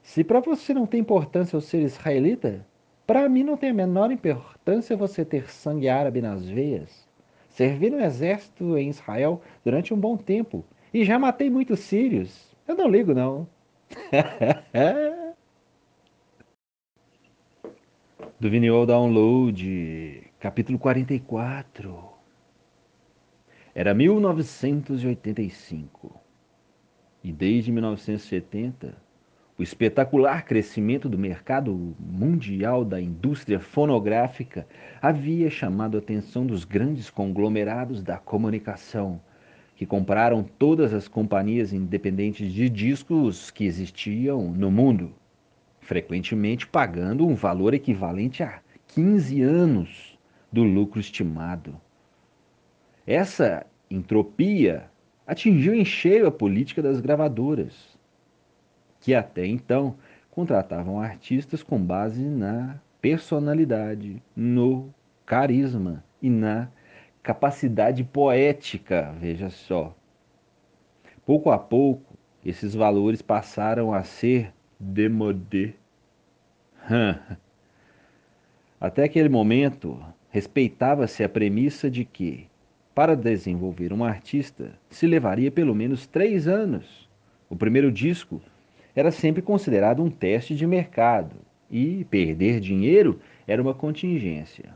Se 0.00 0.22
para 0.22 0.38
você 0.38 0.72
não 0.72 0.86
tem 0.86 1.00
importância 1.00 1.56
eu 1.56 1.60
ser 1.60 1.82
israelita, 1.82 2.64
para 3.06 3.28
mim 3.28 3.42
não 3.42 3.56
tem 3.56 3.70
a 3.70 3.74
menor 3.74 4.10
importância 4.10 4.96
você 4.96 5.24
ter 5.24 5.50
sangue 5.50 5.88
árabe 5.88 6.20
nas 6.20 6.44
veias. 6.44 7.06
Servi 7.48 7.90
no 7.90 8.00
exército 8.00 8.76
em 8.76 8.88
Israel 8.88 9.40
durante 9.64 9.94
um 9.94 9.96
bom 9.96 10.16
tempo 10.16 10.64
e 10.92 11.04
já 11.04 11.18
matei 11.18 11.50
muitos 11.50 11.80
sírios. 11.80 12.54
Eu 12.66 12.76
não 12.76 12.88
ligo, 12.88 13.14
não. 13.14 13.46
Do 18.40 18.50
vinil 18.50 18.86
download 18.86 20.24
capítulo 20.40 20.78
44. 20.78 22.14
Era 23.74 23.94
1985 23.94 26.20
e 27.22 27.32
desde 27.32 27.72
1970 27.72 29.03
o 29.56 29.62
espetacular 29.62 30.44
crescimento 30.44 31.08
do 31.08 31.16
mercado 31.16 31.94
mundial 32.00 32.84
da 32.84 33.00
indústria 33.00 33.60
fonográfica 33.60 34.66
havia 35.00 35.48
chamado 35.48 35.96
a 35.96 36.00
atenção 36.00 36.44
dos 36.44 36.64
grandes 36.64 37.08
conglomerados 37.08 38.02
da 38.02 38.18
comunicação, 38.18 39.20
que 39.76 39.86
compraram 39.86 40.42
todas 40.42 40.92
as 40.92 41.06
companhias 41.06 41.72
independentes 41.72 42.52
de 42.52 42.68
discos 42.68 43.52
que 43.52 43.64
existiam 43.64 44.50
no 44.50 44.72
mundo, 44.72 45.12
frequentemente 45.80 46.66
pagando 46.66 47.24
um 47.24 47.36
valor 47.36 47.74
equivalente 47.74 48.42
a 48.42 48.60
15 48.88 49.40
anos 49.40 50.18
do 50.52 50.64
lucro 50.64 50.98
estimado. 50.98 51.80
Essa 53.06 53.64
entropia 53.88 54.90
atingiu 55.24 55.74
em 55.74 55.84
cheio 55.84 56.26
a 56.26 56.32
política 56.32 56.82
das 56.82 57.00
gravadoras 57.00 57.93
que 59.04 59.14
até 59.14 59.46
então 59.46 59.94
contratavam 60.30 60.98
artistas 60.98 61.62
com 61.62 61.78
base 61.78 62.22
na 62.22 62.80
personalidade, 63.02 64.22
no 64.34 64.88
carisma 65.26 66.02
e 66.22 66.30
na 66.30 66.68
capacidade 67.22 68.02
poética, 68.02 69.14
veja 69.20 69.50
só. 69.50 69.94
Pouco 71.26 71.50
a 71.50 71.58
pouco, 71.58 72.16
esses 72.42 72.74
valores 72.74 73.20
passaram 73.20 73.92
a 73.92 74.02
ser 74.02 74.54
demodé. 74.80 75.74
Até 78.80 79.04
aquele 79.04 79.28
momento, 79.28 80.02
respeitava-se 80.30 81.22
a 81.22 81.28
premissa 81.28 81.90
de 81.90 82.06
que, 82.06 82.48
para 82.94 83.14
desenvolver 83.14 83.92
um 83.92 84.02
artista, 84.02 84.72
se 84.88 85.06
levaria 85.06 85.50
pelo 85.50 85.74
menos 85.74 86.06
três 86.06 86.48
anos. 86.48 87.06
O 87.50 87.56
primeiro 87.56 87.92
disco 87.92 88.40
era 88.94 89.10
sempre 89.10 89.42
considerado 89.42 90.02
um 90.02 90.10
teste 90.10 90.54
de 90.54 90.66
mercado 90.66 91.36
e 91.70 92.04
perder 92.04 92.60
dinheiro 92.60 93.18
era 93.46 93.60
uma 93.60 93.74
contingência. 93.74 94.74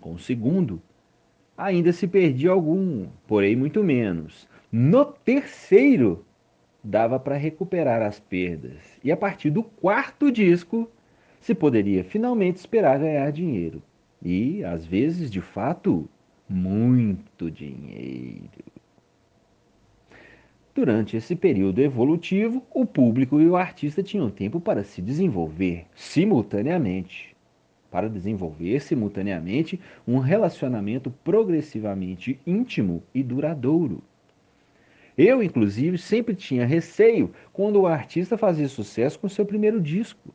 Com 0.00 0.14
o 0.14 0.18
segundo, 0.18 0.82
ainda 1.56 1.92
se 1.92 2.06
perdia 2.06 2.50
algum, 2.50 3.06
porém 3.26 3.54
muito 3.54 3.84
menos. 3.84 4.48
No 4.72 5.04
terceiro, 5.04 6.24
dava 6.82 7.20
para 7.20 7.36
recuperar 7.36 8.02
as 8.02 8.18
perdas. 8.18 8.80
E 9.04 9.12
a 9.12 9.16
partir 9.16 9.50
do 9.50 9.62
quarto 9.62 10.30
disco, 10.30 10.90
se 11.40 11.54
poderia 11.54 12.02
finalmente 12.02 12.56
esperar 12.56 12.98
ganhar 12.98 13.30
dinheiro. 13.30 13.82
E, 14.22 14.62
às 14.64 14.84
vezes, 14.84 15.30
de 15.30 15.40
fato, 15.40 16.08
muito 16.48 17.50
dinheiro. 17.50 18.50
Durante 20.72 21.16
esse 21.16 21.34
período 21.34 21.80
evolutivo, 21.80 22.62
o 22.72 22.86
público 22.86 23.40
e 23.40 23.48
o 23.48 23.56
artista 23.56 24.04
tinham 24.04 24.30
tempo 24.30 24.60
para 24.60 24.84
se 24.84 25.02
desenvolver 25.02 25.86
simultaneamente. 25.96 27.34
Para 27.90 28.08
desenvolver 28.08 28.80
simultaneamente 28.80 29.80
um 30.06 30.18
relacionamento 30.18 31.10
progressivamente 31.24 32.38
íntimo 32.46 33.02
e 33.12 33.20
duradouro. 33.20 34.00
Eu, 35.18 35.42
inclusive, 35.42 35.98
sempre 35.98 36.36
tinha 36.36 36.64
receio 36.64 37.32
quando 37.52 37.80
o 37.80 37.86
artista 37.88 38.38
fazia 38.38 38.68
sucesso 38.68 39.18
com 39.18 39.28
seu 39.28 39.44
primeiro 39.44 39.80
disco. 39.80 40.32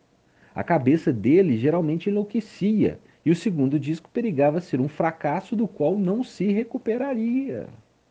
A 0.54 0.64
cabeça 0.64 1.14
dele 1.14 1.58
geralmente 1.58 2.10
enlouquecia 2.10 3.00
e 3.26 3.32
o 3.32 3.36
segundo 3.36 3.80
disco 3.80 4.10
perigava 4.10 4.60
ser 4.60 4.82
um 4.82 4.90
fracasso 4.90 5.56
do 5.56 5.66
qual 5.66 5.98
não 5.98 6.24
se 6.26 6.52
recuperaria. 6.52 7.68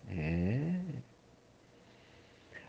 É. 0.08 0.80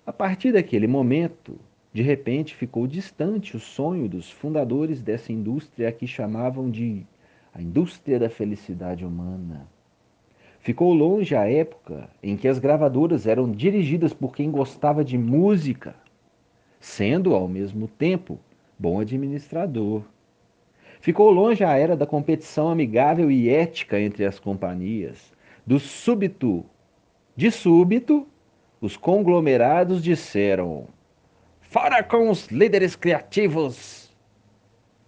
A 0.06 0.14
partir 0.14 0.52
daquele 0.52 0.86
momento, 0.86 1.60
de 1.92 2.04
repente 2.04 2.54
ficou 2.54 2.86
distante 2.86 3.58
o 3.58 3.60
sonho 3.60 4.08
dos 4.08 4.30
fundadores 4.30 5.02
dessa 5.02 5.34
indústria 5.34 5.92
que 5.92 6.06
chamavam 6.06 6.70
de 6.70 7.04
a 7.52 7.60
indústria 7.60 8.20
da 8.20 8.30
felicidade 8.30 9.04
humana. 9.04 9.68
Ficou 10.60 10.94
longe 10.94 11.36
a 11.36 11.50
época 11.50 12.08
em 12.22 12.38
que 12.38 12.48
as 12.48 12.60
gravadoras 12.60 13.26
eram 13.26 13.52
dirigidas 13.52 14.14
por 14.14 14.36
quem 14.36 14.52
gostava 14.52 15.04
de 15.04 15.18
música, 15.18 15.96
sendo 16.80 17.34
ao 17.34 17.48
mesmo 17.48 17.88
tempo 17.88 18.38
bom 18.78 19.00
administrador. 19.00 20.04
Ficou 21.02 21.32
longe 21.32 21.64
a 21.64 21.76
era 21.78 21.98
da 21.98 22.06
competição 22.06 22.70
amigável 22.70 23.32
e 23.32 23.50
ética 23.50 24.00
entre 24.00 24.24
as 24.24 24.38
companhias, 24.38 25.34
do 25.66 25.80
súbito, 25.80 26.64
de 27.36 27.50
súbito, 27.50 28.28
os 28.82 28.98
conglomerados 28.98 30.04
disseram: 30.04 30.88
fora 31.62 32.04
com 32.04 32.30
os 32.30 32.48
líderes 32.48 32.96
criativos 32.96 34.14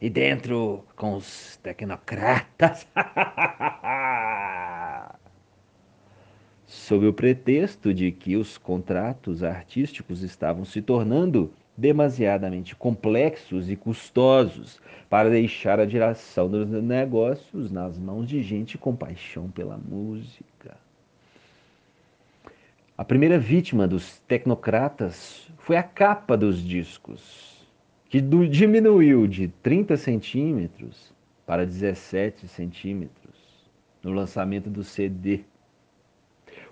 e 0.01 0.09
dentro 0.09 0.83
com 0.95 1.15
os 1.15 1.57
tecnocratas. 1.57 2.87
Sob 6.65 7.07
o 7.07 7.13
pretexto 7.13 7.93
de 7.93 8.11
que 8.11 8.35
os 8.35 8.57
contratos 8.57 9.43
artísticos 9.43 10.21
estavam 10.21 10.65
se 10.65 10.81
tornando 10.81 11.53
demasiadamente 11.77 12.75
complexos 12.75 13.69
e 13.69 13.75
custosos 13.75 14.79
para 15.09 15.29
deixar 15.29 15.79
a 15.79 15.85
direção 15.85 16.49
dos 16.49 16.67
negócios 16.67 17.71
nas 17.71 17.97
mãos 17.97 18.27
de 18.27 18.41
gente 18.41 18.77
com 18.77 18.95
paixão 18.95 19.49
pela 19.49 19.77
música. 19.77 20.75
A 22.97 23.05
primeira 23.05 23.37
vítima 23.37 23.87
dos 23.87 24.17
tecnocratas 24.21 25.47
foi 25.59 25.77
a 25.77 25.83
capa 25.83 26.35
dos 26.35 26.63
discos, 26.63 27.63
que 28.09 28.19
diminuiu 28.19 29.27
de 29.27 29.49
30 29.49 29.95
centímetros 29.97 31.13
para 31.45 31.63
17 31.63 32.47
centímetros 32.47 33.69
no 34.01 34.11
lançamento 34.11 34.67
do 34.67 34.83
CD. 34.83 35.41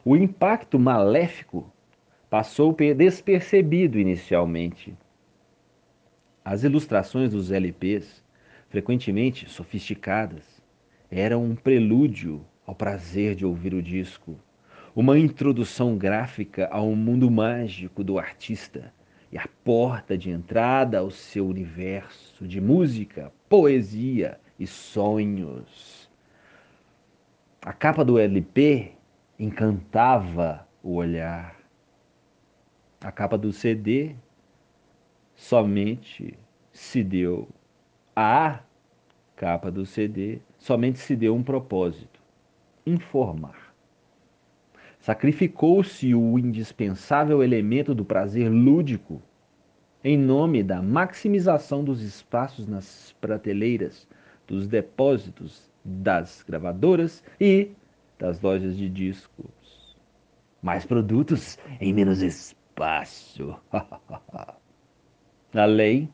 O 0.03 0.15
impacto 0.17 0.79
maléfico 0.79 1.71
passou 2.27 2.73
despercebido 2.73 3.99
inicialmente. 3.99 4.97
As 6.43 6.63
ilustrações 6.63 7.29
dos 7.29 7.51
LPs, 7.51 8.23
frequentemente 8.67 9.47
sofisticadas, 9.47 10.59
eram 11.11 11.43
um 11.43 11.55
prelúdio 11.55 12.43
ao 12.65 12.73
prazer 12.73 13.35
de 13.35 13.45
ouvir 13.45 13.75
o 13.75 13.81
disco 13.81 14.39
uma 14.95 15.19
introdução 15.19 15.97
gráfica 15.97 16.69
ao 16.71 16.95
mundo 16.95 17.29
mágico 17.29 18.01
do 18.01 18.17
artista 18.17 18.93
e 19.29 19.37
a 19.37 19.45
porta 19.61 20.17
de 20.17 20.29
entrada 20.29 20.99
ao 20.99 21.11
seu 21.11 21.45
universo 21.45 22.47
de 22.47 22.61
música, 22.61 23.29
poesia 23.49 24.39
e 24.57 24.65
sonhos. 24.65 26.09
A 27.61 27.73
capa 27.73 28.05
do 28.05 28.17
LP 28.17 28.93
encantava 29.37 30.65
o 30.81 30.93
olhar. 30.95 31.59
A 33.01 33.11
capa 33.11 33.37
do 33.37 33.51
CD 33.51 34.15
somente 35.35 36.39
se 36.71 37.03
deu 37.03 37.49
a 38.15 38.61
capa 39.35 39.69
do 39.69 39.85
CD 39.85 40.39
somente 40.57 40.99
se 40.99 41.17
deu 41.17 41.35
um 41.35 41.43
propósito: 41.43 42.21
informar. 42.85 43.64
Sacrificou-se 45.05 46.15
o 46.15 46.39
indispensável 46.39 47.43
elemento 47.43 47.93
do 47.93 48.03
prazer 48.03 48.49
lúdico 48.49 49.21
em 50.03 50.17
nome 50.17 50.63
da 50.63 50.81
maximização 50.81 51.83
dos 51.83 52.01
espaços 52.01 52.65
nas 52.65 53.15
prateleiras 53.21 54.07
dos 54.47 54.67
depósitos 54.67 55.69
das 55.83 56.41
gravadoras 56.41 57.23
e 57.39 57.69
das 58.17 58.41
lojas 58.41 58.75
de 58.75 58.89
discos. 58.89 59.95
Mais 60.59 60.87
produtos 60.87 61.59
em 61.79 61.93
menos 61.93 62.23
espaço. 62.23 63.55
Além 65.53 66.11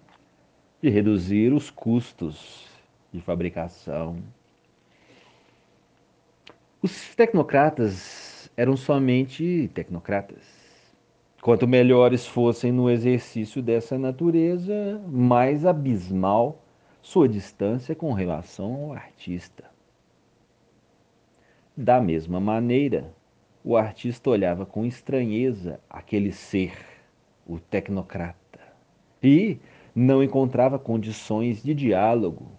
de 0.82 0.90
reduzir 0.90 1.54
os 1.54 1.72
custos 1.72 2.68
de 3.14 3.22
fabricação. 3.22 4.22
Os 6.82 7.16
tecnocratas 7.16 8.31
eram 8.56 8.76
somente 8.76 9.70
tecnocratas. 9.74 10.62
Quanto 11.42 11.68
melhores 11.68 12.28
fossem 12.28 12.72
no 12.72 12.90
exercício 12.90 13.62
dessa 13.62 13.98
natureza, 13.98 15.02
mais 15.08 15.66
abismal 15.66 16.64
sua 17.02 17.28
distância 17.28 17.96
com 17.96 18.14
relação 18.14 18.74
ao 18.76 18.94
artista. 18.94 19.64
Da 21.76 22.00
mesma 22.00 22.40
maneira, 22.40 23.12
o 23.64 23.76
artista 23.76 24.30
olhava 24.30 24.66
com 24.66 24.86
estranheza 24.86 25.80
aquele 25.90 26.32
ser, 26.32 26.74
o 27.48 27.60
tecnocrata, 27.60 28.60
e 29.24 29.58
não 29.96 30.22
encontrava 30.22 30.78
condições 30.78 31.64
de 31.64 31.74
diálogo. 31.74 32.52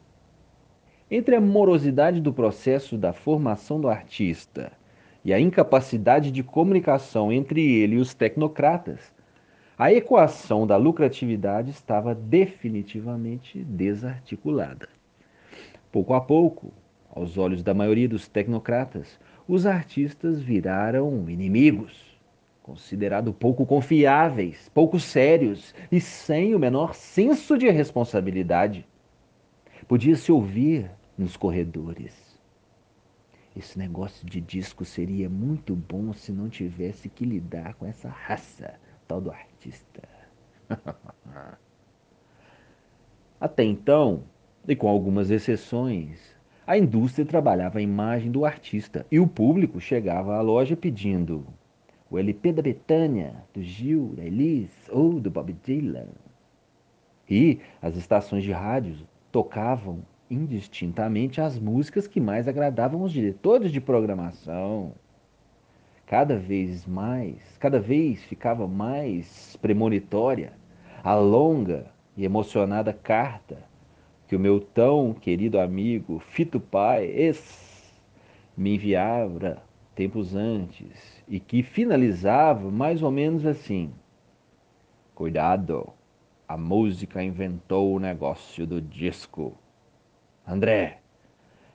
Entre 1.11 1.37
a 1.37 1.41
morosidade 1.41 2.21
do 2.21 2.33
processo 2.33 2.97
da 2.97 3.13
formação 3.13 3.81
do 3.81 3.89
artista 3.89 4.73
e 5.25 5.33
a 5.33 5.41
incapacidade 5.41 6.31
de 6.31 6.43
comunicação 6.43 7.33
entre 7.33 7.61
ele 7.61 7.97
e 7.97 7.99
os 7.99 8.15
tecnocratas, 8.15 9.13
A 9.79 9.93
equação 9.93 10.67
da 10.67 10.77
lucratividade 10.77 11.71
estava 11.71 12.15
definitivamente 12.15 13.65
desarticulada. 13.65 14.89
Pouco 15.91 16.15
a 16.15 16.21
pouco, 16.21 16.73
aos 17.11 17.37
olhos 17.37 17.63
da 17.63 17.75
maioria 17.75 18.09
dos 18.09 18.29
tecnocratas, 18.29 19.19
os 19.49 19.67
artistas 19.67 20.41
viraram 20.41 21.29
inimigos, 21.29 22.17
considerados 22.63 23.35
pouco 23.35 23.67
confiáveis, 23.67 24.69
pouco 24.73 25.01
sérios 25.01 25.75
e 25.91 26.01
sem 26.01 26.55
o 26.55 26.59
menor 26.61 26.95
senso 26.95 27.59
de 27.59 27.69
responsabilidade. 27.69 28.87
Podia-se 29.89 30.31
ouvir 30.31 30.91
nos 31.19 31.37
corredores. 31.37 32.32
Esse 33.55 33.79
negócio 33.79 34.27
de 34.27 34.41
disco 34.41 34.85
seria 34.85 35.29
muito 35.29 35.77
bom 35.77 36.13
se 36.13 36.33
não 36.33 36.49
tivesse 36.49 37.09
que 37.09 37.25
lidar 37.25 37.75
com 37.75 37.87
essa 37.87 38.09
raça 38.09 38.75
tal 39.07 39.21
do 39.21 39.31
artista. 39.31 40.03
Até 43.39 43.65
então, 43.65 44.25
e 44.67 44.75
com 44.75 44.89
algumas 44.89 45.31
exceções, 45.31 46.35
a 46.67 46.79
indústria 46.79 47.27
trabalhava 47.27 47.79
a 47.79 47.83
imagem 47.83 48.31
do 48.31 48.45
artista 48.45 49.05
e 49.11 49.19
o 49.19 49.27
público 49.27 49.81
chegava 49.81 50.37
à 50.37 50.41
loja 50.41 50.77
pedindo 50.77 51.47
o 52.09 52.19
LP 52.19 52.53
da 52.53 52.63
Betânia, 52.63 53.35
do 53.53 53.63
Gil, 53.63 54.15
da 54.17 54.25
Elis 54.25 54.71
ou 54.91 55.19
do 55.19 55.31
Bob 55.31 55.53
Dylan. 55.65 56.09
E 57.29 57.61
as 57.81 57.97
estações 57.97 58.45
de 58.45 58.53
rádio 58.53 58.97
tocavam 59.31 60.03
indistintamente 60.33 61.41
as 61.41 61.59
músicas 61.59 62.07
que 62.07 62.21
mais 62.21 62.49
agradavam 62.49 63.03
aos 63.03 63.13
diretores 63.13 63.71
de 63.71 63.81
programação. 63.81 64.95
Cada 66.07 66.37
vez 66.37 66.87
mais, 66.87 67.57
cada 67.59 67.79
vez 67.79 68.23
ficava 68.25 68.67
mais 68.67 69.57
premonitória 69.61 70.53
a 71.05 71.15
longa 71.15 71.87
e 72.17 72.25
emocionada 72.25 72.93
carta 72.93 73.59
que 74.27 74.37
o 74.37 74.41
meu 74.41 74.61
tão 74.61 75.13
querido 75.13 75.61
amigo 75.61 76.19
Fito 76.19 76.59
Paes 76.59 77.93
me 78.57 78.75
enviava 78.75 79.63
tempos 79.95 80.35
antes 80.35 81.23
e 81.29 81.39
que 81.39 81.63
finalizava 81.63 82.71
mais 82.71 83.03
ou 83.03 83.11
menos 83.11 83.45
assim: 83.45 83.93
Cuidado, 85.15 85.89
a 86.49 86.57
música 86.57 87.23
inventou 87.23 87.95
o 87.95 88.01
negócio 88.01 88.67
do 88.67 88.81
disco. 88.81 89.55
André, 90.47 90.99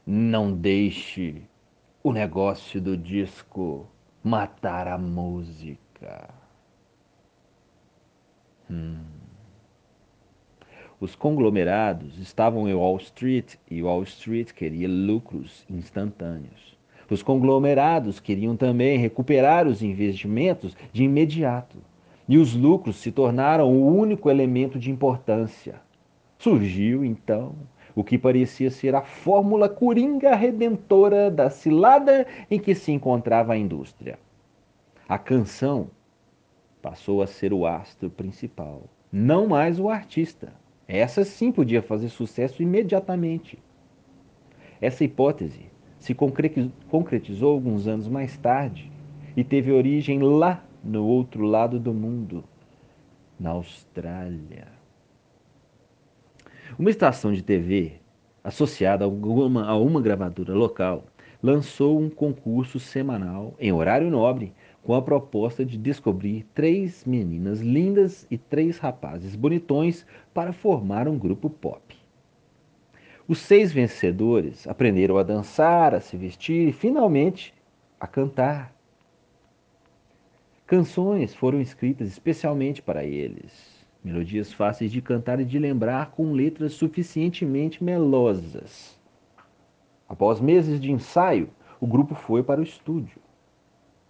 não 0.06 0.52
deixe 0.52 1.42
o 2.04 2.12
negócio 2.12 2.82
do 2.82 2.98
disco 2.98 3.88
matar 4.24 4.88
a 4.88 4.98
música. 4.98 6.30
Hum. 8.70 9.00
Os 11.00 11.16
conglomerados 11.16 12.18
estavam 12.18 12.68
em 12.68 12.74
Wall 12.74 12.98
Street 12.98 13.56
e 13.70 13.84
Wall 13.84 14.04
Street 14.04 14.52
queria 14.52 14.88
lucros 14.88 15.66
instantâneos. 15.70 16.78
Os 17.10 17.24
conglomerados 17.24 18.20
queriam 18.20 18.58
também 18.58 18.98
recuperar 18.98 19.68
os 19.68 19.82
investimentos 19.82 20.76
de 20.92 21.04
imediato. 21.04 21.78
E 22.28 22.38
os 22.38 22.54
lucros 22.54 22.98
se 22.98 23.12
tornaram 23.12 23.72
o 23.72 23.96
único 23.96 24.30
elemento 24.30 24.78
de 24.78 24.92
importância. 24.92 25.76
Surgiu, 26.38 27.06
então, 27.06 27.56
o 27.98 28.04
que 28.04 28.16
parecia 28.16 28.70
ser 28.70 28.94
a 28.94 29.02
fórmula 29.02 29.68
coringa 29.68 30.36
redentora 30.36 31.32
da 31.32 31.50
cilada 31.50 32.28
em 32.48 32.60
que 32.60 32.76
se 32.76 32.92
encontrava 32.92 33.54
a 33.54 33.58
indústria. 33.58 34.20
A 35.10 35.18
canção 35.18 35.90
passou 36.80 37.24
a 37.24 37.28
ser 37.28 37.52
o 37.52 37.66
astro 37.66 38.08
principal, 38.08 38.84
não 39.12 39.48
mais 39.48 39.80
o 39.80 39.90
artista. 39.90 40.54
Essa 40.88 41.24
sim 41.26 41.52
podia 41.52 41.82
fazer 41.82 42.10
sucesso 42.10 42.62
imediatamente. 42.62 43.58
Essa 44.80 45.04
hipótese 45.04 45.66
se 45.98 46.14
concretizou 46.14 47.52
alguns 47.52 47.88
anos 47.88 48.08
mais 48.08 48.38
tarde 48.38 48.92
e 49.36 49.44
teve 49.44 49.72
origem 49.72 50.20
lá 50.20 50.64
no 50.84 51.04
outro 51.04 51.46
lado 51.46 51.80
do 51.80 51.96
mundo, 51.96 52.44
na 53.40 53.50
Austrália. 53.50 54.77
Uma 56.80 56.92
estação 56.92 57.34
de 57.34 57.42
TV 57.42 57.94
associada 58.44 59.04
a 59.04 59.08
uma, 59.08 59.66
a 59.66 59.76
uma 59.76 60.00
gravadora 60.00 60.54
local 60.54 61.06
lançou 61.42 62.00
um 62.00 62.08
concurso 62.08 62.80
semanal 62.80 63.56
em 63.60 63.72
horário 63.72 64.12
nobre 64.12 64.54
com 64.84 64.94
a 64.94 65.02
proposta 65.02 65.66
de 65.66 65.76
descobrir 65.76 66.46
três 66.54 67.04
meninas 67.04 67.62
lindas 67.62 68.28
e 68.30 68.38
três 68.38 68.78
rapazes 68.78 69.36
bonitões 69.36 70.06
para 70.36 70.54
formar 70.54 71.08
um 71.08 71.18
grupo 71.18 71.50
pop. 71.50 71.98
Os 73.28 73.40
seis 73.40 73.74
vencedores 73.74 74.68
aprenderam 74.68 75.18
a 75.18 75.24
dançar, 75.24 75.96
a 75.96 76.00
se 76.00 76.16
vestir 76.16 76.68
e, 76.68 76.72
finalmente, 76.72 77.56
a 78.00 78.06
cantar. 78.06 78.72
Canções 80.68 81.34
foram 81.34 81.60
escritas 81.60 82.08
especialmente 82.08 82.84
para 82.84 83.04
eles, 83.04 83.77
melodias 84.04 84.54
fáceis 84.54 84.92
de 84.92 85.02
cantar 85.02 85.40
e 85.40 85.46
de 85.46 85.60
lembrar 85.60 86.12
com 86.12 86.32
letras 86.32 86.74
suficientemente 86.74 87.84
melosas. 87.84 88.98
Após 90.08 90.40
meses 90.40 90.80
de 90.80 90.92
ensaio, 90.92 91.50
o 91.80 91.86
grupo 91.86 92.16
foi 92.16 92.42
para 92.42 92.62
o 92.62 92.64
estúdio. 92.64 93.20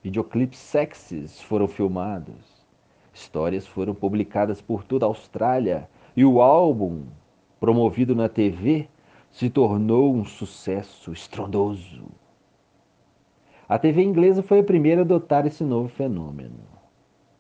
Videoclipes 0.04 0.60
sexys 0.60 1.42
foram 1.42 1.68
filmados. 1.68 2.66
Histórias 3.14 3.66
foram 3.66 3.96
publicadas 3.96 4.62
por 4.62 4.84
toda 4.84 5.06
a 5.06 5.10
Austrália 5.10 5.90
e 6.16 6.24
o 6.24 6.42
álbum, 6.42 7.04
promovido 7.60 8.16
na 8.16 8.30
TV, 8.30 8.88
se 9.32 9.50
tornou 9.50 10.16
um 10.16 10.24
sucesso 10.24 11.12
estrondoso. 11.12 12.06
A 13.68 13.78
TV 13.78 14.02
inglesa 14.02 14.42
foi 14.42 14.60
a 14.60 14.64
primeira 14.64 15.02
a 15.02 15.04
adotar 15.04 15.46
esse 15.46 15.64
novo 15.64 15.90
fenômeno. 15.90 16.77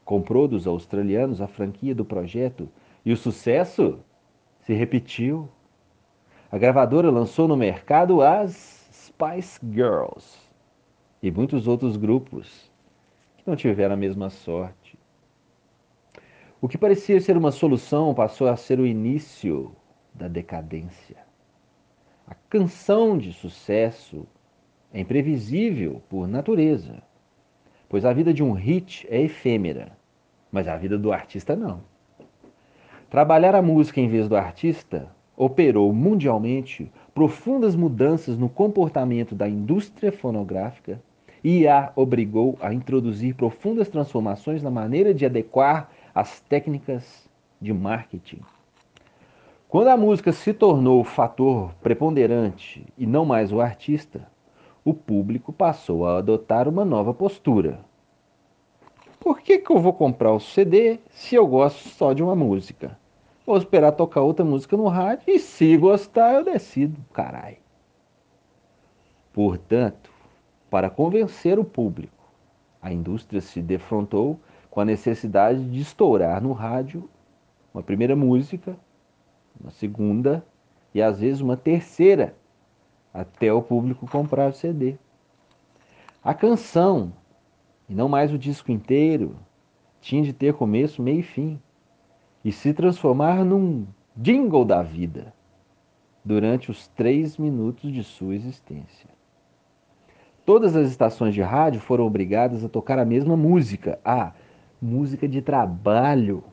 Comprou 0.08 0.47
dos 0.47 0.66
australianos 0.66 1.41
a 1.41 1.47
franquia 1.47 1.93
do 1.93 2.05
projeto 2.05 2.70
e 3.03 3.12
o 3.12 3.18
sucesso 3.18 3.99
se 4.62 4.74
repetiu. 4.74 5.49
A 6.49 6.58
gravadora 6.58 7.12
lançou 7.12 7.45
no 7.45 7.58
mercado 7.58 8.22
as 8.22 8.88
Spice 8.89 9.60
Girls 9.70 10.39
e 11.22 11.30
muitos 11.30 11.68
outros 11.68 11.97
grupos 11.97 12.72
que 13.36 13.43
não 13.45 13.58
tiveram 13.58 13.95
a 13.95 13.97
mesma 13.97 14.30
sorte. 14.30 14.97
O 16.62 16.70
que 16.70 16.78
parecia 16.78 17.20
ser 17.20 17.36
uma 17.36 17.51
solução 17.51 18.14
passou 18.14 18.47
a 18.47 18.55
ser 18.55 18.80
o 18.80 18.88
início 18.88 19.76
da 20.14 20.30
decadência. 20.30 21.18
A 22.26 22.34
canção 22.49 23.18
de 23.18 23.34
sucesso 23.34 24.26
é 24.93 25.01
imprevisível 25.01 26.01
por 26.08 26.30
natureza, 26.30 27.03
pois 27.89 28.05
a 28.05 28.14
vida 28.14 28.34
de 28.34 28.41
um 28.41 28.53
hit 28.53 29.05
é 29.10 29.22
efêmera, 29.22 29.97
mas 30.52 30.68
a 30.68 30.76
vida 30.76 30.98
do 30.98 31.12
artista 31.12 31.56
não. 31.56 31.82
Trabalhar 33.10 33.56
a 33.56 33.62
música 33.62 34.02
em 34.02 34.10
vez 34.10 34.28
do 34.28 34.36
artista 34.36 35.10
operou 35.36 35.93
mundialmente 35.93 36.91
profundas 37.14 37.76
mudanças 37.76 38.38
no 38.38 38.50
comportamento 38.50 39.34
da 39.34 39.48
indústria 39.48 40.12
fonográfica 40.12 41.02
e 41.43 41.68
a 41.68 41.91
obrigou 41.95 42.58
a 42.60 42.74
introduzir 42.74 43.36
profundas 43.36 43.88
transformações 43.88 44.62
na 44.62 44.72
maneira 44.72 45.14
de 45.14 45.26
adequar 45.26 45.89
as 46.14 46.39
técnicas 46.41 47.30
de 47.62 47.72
marketing. 47.72 48.41
Quando 49.70 49.89
a 49.89 49.98
música 49.98 50.32
se 50.32 50.54
tornou 50.54 51.02
o 51.02 51.04
fator 51.04 51.74
preponderante 51.82 52.86
e 52.98 53.06
não 53.06 53.26
mais 53.26 53.52
o 53.52 53.62
artista, 53.62 54.28
o 54.84 54.93
público 54.93 55.52
passou 55.52 56.08
a 56.08 56.18
adotar 56.18 56.68
uma 56.68 56.86
nova 56.86 57.14
postura. 57.14 57.80
Por 59.20 59.41
que, 59.41 59.59
que 59.59 59.72
eu 59.72 59.80
vou 59.80 59.93
comprar 59.93 60.32
o 60.32 60.39
CD 60.39 60.99
se 61.09 61.36
eu 61.36 61.45
gosto 61.47 61.89
só 61.89 62.13
de 62.13 62.24
uma 62.24 62.36
música? 62.36 62.97
Vou 63.45 63.57
esperar 63.57 63.93
tocar 63.93 64.22
outra 64.22 64.45
música 64.45 64.76
no 64.76 64.88
rádio 64.88 65.24
e 65.28 65.39
se 65.39 65.76
gostar 65.78 66.34
eu 66.34 66.43
decido, 66.43 66.99
carai. 67.13 67.59
Portanto, 69.34 70.11
para 70.70 70.89
convencer 70.89 71.57
o 71.57 71.63
público. 71.63 72.13
A 72.82 72.91
indústria 72.91 73.41
se 73.41 73.61
defrontou 73.61 74.39
com 74.70 74.82
a 74.82 74.86
necessidade 74.86 75.63
de 75.70 75.82
estourar 75.82 76.41
no 76.41 76.53
rádio 76.53 77.09
uma 77.74 77.82
primeira 77.82 78.15
música, 78.15 78.78
uma 79.59 79.72
segunda 79.72 80.43
e 80.93 81.01
às 81.01 81.20
vezes 81.20 81.41
uma 81.41 81.57
terceira, 81.57 82.36
até 83.13 83.51
o 83.51 83.61
público 83.61 84.07
comprar 84.09 84.49
o 84.49 84.53
CD. 84.53 84.97
A 86.24 86.34
canção, 86.34 87.13
e 87.88 87.95
não 87.95 88.09
mais 88.09 88.33
o 88.33 88.38
disco 88.38 88.71
inteiro, 88.71 89.35
tinha 90.01 90.23
de 90.23 90.33
ter 90.33 90.53
começo, 90.53 91.01
meio 91.01 91.19
e 91.19 91.23
fim, 91.23 91.59
e 92.43 92.51
se 92.51 92.73
transformar 92.73 93.43
num 93.43 93.85
jingle 94.15 94.65
da 94.65 94.81
vida 94.81 95.33
durante 96.23 96.69
os 96.69 96.88
três 96.89 97.38
minutos 97.38 97.91
de 97.91 98.03
sua 98.03 98.35
existência. 98.35 99.09
Todas 100.45 100.75
as 100.75 100.89
estações 100.89 101.33
de 101.33 101.41
rádio 101.41 101.81
foram 101.81 102.05
obrigadas 102.05 102.63
a 102.63 102.69
tocar 102.69 102.97
a 102.99 103.05
mesma 103.05 103.35
música. 103.35 103.99
Ah, 104.03 104.31
música 104.81 105.27
de 105.27 105.41
trabalho. 105.41 106.43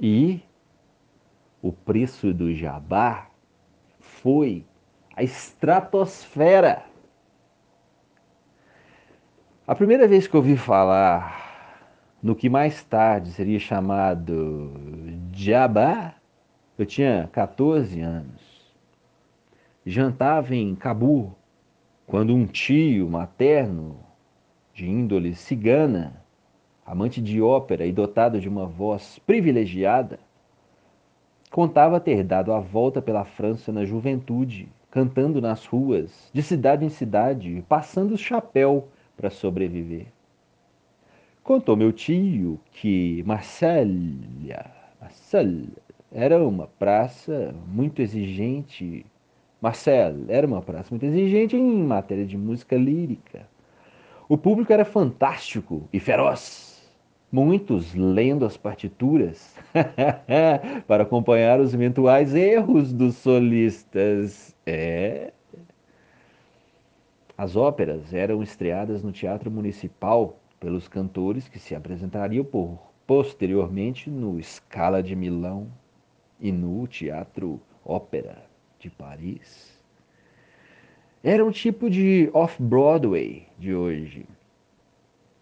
E 0.00 0.40
o 1.60 1.72
preço 1.72 2.32
do 2.32 2.54
jabá 2.54 3.28
foi 3.98 4.64
a 5.16 5.22
estratosfera. 5.22 6.84
A 9.70 9.74
primeira 9.76 10.08
vez 10.08 10.26
que 10.26 10.34
eu 10.34 10.38
ouvi 10.38 10.56
falar 10.56 11.86
no 12.20 12.34
que 12.34 12.48
mais 12.48 12.82
tarde 12.82 13.30
seria 13.30 13.60
chamado 13.60 14.72
jabá, 15.32 16.16
eu 16.76 16.84
tinha 16.84 17.30
14 17.32 18.00
anos. 18.00 18.74
Jantava 19.86 20.56
em 20.56 20.74
Cabul, 20.74 21.36
quando 22.04 22.34
um 22.34 22.46
tio 22.46 23.08
materno 23.08 24.00
de 24.74 24.90
índole 24.90 25.36
cigana 25.36 26.20
amante 26.84 27.22
de 27.22 27.40
ópera 27.40 27.86
e 27.86 27.92
dotado 27.92 28.40
de 28.40 28.48
uma 28.48 28.66
voz 28.66 29.20
privilegiada, 29.20 30.18
contava 31.48 32.00
ter 32.00 32.24
dado 32.24 32.52
a 32.52 32.58
volta 32.58 33.00
pela 33.00 33.24
França 33.24 33.70
na 33.70 33.84
juventude, 33.84 34.68
cantando 34.90 35.40
nas 35.40 35.64
ruas, 35.64 36.28
de 36.32 36.42
cidade 36.42 36.84
em 36.84 36.88
cidade, 36.88 37.64
passando 37.68 38.14
o 38.14 38.18
chapéu 38.18 38.88
para 39.20 39.28
sobreviver. 39.28 40.06
Contou 41.44 41.76
meu 41.76 41.92
tio 41.92 42.58
que 42.72 43.22
Marselha, 43.26 44.70
Marselha 44.98 45.68
era 46.10 46.42
uma 46.42 46.66
praça 46.66 47.54
muito 47.68 48.00
exigente. 48.00 49.04
Marcel 49.60 50.24
era 50.28 50.46
uma 50.46 50.62
praça 50.62 50.88
muito 50.90 51.04
exigente 51.04 51.54
em 51.54 51.82
matéria 51.82 52.24
de 52.24 52.38
música 52.38 52.76
lírica. 52.76 53.46
O 54.26 54.38
público 54.38 54.72
era 54.72 54.84
fantástico 54.84 55.86
e 55.92 56.00
feroz 56.00 56.70
muitos 57.30 57.94
lendo 57.94 58.44
as 58.44 58.56
partituras 58.56 59.54
para 60.86 61.04
acompanhar 61.04 61.60
os 61.60 61.72
eventuais 61.72 62.34
erros 62.34 62.92
dos 62.92 63.16
solistas. 63.16 64.56
É. 64.66 65.32
As 67.40 67.56
óperas 67.56 68.12
eram 68.12 68.42
estreadas 68.42 69.02
no 69.02 69.12
Teatro 69.12 69.50
Municipal 69.50 70.38
pelos 70.60 70.86
cantores 70.86 71.48
que 71.48 71.58
se 71.58 71.74
apresentariam 71.74 72.44
por, 72.44 72.78
posteriormente 73.06 74.10
no 74.10 74.38
Scala 74.42 75.02
de 75.02 75.16
Milão 75.16 75.66
e 76.38 76.52
no 76.52 76.86
Teatro 76.86 77.58
Ópera 77.82 78.44
de 78.78 78.90
Paris. 78.90 79.82
Era 81.24 81.42
um 81.42 81.50
tipo 81.50 81.88
de 81.88 82.28
off-Broadway 82.34 83.46
de 83.58 83.74
hoje 83.74 84.26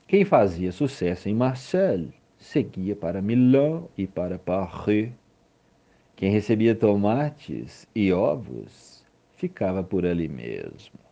quem 0.06 0.24
fazia 0.24 0.70
sucesso 0.70 1.28
em 1.28 1.34
Marseille 1.34 2.14
seguia 2.38 2.94
para 2.94 3.20
Milão 3.20 3.88
e 3.98 4.06
para 4.06 4.38
Paris. 4.38 5.10
Quem 6.14 6.30
recebia 6.30 6.76
tomates 6.76 7.88
e 7.92 8.12
ovos 8.12 9.04
ficava 9.34 9.82
por 9.82 10.06
ali 10.06 10.28
mesmo. 10.28 11.07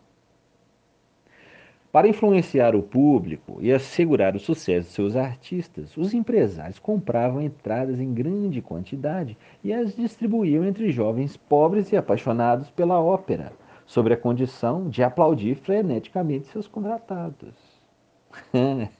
Para 1.97 2.07
influenciar 2.07 2.75
o 2.75 2.83
público 2.83 3.57
e 3.59 3.73
assegurar 3.73 4.35
o 4.35 4.39
sucesso 4.39 4.87
de 4.87 4.93
seus 4.93 5.15
artistas, 5.15 5.97
os 5.97 6.13
empresários 6.13 6.77
compravam 6.77 7.41
entradas 7.41 7.99
em 7.99 8.13
grande 8.13 8.61
quantidade 8.61 9.35
e 9.63 9.73
as 9.73 9.95
distribuíam 9.95 10.63
entre 10.63 10.91
jovens 10.91 11.35
pobres 11.35 11.91
e 11.91 11.97
apaixonados 11.97 12.69
pela 12.69 12.99
ópera, 12.99 13.51
sob 13.83 14.13
a 14.13 14.15
condição 14.15 14.87
de 14.87 15.01
aplaudir 15.01 15.55
freneticamente 15.55 16.45
seus 16.49 16.67
contratados. 16.67 17.55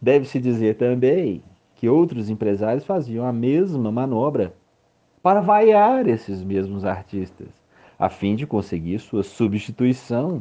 Deve-se 0.00 0.38
dizer 0.38 0.76
também 0.76 1.42
que 1.74 1.88
outros 1.88 2.30
empresários 2.30 2.84
faziam 2.84 3.26
a 3.26 3.32
mesma 3.32 3.90
manobra 3.90 4.54
para 5.20 5.40
vaiar 5.40 6.06
esses 6.06 6.40
mesmos 6.40 6.84
artistas, 6.84 7.48
a 7.98 8.08
fim 8.08 8.36
de 8.36 8.46
conseguir 8.46 9.00
sua 9.00 9.24
substituição 9.24 10.40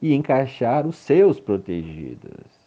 e 0.00 0.14
encaixar 0.14 0.86
os 0.86 0.96
seus 0.96 1.38
protegidos. 1.38 2.60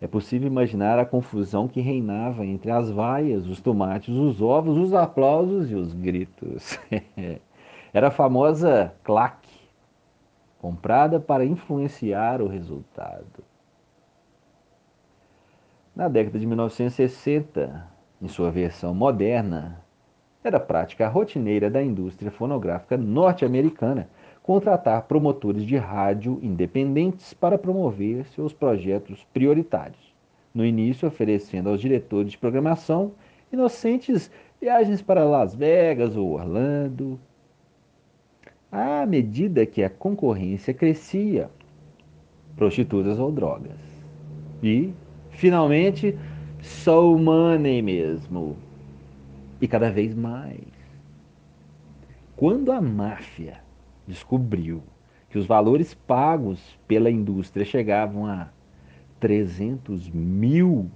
É 0.00 0.06
possível 0.06 0.46
imaginar 0.46 0.98
a 0.98 1.06
confusão 1.06 1.66
que 1.66 1.80
reinava 1.80 2.44
entre 2.44 2.70
as 2.70 2.90
vaias, 2.90 3.46
os 3.46 3.60
tomates, 3.60 4.14
os 4.14 4.42
ovos, 4.42 4.76
os 4.76 4.92
aplausos 4.92 5.70
e 5.70 5.74
os 5.74 5.94
gritos. 5.94 6.78
Era 7.92 8.08
a 8.08 8.10
famosa 8.10 8.92
claque 9.02 9.54
comprada 10.58 11.20
para 11.20 11.44
influenciar 11.44 12.42
o 12.42 12.48
resultado. 12.48 13.44
Na 15.94 16.08
década 16.08 16.38
de 16.38 16.46
1960, 16.46 17.86
em 18.20 18.28
sua 18.28 18.50
versão 18.50 18.92
moderna, 18.92 19.80
era 20.42 20.58
prática 20.58 21.08
rotineira 21.08 21.70
da 21.70 21.82
indústria 21.82 22.30
fonográfica 22.30 22.96
norte-americana 22.96 24.08
contratar 24.44 25.04
promotores 25.04 25.64
de 25.64 25.78
rádio 25.78 26.38
independentes 26.42 27.32
para 27.32 27.56
promover 27.56 28.26
seus 28.26 28.52
projetos 28.52 29.26
prioritários. 29.32 30.14
No 30.54 30.66
início, 30.66 31.08
oferecendo 31.08 31.70
aos 31.70 31.80
diretores 31.80 32.32
de 32.32 32.36
programação 32.36 33.12
inocentes 33.50 34.30
viagens 34.60 35.00
para 35.00 35.24
Las 35.24 35.54
Vegas 35.54 36.14
ou 36.14 36.32
Orlando, 36.32 37.18
à 38.70 39.06
medida 39.06 39.64
que 39.64 39.82
a 39.82 39.88
concorrência 39.88 40.74
crescia, 40.74 41.48
prostitutas 42.54 43.18
ou 43.18 43.32
drogas. 43.32 43.80
E, 44.62 44.92
finalmente, 45.30 46.18
soul 46.60 47.18
money 47.18 47.80
mesmo. 47.80 48.58
E 49.58 49.66
cada 49.66 49.90
vez 49.90 50.14
mais. 50.14 50.60
Quando 52.36 52.70
a 52.72 52.80
máfia 52.82 53.64
descobriu 54.06 54.82
que 55.30 55.38
os 55.38 55.46
valores 55.46 55.94
pagos 55.94 56.78
pela 56.86 57.10
indústria 57.10 57.64
chegavam 57.64 58.26
a 58.26 58.50
300 59.18 60.08
mil 60.10 60.90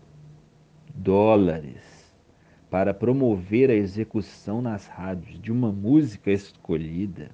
dólares 0.94 1.98
para 2.70 2.92
promover 2.92 3.70
a 3.70 3.74
execução 3.74 4.60
nas 4.60 4.86
rádios 4.86 5.40
de 5.40 5.50
uma 5.50 5.72
música 5.72 6.30
escolhida, 6.30 7.30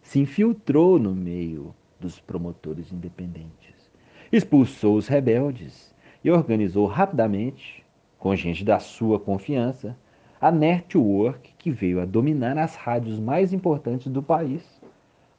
se 0.00 0.18
infiltrou 0.20 0.98
no 0.98 1.14
meio 1.14 1.74
dos 2.00 2.18
promotores 2.18 2.92
independentes, 2.92 3.90
expulsou 4.32 4.96
os 4.96 5.06
rebeldes 5.08 5.94
e 6.22 6.30
organizou 6.30 6.86
rapidamente, 6.86 7.84
com 8.18 8.34
gente 8.34 8.64
da 8.64 8.78
sua 8.78 9.20
confiança, 9.20 9.96
a 10.40 10.50
network 10.50 11.54
que 11.58 11.70
veio 11.70 12.00
a 12.00 12.04
dominar 12.04 12.56
as 12.58 12.74
rádios 12.74 13.18
mais 13.18 13.52
importantes 13.52 14.10
do 14.10 14.22
país, 14.22 14.73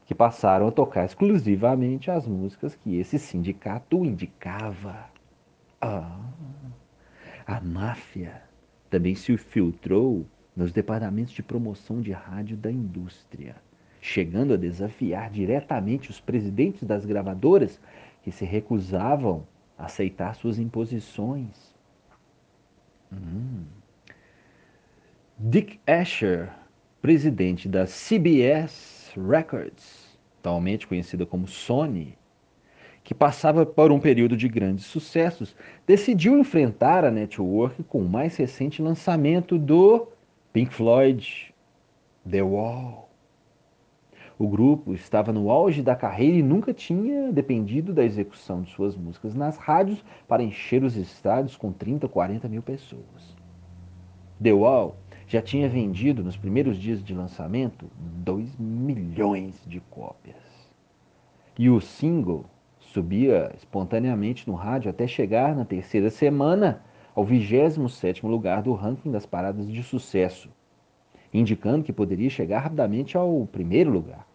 que 0.05 0.13
passaram 0.15 0.67
a 0.67 0.71
tocar 0.71 1.05
exclusivamente 1.05 2.11
as 2.11 2.27
músicas 2.27 2.75
que 2.75 2.97
esse 2.97 3.17
sindicato 3.17 4.05
indicava. 4.05 5.09
Ah, 5.81 6.19
a 7.45 7.59
máfia 7.59 8.41
também 8.89 9.15
se 9.15 9.31
infiltrou 9.31 10.25
nos 10.55 10.71
departamentos 10.71 11.33
de 11.33 11.43
promoção 11.43 12.01
de 12.01 12.11
rádio 12.11 12.55
da 12.55 12.71
indústria 12.71 13.55
chegando 14.05 14.53
a 14.53 14.57
desafiar 14.57 15.31
diretamente 15.31 16.11
os 16.11 16.19
presidentes 16.19 16.83
das 16.83 17.03
gravadoras 17.05 17.81
que 18.21 18.31
se 18.31 18.45
recusavam 18.45 19.47
a 19.75 19.85
aceitar 19.85 20.35
suas 20.35 20.59
imposições. 20.59 21.73
Hum. 23.11 23.63
Dick 25.39 25.79
Asher, 25.87 26.51
presidente 27.01 27.67
da 27.67 27.87
CBS 27.87 28.94
Records, 29.19 30.17
atualmente 30.39 30.87
conhecida 30.87 31.25
como 31.25 31.47
Sony, 31.47 32.17
que 33.03 33.13
passava 33.13 33.65
por 33.65 33.91
um 33.91 33.99
período 33.99 34.35
de 34.35 34.47
grandes 34.47 34.85
sucessos, 34.85 35.55
decidiu 35.85 36.37
enfrentar 36.37 37.05
a 37.05 37.11
network 37.11 37.83
com 37.83 37.99
o 37.99 38.09
mais 38.09 38.35
recente 38.35 38.81
lançamento 38.81 39.59
do 39.59 40.07
Pink 40.51 40.73
Floyd, 40.73 41.53
The 42.29 42.41
Wall. 42.41 43.09
O 44.37 44.47
grupo 44.47 44.93
estava 44.93 45.31
no 45.31 45.49
auge 45.49 45.81
da 45.81 45.95
carreira 45.95 46.37
e 46.37 46.43
nunca 46.43 46.73
tinha 46.73 47.31
dependido 47.31 47.93
da 47.93 48.03
execução 48.03 48.63
de 48.63 48.71
suas 48.71 48.95
músicas 48.95 49.35
nas 49.35 49.57
rádios 49.57 50.03
para 50.27 50.43
encher 50.43 50.83
os 50.83 50.97
estádios 50.97 51.55
com 51.55 51.71
30 51.71 52.07
ou 52.07 52.09
40 52.09 52.49
mil 52.49 52.61
pessoas. 52.61 53.35
The 54.41 54.51
Wall 54.51 54.97
já 55.27 55.41
tinha 55.41 55.67
vendido 55.67 56.23
nos 56.23 56.37
primeiros 56.37 56.77
dias 56.77 57.03
de 57.03 57.13
lançamento 57.13 57.89
2 57.97 58.57
milhões 58.57 59.61
de 59.65 59.79
cópias. 59.79 60.35
E 61.57 61.69
o 61.69 61.79
single 61.81 62.45
subia 62.79 63.51
espontaneamente 63.55 64.47
no 64.47 64.55
rádio 64.55 64.89
até 64.89 65.07
chegar 65.07 65.55
na 65.55 65.65
terceira 65.65 66.09
semana 66.09 66.83
ao 67.15 67.25
27º 67.25 68.27
lugar 68.27 68.61
do 68.61 68.73
ranking 68.73 69.11
das 69.11 69.25
paradas 69.25 69.67
de 69.71 69.81
sucesso, 69.81 70.49
indicando 71.33 71.83
que 71.83 71.93
poderia 71.93 72.29
chegar 72.29 72.59
rapidamente 72.59 73.17
ao 73.17 73.47
primeiro 73.47 73.89
lugar. 73.89 74.27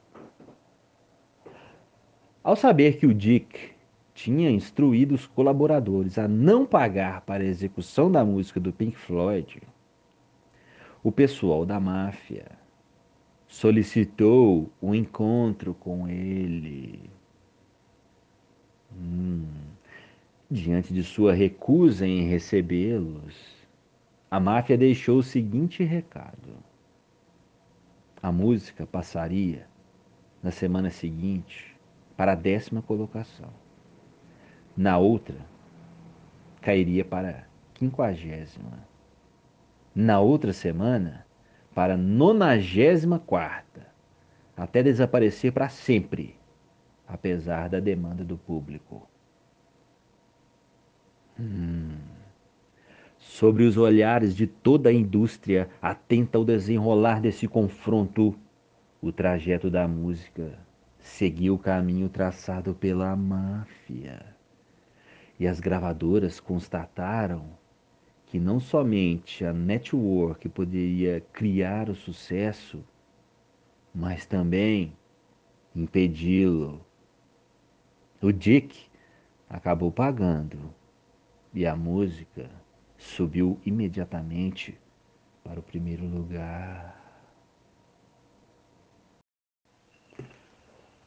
Ao 2.42 2.56
saber 2.56 2.96
que 2.96 3.06
o 3.06 3.14
Dick 3.14 3.72
tinha 4.14 4.50
instruído 4.50 5.14
os 5.14 5.26
colaboradores 5.26 6.18
a 6.18 6.26
não 6.26 6.66
pagar 6.66 7.20
para 7.20 7.44
a 7.44 7.46
execução 7.46 8.10
da 8.10 8.24
música 8.24 8.58
do 8.58 8.72
Pink 8.72 8.96
Floyd, 8.96 9.62
o 11.02 11.10
pessoal 11.10 11.64
da 11.64 11.80
máfia 11.80 12.46
solicitou 13.48 14.70
um 14.82 14.94
encontro 14.94 15.74
com 15.74 16.06
ele. 16.06 17.10
Hum. 18.92 19.46
Diante 20.50 20.92
de 20.92 21.02
sua 21.04 21.32
recusa 21.32 22.06
em 22.06 22.22
recebê-los, 22.26 23.56
a 24.30 24.40
máfia 24.40 24.76
deixou 24.76 25.18
o 25.18 25.22
seguinte 25.22 25.84
recado: 25.84 26.56
a 28.22 28.30
música 28.30 28.84
passaria 28.84 29.66
na 30.42 30.50
semana 30.50 30.90
seguinte 30.90 31.76
para 32.16 32.32
a 32.32 32.34
décima 32.34 32.82
colocação. 32.82 33.50
Na 34.76 34.98
outra, 34.98 35.38
cairia 36.60 37.04
para 37.04 37.30
a 37.30 37.44
quinquagésima. 37.74 38.89
Na 39.94 40.20
outra 40.20 40.52
semana, 40.52 41.26
para 41.74 41.94
a 41.94 41.96
nonagésima 41.96 43.18
quarta, 43.18 43.86
até 44.56 44.82
desaparecer 44.82 45.52
para 45.52 45.68
sempre, 45.68 46.36
apesar 47.08 47.68
da 47.68 47.80
demanda 47.80 48.22
do 48.22 48.36
público. 48.36 49.08
Hum. 51.38 51.96
Sobre 53.18 53.64
os 53.64 53.76
olhares 53.76 54.34
de 54.34 54.46
toda 54.46 54.90
a 54.90 54.92
indústria 54.92 55.68
atenta 55.80 56.38
ao 56.38 56.44
desenrolar 56.44 57.20
desse 57.20 57.48
confronto, 57.48 58.38
o 59.00 59.10
trajeto 59.10 59.70
da 59.70 59.88
música 59.88 60.58
seguiu 60.98 61.54
o 61.54 61.58
caminho 61.58 62.08
traçado 62.08 62.74
pela 62.74 63.14
máfia. 63.16 64.24
E 65.38 65.46
as 65.46 65.58
gravadoras 65.58 66.38
constataram 66.38 67.59
que 68.30 68.38
não 68.38 68.60
somente 68.60 69.44
a 69.44 69.52
network 69.52 70.48
poderia 70.50 71.20
criar 71.32 71.90
o 71.90 71.96
sucesso, 71.96 72.80
mas 73.92 74.24
também 74.24 74.92
impedi-lo. 75.74 76.80
O 78.22 78.30
Dick 78.30 78.86
acabou 79.48 79.90
pagando 79.90 80.72
e 81.52 81.66
a 81.66 81.74
música 81.74 82.48
subiu 82.96 83.58
imediatamente 83.66 84.78
para 85.42 85.58
o 85.58 85.62
primeiro 85.64 86.06
lugar. 86.06 86.96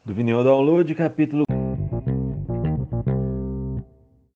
Do 0.04 0.14
Vinil 0.14 0.44
Download, 0.44 0.94
capítulo 0.94 1.46